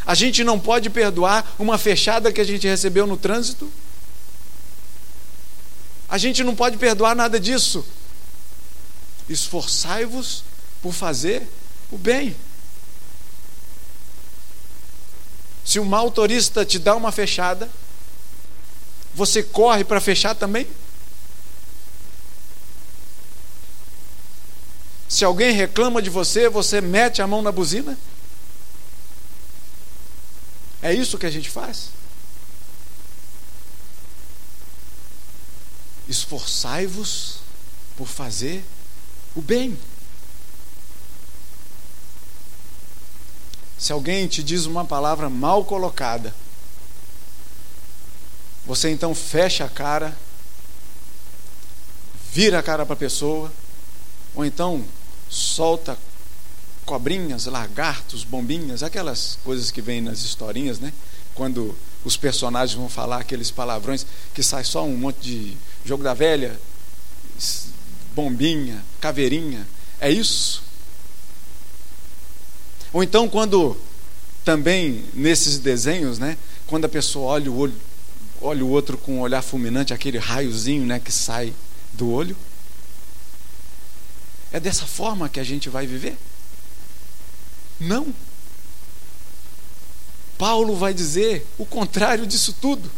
A 0.07 0.15
gente 0.15 0.43
não 0.43 0.59
pode 0.59 0.89
perdoar 0.89 1.55
uma 1.59 1.77
fechada 1.79 2.33
que 2.33 2.41
a 2.41 2.45
gente 2.45 2.67
recebeu 2.67 3.07
no 3.07 3.17
trânsito. 3.17 3.71
A 6.13 6.19
gente 6.19 6.45
não 6.45 6.55
pode 6.55 6.77
perdoar 6.77 7.17
nada 7.17 7.41
disso. 7.41 7.83
Esforçai-vos 9.31 10.45
por 10.83 10.93
fazer 10.93 11.49
o 11.91 11.97
bem. 11.97 12.37
Se 15.65 15.81
um 15.81 15.87
motorista 15.87 16.67
te 16.67 16.79
dá 16.79 16.95
uma 16.95 17.11
fechada, 17.11 17.67
você 19.15 19.43
corre 19.43 19.85
para 19.85 20.03
fechar 20.03 20.35
também? 20.35 20.67
Se 25.09 25.25
alguém 25.25 25.53
reclama 25.53 26.03
de 26.03 26.11
você, 26.11 26.47
você 26.47 26.83
mete 26.83 27.23
a 27.23 27.27
mão 27.27 27.41
na 27.41 27.51
buzina? 27.51 27.99
É 30.83 30.93
isso 30.93 31.17
que 31.17 31.25
a 31.25 31.31
gente 31.31 31.49
faz? 31.49 31.89
Esforçai-vos 36.09 37.39
por 37.97 38.07
fazer 38.07 38.65
o 39.35 39.41
bem. 39.41 39.79
Se 43.79 43.93
alguém 43.93 44.29
te 44.29 44.43
diz 44.43 44.65
uma 44.65 44.85
palavra 44.85 45.29
mal 45.29 45.65
colocada, 45.65 46.35
você 48.65 48.91
então 48.91 49.15
fecha 49.15 49.65
a 49.65 49.69
cara, 49.69 50.17
vira 52.33 52.61
a 52.61 52.63
cara 52.63 52.87
para 52.87 52.95
a 52.95 52.97
pessoa, 52.97 53.53
ou 54.35 54.45
então 54.45 54.85
solta 55.29 55.99
cobrinhas, 56.85 57.47
lagartos, 57.47 58.23
bombinhas, 58.23 58.83
aquelas 58.83 59.39
coisas 59.43 59.71
que 59.71 59.83
vêm 59.83 60.01
nas 60.01 60.21
historinhas, 60.21 60.79
né? 60.79 60.93
Quando 61.35 61.77
os 62.05 62.17
personagens 62.17 62.77
vão 62.77 62.89
falar 62.89 63.19
aqueles 63.19 63.51
palavrões 63.51 64.07
que 64.35 64.43
sai 64.43 64.65
só 64.65 64.85
um 64.85 64.97
monte 64.97 65.21
de 65.21 65.57
jogo 65.85 66.03
da 66.03 66.15
velha, 66.15 66.59
bombinha, 68.15 68.85
caveirinha. 69.01 69.67
É 70.01 70.11
isso? 70.11 70.63
Ou 72.93 73.03
então 73.03 73.29
quando 73.29 73.77
também 74.45 75.05
nesses 75.15 75.59
desenhos, 75.59 76.19
né, 76.19 76.37
quando 76.67 76.85
a 76.85 76.89
pessoa 76.89 77.33
olha 77.33 77.51
o 77.51 77.57
olho, 77.57 77.75
olha 78.41 78.65
o 78.65 78.69
outro 78.69 78.99
com 78.99 79.19
um 79.19 79.21
olhar 79.21 79.43
fulminante, 79.43 79.95
aquele 79.95 80.19
raiozinho, 80.19 80.85
né, 80.85 80.99
que 80.99 81.13
sai 81.13 81.55
do 81.93 82.11
olho. 82.11 82.37
É 84.53 84.61
dessa 84.61 84.87
forma 84.87 85.29
que 85.29 85.41
a 85.41 85.45
gente 85.45 85.69
vai 85.69 85.87
viver? 85.87 86.17
Não. 87.81 88.13
Paulo 90.39 90.77
vai 90.77 90.93
dizer 90.93 91.47
o 91.59 91.65
contrário 91.65 92.27
disso 92.27 92.55
tudo. 92.61 92.91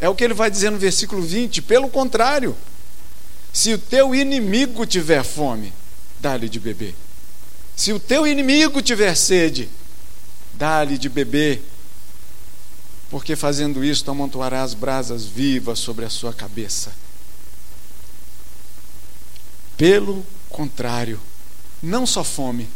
É 0.00 0.08
o 0.08 0.14
que 0.14 0.24
ele 0.24 0.34
vai 0.34 0.50
dizer 0.50 0.70
no 0.70 0.78
versículo 0.78 1.22
20: 1.22 1.62
pelo 1.62 1.88
contrário, 1.88 2.56
se 3.52 3.72
o 3.72 3.78
teu 3.78 4.14
inimigo 4.14 4.84
tiver 4.84 5.24
fome, 5.24 5.72
dá-lhe 6.20 6.48
de 6.48 6.58
beber. 6.58 6.94
Se 7.76 7.92
o 7.92 8.00
teu 8.00 8.26
inimigo 8.26 8.82
tiver 8.82 9.14
sede, 9.16 9.68
dá-lhe 10.54 10.96
de 10.96 11.08
beber, 11.08 11.62
porque 13.10 13.36
fazendo 13.36 13.84
isto 13.84 14.10
amontoarás 14.10 14.74
brasas 14.74 15.24
vivas 15.24 15.78
sobre 15.78 16.04
a 16.04 16.10
sua 16.10 16.32
cabeça. 16.32 16.92
Pelo 19.76 20.24
contrário, 20.48 21.20
não 21.82 22.06
só 22.06 22.22
fome, 22.22 22.68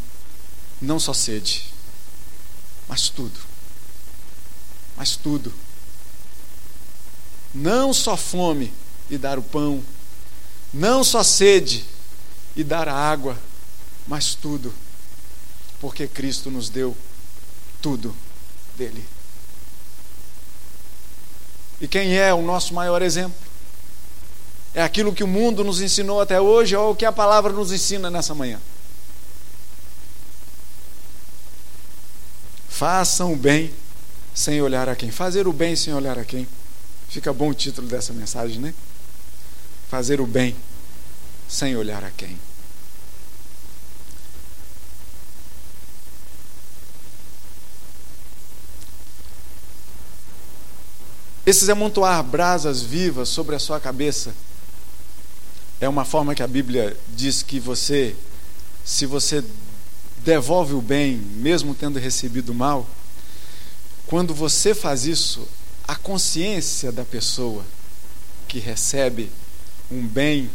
não 0.81 0.99
só 0.99 1.13
sede, 1.13 1.65
mas 2.89 3.07
tudo. 3.07 3.39
Mas 4.97 5.15
tudo. 5.15 5.53
Não 7.53 7.93
só 7.93 8.17
fome 8.17 8.73
e 9.09 9.17
dar 9.17 9.39
o 9.39 9.43
pão, 9.43 9.81
não 10.73 11.03
só 11.05 11.23
sede 11.23 11.85
e 12.55 12.63
dar 12.63 12.89
a 12.89 12.93
água, 12.93 13.37
mas 14.05 14.35
tudo 14.35 14.73
porque 15.79 16.07
Cristo 16.07 16.51
nos 16.51 16.69
deu 16.69 16.95
tudo 17.81 18.15
dele. 18.75 19.05
E 21.81 21.87
quem 21.87 22.17
é 22.17 22.33
o 22.33 22.41
nosso 22.41 22.73
maior 22.73 23.01
exemplo? 23.01 23.37
É 24.73 24.83
aquilo 24.83 25.13
que 25.13 25.23
o 25.23 25.27
mundo 25.27 25.63
nos 25.63 25.81
ensinou 25.81 26.19
até 26.19 26.39
hoje 26.39 26.75
ou 26.75 26.91
o 26.91 26.95
que 26.95 27.05
a 27.05 27.11
palavra 27.11 27.53
nos 27.53 27.71
ensina 27.71 28.09
nessa 28.09 28.35
manhã? 28.35 28.59
Façam 32.69 33.33
o 33.33 33.35
bem 33.35 33.73
sem 34.33 34.61
olhar 34.61 34.87
a 34.87 34.95
quem. 34.95 35.11
Fazer 35.11 35.47
o 35.47 35.51
bem 35.51 35.75
sem 35.75 35.93
olhar 35.93 36.17
a 36.17 36.23
quem. 36.23 36.47
Fica 37.09 37.33
bom 37.33 37.49
o 37.49 37.53
título 37.53 37.87
dessa 37.87 38.13
mensagem, 38.13 38.59
né? 38.59 38.73
Fazer 39.89 40.21
o 40.21 40.27
bem 40.27 40.55
sem 41.49 41.75
olhar 41.75 42.03
a 42.03 42.11
quem. 42.11 42.37
Esses 51.45 51.67
amontoar 51.67 52.23
brasas 52.23 52.83
vivas 52.83 53.27
sobre 53.27 53.55
a 53.55 53.59
sua 53.59 53.79
cabeça 53.79 54.35
é 55.81 55.89
uma 55.89 56.05
forma 56.05 56.35
que 56.35 56.43
a 56.43 56.47
Bíblia 56.47 56.95
diz 57.07 57.41
que 57.41 57.59
você, 57.59 58.15
se 58.85 59.07
você 59.07 59.43
devolve 60.23 60.73
o 60.73 60.81
bem, 60.81 61.17
mesmo 61.17 61.73
tendo 61.73 61.99
recebido 61.99 62.51
o 62.51 62.55
mal, 62.55 62.87
quando 64.05 64.33
você 64.33 64.73
faz 64.73 65.05
isso, 65.05 65.47
a 65.87 65.95
consciência 65.95 66.91
da 66.91 67.03
pessoa 67.05 67.63
que 68.47 68.59
recebe 68.59 69.31
um 69.91 70.05
bem, 70.05 70.49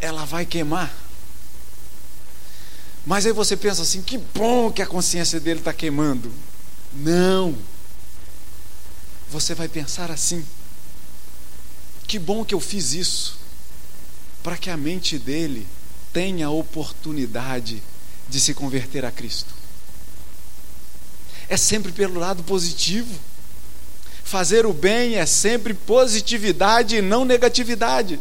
ela 0.00 0.24
vai 0.24 0.44
queimar. 0.44 0.94
Mas 3.06 3.26
aí 3.26 3.32
você 3.32 3.56
pensa 3.56 3.82
assim: 3.82 4.02
que 4.02 4.18
bom 4.18 4.70
que 4.70 4.82
a 4.82 4.86
consciência 4.86 5.38
dele 5.40 5.60
está 5.60 5.72
queimando. 5.72 6.32
Não 6.92 7.56
você 9.34 9.54
vai 9.54 9.68
pensar 9.68 10.10
assim: 10.10 10.44
que 12.06 12.18
bom 12.18 12.44
que 12.44 12.54
eu 12.54 12.60
fiz 12.60 12.92
isso, 12.92 13.38
para 14.42 14.56
que 14.56 14.70
a 14.70 14.76
mente 14.76 15.18
dele 15.18 15.66
tenha 16.12 16.46
a 16.46 16.50
oportunidade 16.50 17.76
de 17.76 17.82
se 18.40 18.54
converter 18.54 19.04
a 19.04 19.10
Cristo. 19.10 19.54
É 21.48 21.56
sempre 21.56 21.92
pelo 21.92 22.18
lado 22.18 22.42
positivo. 22.42 23.14
Fazer 24.24 24.64
o 24.66 24.72
bem 24.72 25.16
é 25.16 25.26
sempre 25.26 25.74
positividade 25.74 26.96
e 26.96 27.02
não 27.02 27.24
negatividade. 27.24 28.18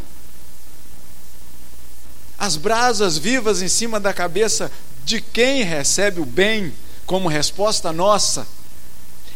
As 2.38 2.58
brasas 2.58 3.18
vivas 3.18 3.62
em 3.62 3.68
cima 3.68 4.00
da 4.00 4.14
cabeça 4.14 4.72
de 5.06 5.22
quem 5.22 5.64
recebe 5.64 6.20
o 6.20 6.26
bem 6.26 6.74
como 7.06 7.30
resposta 7.30 7.92
nossa 7.92 8.46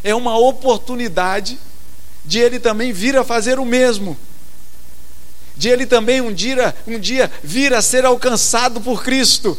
é 0.02 0.14
uma 0.14 0.38
oportunidade 0.38 1.58
de 2.24 2.38
ele 2.38 2.58
também 2.58 2.92
vir 2.92 3.16
a 3.16 3.24
fazer 3.24 3.58
o 3.58 3.64
mesmo. 3.64 4.16
De 5.56 5.68
ele 5.68 5.86
também 5.86 6.20
um 6.20 6.32
dia, 6.32 6.74
um 6.86 6.98
dia 6.98 7.30
vir 7.42 7.74
a 7.74 7.82
ser 7.82 8.04
alcançado 8.04 8.80
por 8.80 9.02
Cristo. 9.02 9.58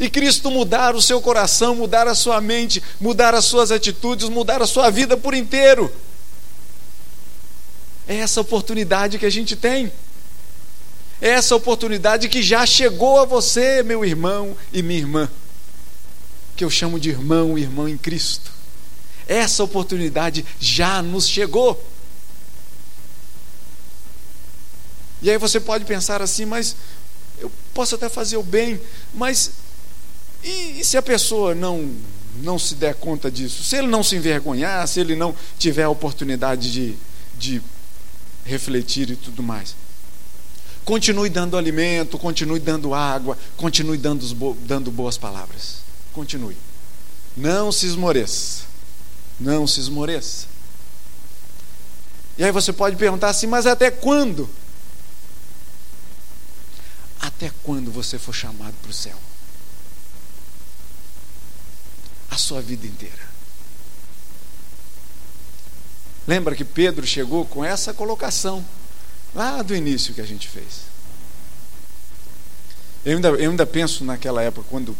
E 0.00 0.08
Cristo 0.08 0.50
mudar 0.50 0.96
o 0.96 1.02
seu 1.02 1.20
coração, 1.20 1.74
mudar 1.74 2.08
a 2.08 2.14
sua 2.14 2.40
mente, 2.40 2.82
mudar 2.98 3.34
as 3.34 3.44
suas 3.44 3.70
atitudes, 3.70 4.30
mudar 4.30 4.62
a 4.62 4.66
sua 4.66 4.88
vida 4.88 5.14
por 5.14 5.34
inteiro. 5.34 5.92
É 8.08 8.16
essa 8.16 8.40
oportunidade 8.40 9.18
que 9.18 9.26
a 9.26 9.30
gente 9.30 9.54
tem. 9.54 9.92
É 11.20 11.28
essa 11.28 11.54
oportunidade 11.54 12.30
que 12.30 12.42
já 12.42 12.64
chegou 12.64 13.20
a 13.20 13.26
você, 13.26 13.82
meu 13.82 14.02
irmão 14.02 14.56
e 14.72 14.82
minha 14.82 15.00
irmã, 15.00 15.30
que 16.56 16.64
eu 16.64 16.70
chamo 16.70 16.98
de 16.98 17.10
irmão 17.10 17.58
e 17.58 17.62
irmã 17.62 17.90
em 17.90 17.98
Cristo. 17.98 18.50
Essa 19.28 19.62
oportunidade 19.62 20.46
já 20.58 21.02
nos 21.02 21.28
chegou. 21.28 21.78
E 25.20 25.30
aí 25.30 25.36
você 25.36 25.60
pode 25.60 25.84
pensar 25.84 26.22
assim, 26.22 26.46
mas 26.46 26.74
eu 27.38 27.52
posso 27.74 27.96
até 27.96 28.08
fazer 28.08 28.38
o 28.38 28.42
bem, 28.42 28.80
mas 29.12 29.50
e, 30.42 30.80
e 30.80 30.84
se 30.84 30.96
a 30.96 31.02
pessoa 31.02 31.54
não 31.54 31.90
não 32.42 32.58
se 32.58 32.74
der 32.74 32.94
conta 32.94 33.30
disso? 33.30 33.62
Se 33.62 33.76
ele 33.76 33.88
não 33.88 34.02
se 34.02 34.16
envergonhar, 34.16 34.86
se 34.86 35.00
ele 35.00 35.14
não 35.14 35.34
tiver 35.58 35.82
a 35.82 35.90
oportunidade 35.90 36.72
de, 36.72 36.96
de 37.36 37.62
refletir 38.44 39.10
e 39.10 39.16
tudo 39.16 39.42
mais. 39.42 39.74
Continue 40.84 41.28
dando 41.28 41.56
alimento, 41.56 42.18
continue 42.18 42.58
dando 42.58 42.94
água, 42.94 43.36
continue 43.56 43.98
dando, 43.98 44.54
dando 44.66 44.90
boas 44.90 45.18
palavras. 45.18 45.78
Continue. 46.12 46.56
Não 47.36 47.70
se 47.70 47.86
esmoreça. 47.86 48.64
Não 49.38 49.66
se 49.66 49.80
esmoreça. 49.80 50.46
E 52.38 52.44
aí 52.44 52.50
você 52.50 52.72
pode 52.72 52.96
perguntar 52.96 53.28
assim, 53.28 53.46
mas 53.46 53.66
até 53.66 53.90
quando? 53.90 54.48
Até 57.20 57.52
quando 57.62 57.92
você 57.92 58.18
for 58.18 58.34
chamado 58.34 58.74
para 58.82 58.90
o 58.90 58.94
céu? 58.94 59.16
A 62.30 62.36
sua 62.36 62.60
vida 62.60 62.86
inteira. 62.86 63.30
Lembra 66.26 66.54
que 66.54 66.64
Pedro 66.64 67.06
chegou 67.06 67.44
com 67.44 67.64
essa 67.64 67.92
colocação, 67.92 68.64
lá 69.34 69.62
do 69.62 69.74
início 69.74 70.14
que 70.14 70.20
a 70.20 70.26
gente 70.26 70.48
fez. 70.48 70.90
Eu 73.04 73.16
ainda, 73.16 73.28
eu 73.28 73.50
ainda 73.50 73.66
penso 73.66 74.04
naquela 74.04 74.42
época, 74.42 74.66
quando 74.70 74.96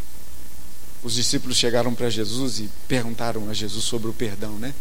os 1.02 1.14
discípulos 1.14 1.56
chegaram 1.56 1.94
para 1.94 2.10
Jesus 2.10 2.58
e 2.58 2.70
perguntaram 2.88 3.48
a 3.48 3.54
Jesus 3.54 3.84
sobre 3.84 4.08
o 4.08 4.12
perdão, 4.12 4.58
né? 4.58 4.74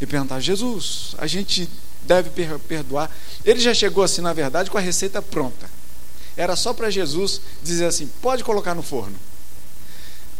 E 0.00 0.06
perguntaram: 0.06 0.40
Jesus, 0.40 1.14
a 1.18 1.26
gente 1.26 1.68
deve 2.02 2.30
perdoar. 2.68 3.10
Ele 3.44 3.60
já 3.60 3.74
chegou 3.74 4.04
assim, 4.04 4.20
na 4.20 4.32
verdade, 4.32 4.70
com 4.70 4.78
a 4.78 4.80
receita 4.80 5.20
pronta. 5.20 5.68
Era 6.36 6.56
só 6.56 6.72
para 6.72 6.90
Jesus 6.90 7.40
dizer 7.62 7.86
assim: 7.86 8.08
pode 8.20 8.44
colocar 8.44 8.74
no 8.74 8.82
forno. 8.82 9.16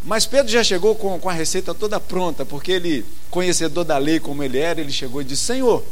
Mas 0.04 0.26
Pedro 0.26 0.50
já 0.50 0.64
chegou 0.64 0.94
com, 0.96 1.18
com 1.18 1.28
a 1.28 1.32
receita 1.32 1.74
toda 1.74 2.00
pronta, 2.00 2.44
porque 2.44 2.72
ele, 2.72 3.06
conhecedor 3.30 3.84
da 3.84 3.98
lei 3.98 4.18
como 4.18 4.42
ele 4.42 4.58
era, 4.58 4.80
ele 4.80 4.92
chegou 4.92 5.20
e 5.20 5.24
disse: 5.24 5.44
Senhor, 5.44 5.84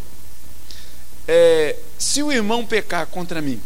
é, 1.29 1.77
se 1.99 2.23
o 2.23 2.33
irmão 2.33 2.67
pecar 2.67 3.07
contra 3.07 3.41
mim, 3.41 3.61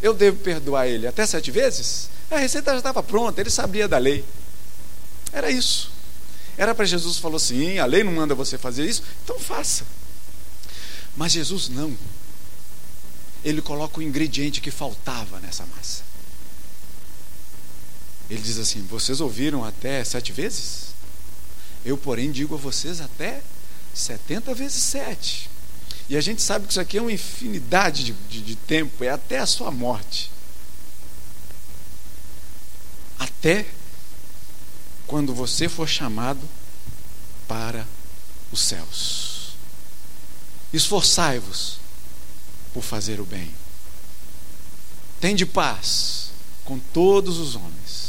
eu 0.00 0.14
devo 0.14 0.38
perdoar 0.38 0.88
ele 0.88 1.06
até 1.06 1.26
sete 1.26 1.50
vezes? 1.50 2.08
A 2.30 2.38
receita 2.38 2.72
já 2.72 2.78
estava 2.78 3.02
pronta, 3.02 3.40
ele 3.40 3.50
sabia 3.50 3.86
da 3.86 3.98
lei. 3.98 4.24
Era 5.32 5.50
isso. 5.50 5.92
Era 6.56 6.74
para 6.74 6.84
Jesus 6.84 7.18
falou 7.18 7.36
assim: 7.36 7.78
a 7.78 7.84
lei 7.84 8.02
não 8.02 8.12
manda 8.12 8.34
você 8.34 8.56
fazer 8.56 8.86
isso, 8.86 9.02
então 9.22 9.38
faça. 9.38 9.84
Mas 11.16 11.32
Jesus 11.32 11.68
não. 11.68 11.96
Ele 13.44 13.60
coloca 13.60 13.98
o 13.98 14.02
ingrediente 14.02 14.60
que 14.60 14.70
faltava 14.70 15.38
nessa 15.40 15.66
massa. 15.66 16.02
Ele 18.28 18.40
diz 18.40 18.58
assim: 18.58 18.82
Vocês 18.86 19.20
ouviram 19.20 19.64
até 19.64 20.02
sete 20.04 20.32
vezes? 20.32 20.94
Eu, 21.84 21.96
porém, 21.96 22.32
digo 22.32 22.54
a 22.54 22.58
vocês 22.58 23.00
até 23.00 23.42
setenta 23.92 24.54
vezes 24.54 24.82
sete. 24.82 25.50
E 26.08 26.16
a 26.16 26.20
gente 26.20 26.42
sabe 26.42 26.66
que 26.66 26.72
isso 26.72 26.80
aqui 26.80 26.98
é 26.98 27.00
uma 27.00 27.12
infinidade 27.12 28.04
de, 28.04 28.12
de, 28.12 28.40
de 28.42 28.56
tempo, 28.56 29.04
é 29.04 29.10
até 29.10 29.38
a 29.38 29.46
sua 29.46 29.70
morte. 29.70 30.30
Até 33.18 33.66
quando 35.06 35.34
você 35.34 35.68
for 35.68 35.88
chamado 35.88 36.40
para 37.46 37.86
os 38.50 38.60
céus. 38.60 39.54
Esforçai-vos 40.72 41.78
por 42.72 42.82
fazer 42.82 43.20
o 43.20 43.24
bem. 43.24 43.50
Tende 45.20 45.46
paz 45.46 46.30
com 46.64 46.78
todos 46.78 47.38
os 47.38 47.54
homens 47.54 48.03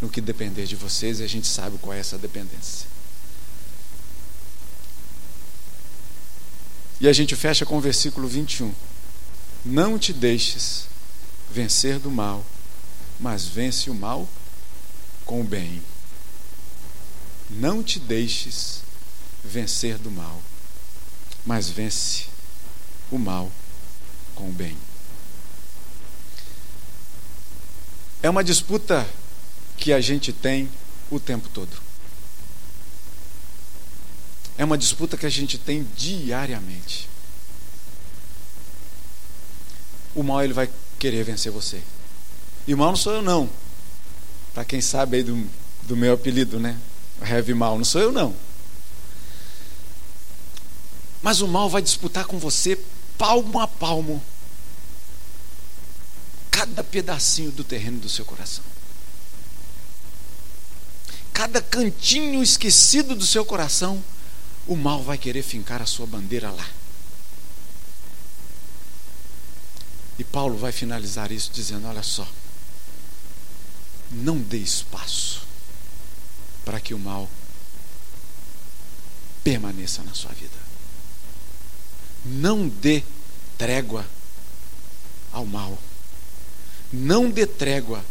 no 0.00 0.08
que 0.08 0.20
depender 0.20 0.66
de 0.66 0.76
vocês, 0.76 1.20
e 1.20 1.24
a 1.24 1.28
gente 1.28 1.46
sabe 1.46 1.78
qual 1.78 1.94
é 1.94 1.98
essa 1.98 2.18
dependência. 2.18 2.86
E 7.00 7.08
a 7.08 7.12
gente 7.12 7.36
fecha 7.36 7.66
com 7.66 7.76
o 7.76 7.80
versículo 7.80 8.26
21. 8.26 8.72
Não 9.64 9.98
te 9.98 10.12
deixes 10.12 10.86
vencer 11.50 11.98
do 11.98 12.10
mal, 12.10 12.44
mas 13.20 13.46
vence 13.46 13.90
o 13.90 13.94
mal 13.94 14.28
com 15.24 15.40
o 15.40 15.44
bem. 15.44 15.82
Não 17.50 17.82
te 17.82 17.98
deixes 17.98 18.82
vencer 19.44 19.98
do 19.98 20.10
mal, 20.10 20.42
mas 21.44 21.68
vence 21.68 22.26
o 23.10 23.18
mal 23.18 23.50
com 24.34 24.48
o 24.48 24.52
bem. 24.52 24.76
É 28.22 28.30
uma 28.30 28.42
disputa 28.42 29.06
que 29.76 29.92
a 29.92 30.00
gente 30.00 30.32
tem 30.32 30.68
o 31.10 31.20
tempo 31.20 31.48
todo. 31.48 31.70
É 34.58 34.64
uma 34.64 34.78
disputa 34.78 35.16
que 35.16 35.26
a 35.26 35.30
gente 35.30 35.58
tem 35.58 35.86
diariamente. 35.96 37.08
O 40.14 40.22
mal 40.22 40.42
ele 40.42 40.54
vai 40.54 40.70
querer 40.98 41.24
vencer 41.24 41.52
você. 41.52 41.82
E 42.66 42.74
mal 42.74 42.88
não 42.88 42.96
sou 42.96 43.12
eu 43.12 43.22
não. 43.22 43.48
Para 44.54 44.64
quem 44.64 44.80
sabe 44.80 45.18
aí 45.18 45.22
do, 45.22 45.46
do 45.82 45.96
meu 45.96 46.14
apelido, 46.14 46.58
né? 46.58 46.78
Heavy 47.22 47.52
mal, 47.52 47.76
não 47.76 47.84
sou 47.84 48.00
eu 48.00 48.10
não. 48.10 48.34
Mas 51.22 51.40
o 51.40 51.48
mal 51.48 51.68
vai 51.68 51.82
disputar 51.82 52.24
com 52.24 52.38
você 52.38 52.78
palmo 53.18 53.60
a 53.60 53.68
palmo 53.68 54.22
cada 56.50 56.82
pedacinho 56.82 57.50
do 57.50 57.62
terreno 57.62 57.98
do 57.98 58.08
seu 58.08 58.24
coração 58.24 58.64
cada 61.36 61.60
cantinho 61.60 62.42
esquecido 62.42 63.14
do 63.14 63.26
seu 63.26 63.44
coração, 63.44 64.02
o 64.66 64.74
mal 64.74 65.02
vai 65.02 65.18
querer 65.18 65.42
fincar 65.42 65.82
a 65.82 65.86
sua 65.86 66.06
bandeira 66.06 66.50
lá. 66.50 66.66
E 70.18 70.24
Paulo 70.24 70.56
vai 70.56 70.72
finalizar 70.72 71.30
isso 71.30 71.50
dizendo: 71.52 71.86
olha 71.86 72.02
só, 72.02 72.26
não 74.10 74.38
dê 74.38 74.56
espaço 74.56 75.42
para 76.64 76.80
que 76.80 76.94
o 76.94 76.98
mal 76.98 77.28
permaneça 79.44 80.02
na 80.04 80.14
sua 80.14 80.32
vida. 80.32 80.56
Não 82.24 82.66
dê 82.66 83.02
trégua 83.58 84.06
ao 85.30 85.44
mal. 85.44 85.78
Não 86.90 87.28
dê 87.28 87.46
trégua 87.46 88.02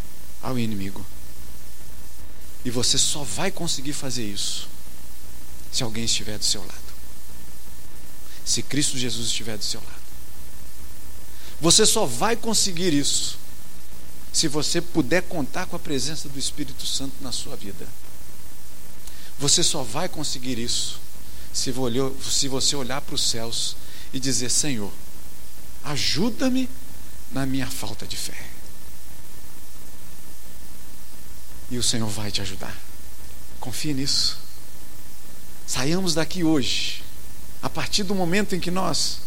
ao 0.44 0.60
inimigo. 0.60 1.04
E 2.66 2.72
você 2.72 2.98
só 2.98 3.24
vai 3.24 3.52
conseguir 3.52 3.94
fazer 3.94 4.26
isso 4.26 4.68
se 5.72 5.84
alguém 5.84 6.06
estiver 6.06 6.38
do 6.40 6.44
seu 6.44 6.62
lado. 6.62 6.74
Se 8.44 8.64
Cristo 8.64 8.98
Jesus 8.98 9.28
estiver 9.28 9.56
do 9.58 9.64
seu 9.64 9.80
lado. 9.80 10.02
Você 11.62 11.86
só 11.86 12.06
vai 12.06 12.36
conseguir 12.36 12.92
isso 12.92 13.38
se 14.34 14.48
você 14.48 14.82
puder 14.82 15.22
contar 15.22 15.68
com 15.68 15.76
a 15.76 15.80
presença 15.80 16.28
do 16.28 16.40
Espírito 16.40 16.86
Santo 16.86 17.14
na 17.22 17.32
sua 17.32 17.56
vida. 17.56 17.88
Você 19.40 19.64
só 19.64 19.84
vai 19.84 20.10
conseguir 20.10 20.58
isso 20.58 21.00
se 21.54 21.72
você 22.48 22.76
olhar 22.76 23.00
para 23.02 23.16
os 23.16 23.22
céus 23.22 23.78
e 24.12 24.20
dizer: 24.20 24.50
Senhor, 24.50 24.92
ajuda-me 25.84 26.68
na 27.32 27.46
minha 27.46 27.68
falta 27.68 28.08
de 28.08 28.18
fé. 28.18 28.55
E 31.70 31.78
o 31.78 31.84
Senhor 31.84 32.10
vai 32.10 32.32
te 32.32 32.42
ajudar. 32.42 32.76
Confie 33.60 33.94
nisso. 33.94 34.38
Saiamos 35.66 36.14
daqui 36.14 36.44
hoje, 36.44 37.04
a 37.62 37.70
partir 37.70 38.04
do 38.04 38.14
momento 38.14 38.56
em 38.56 38.60
que 38.60 38.70
nós 38.70 39.20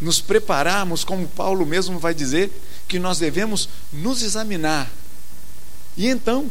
nos 0.00 0.20
prepararmos, 0.20 1.04
como 1.04 1.28
Paulo 1.28 1.64
mesmo 1.64 1.98
vai 1.98 2.14
dizer, 2.14 2.50
que 2.88 2.98
nós 2.98 3.18
devemos 3.18 3.68
nos 3.92 4.22
examinar 4.22 4.90
e 5.96 6.08
então 6.08 6.50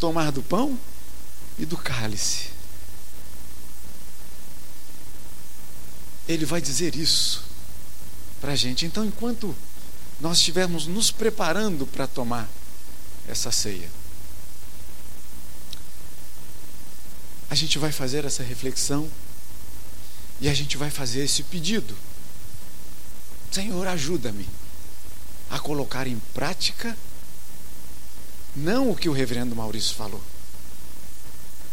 tomar 0.00 0.32
do 0.32 0.42
pão 0.42 0.78
e 1.58 1.66
do 1.66 1.76
cálice. 1.76 2.48
Ele 6.26 6.44
vai 6.44 6.60
dizer 6.60 6.94
isso 6.94 7.44
para 8.40 8.52
a 8.52 8.56
gente. 8.56 8.84
Então, 8.84 9.04
enquanto 9.04 9.54
nós 10.20 10.38
estivermos 10.38 10.86
nos 10.86 11.10
preparando 11.10 11.86
para 11.86 12.06
tomar 12.06 12.48
essa 13.26 13.50
ceia, 13.50 13.88
a 17.50 17.54
gente 17.54 17.78
vai 17.78 17.90
fazer 17.90 18.24
essa 18.24 18.42
reflexão 18.42 19.10
e 20.40 20.48
a 20.48 20.54
gente 20.54 20.76
vai 20.76 20.90
fazer 20.90 21.24
esse 21.24 21.42
pedido. 21.42 21.96
Senhor, 23.50 23.86
ajuda-me 23.86 24.46
a 25.50 25.58
colocar 25.58 26.06
em 26.06 26.18
prática 26.34 26.96
não 28.54 28.90
o 28.90 28.96
que 28.96 29.08
o 29.08 29.12
reverendo 29.12 29.56
Maurício 29.56 29.94
falou, 29.94 30.22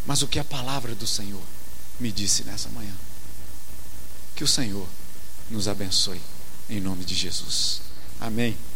mas 0.06 0.22
o 0.22 0.28
que 0.28 0.40
a 0.40 0.44
palavra 0.44 0.96
do 0.96 1.08
Senhor 1.08 1.42
me 2.00 2.12
disse 2.12 2.44
nessa 2.44 2.70
manhã. 2.70 2.94
Que 4.36 4.44
o 4.44 4.48
Senhor 4.48 4.88
nos 5.50 5.68
abençoe, 5.68 6.22
em 6.70 6.80
nome 6.80 7.04
de 7.06 7.16
Jesus. 7.16 7.82
Amém. 8.20 8.58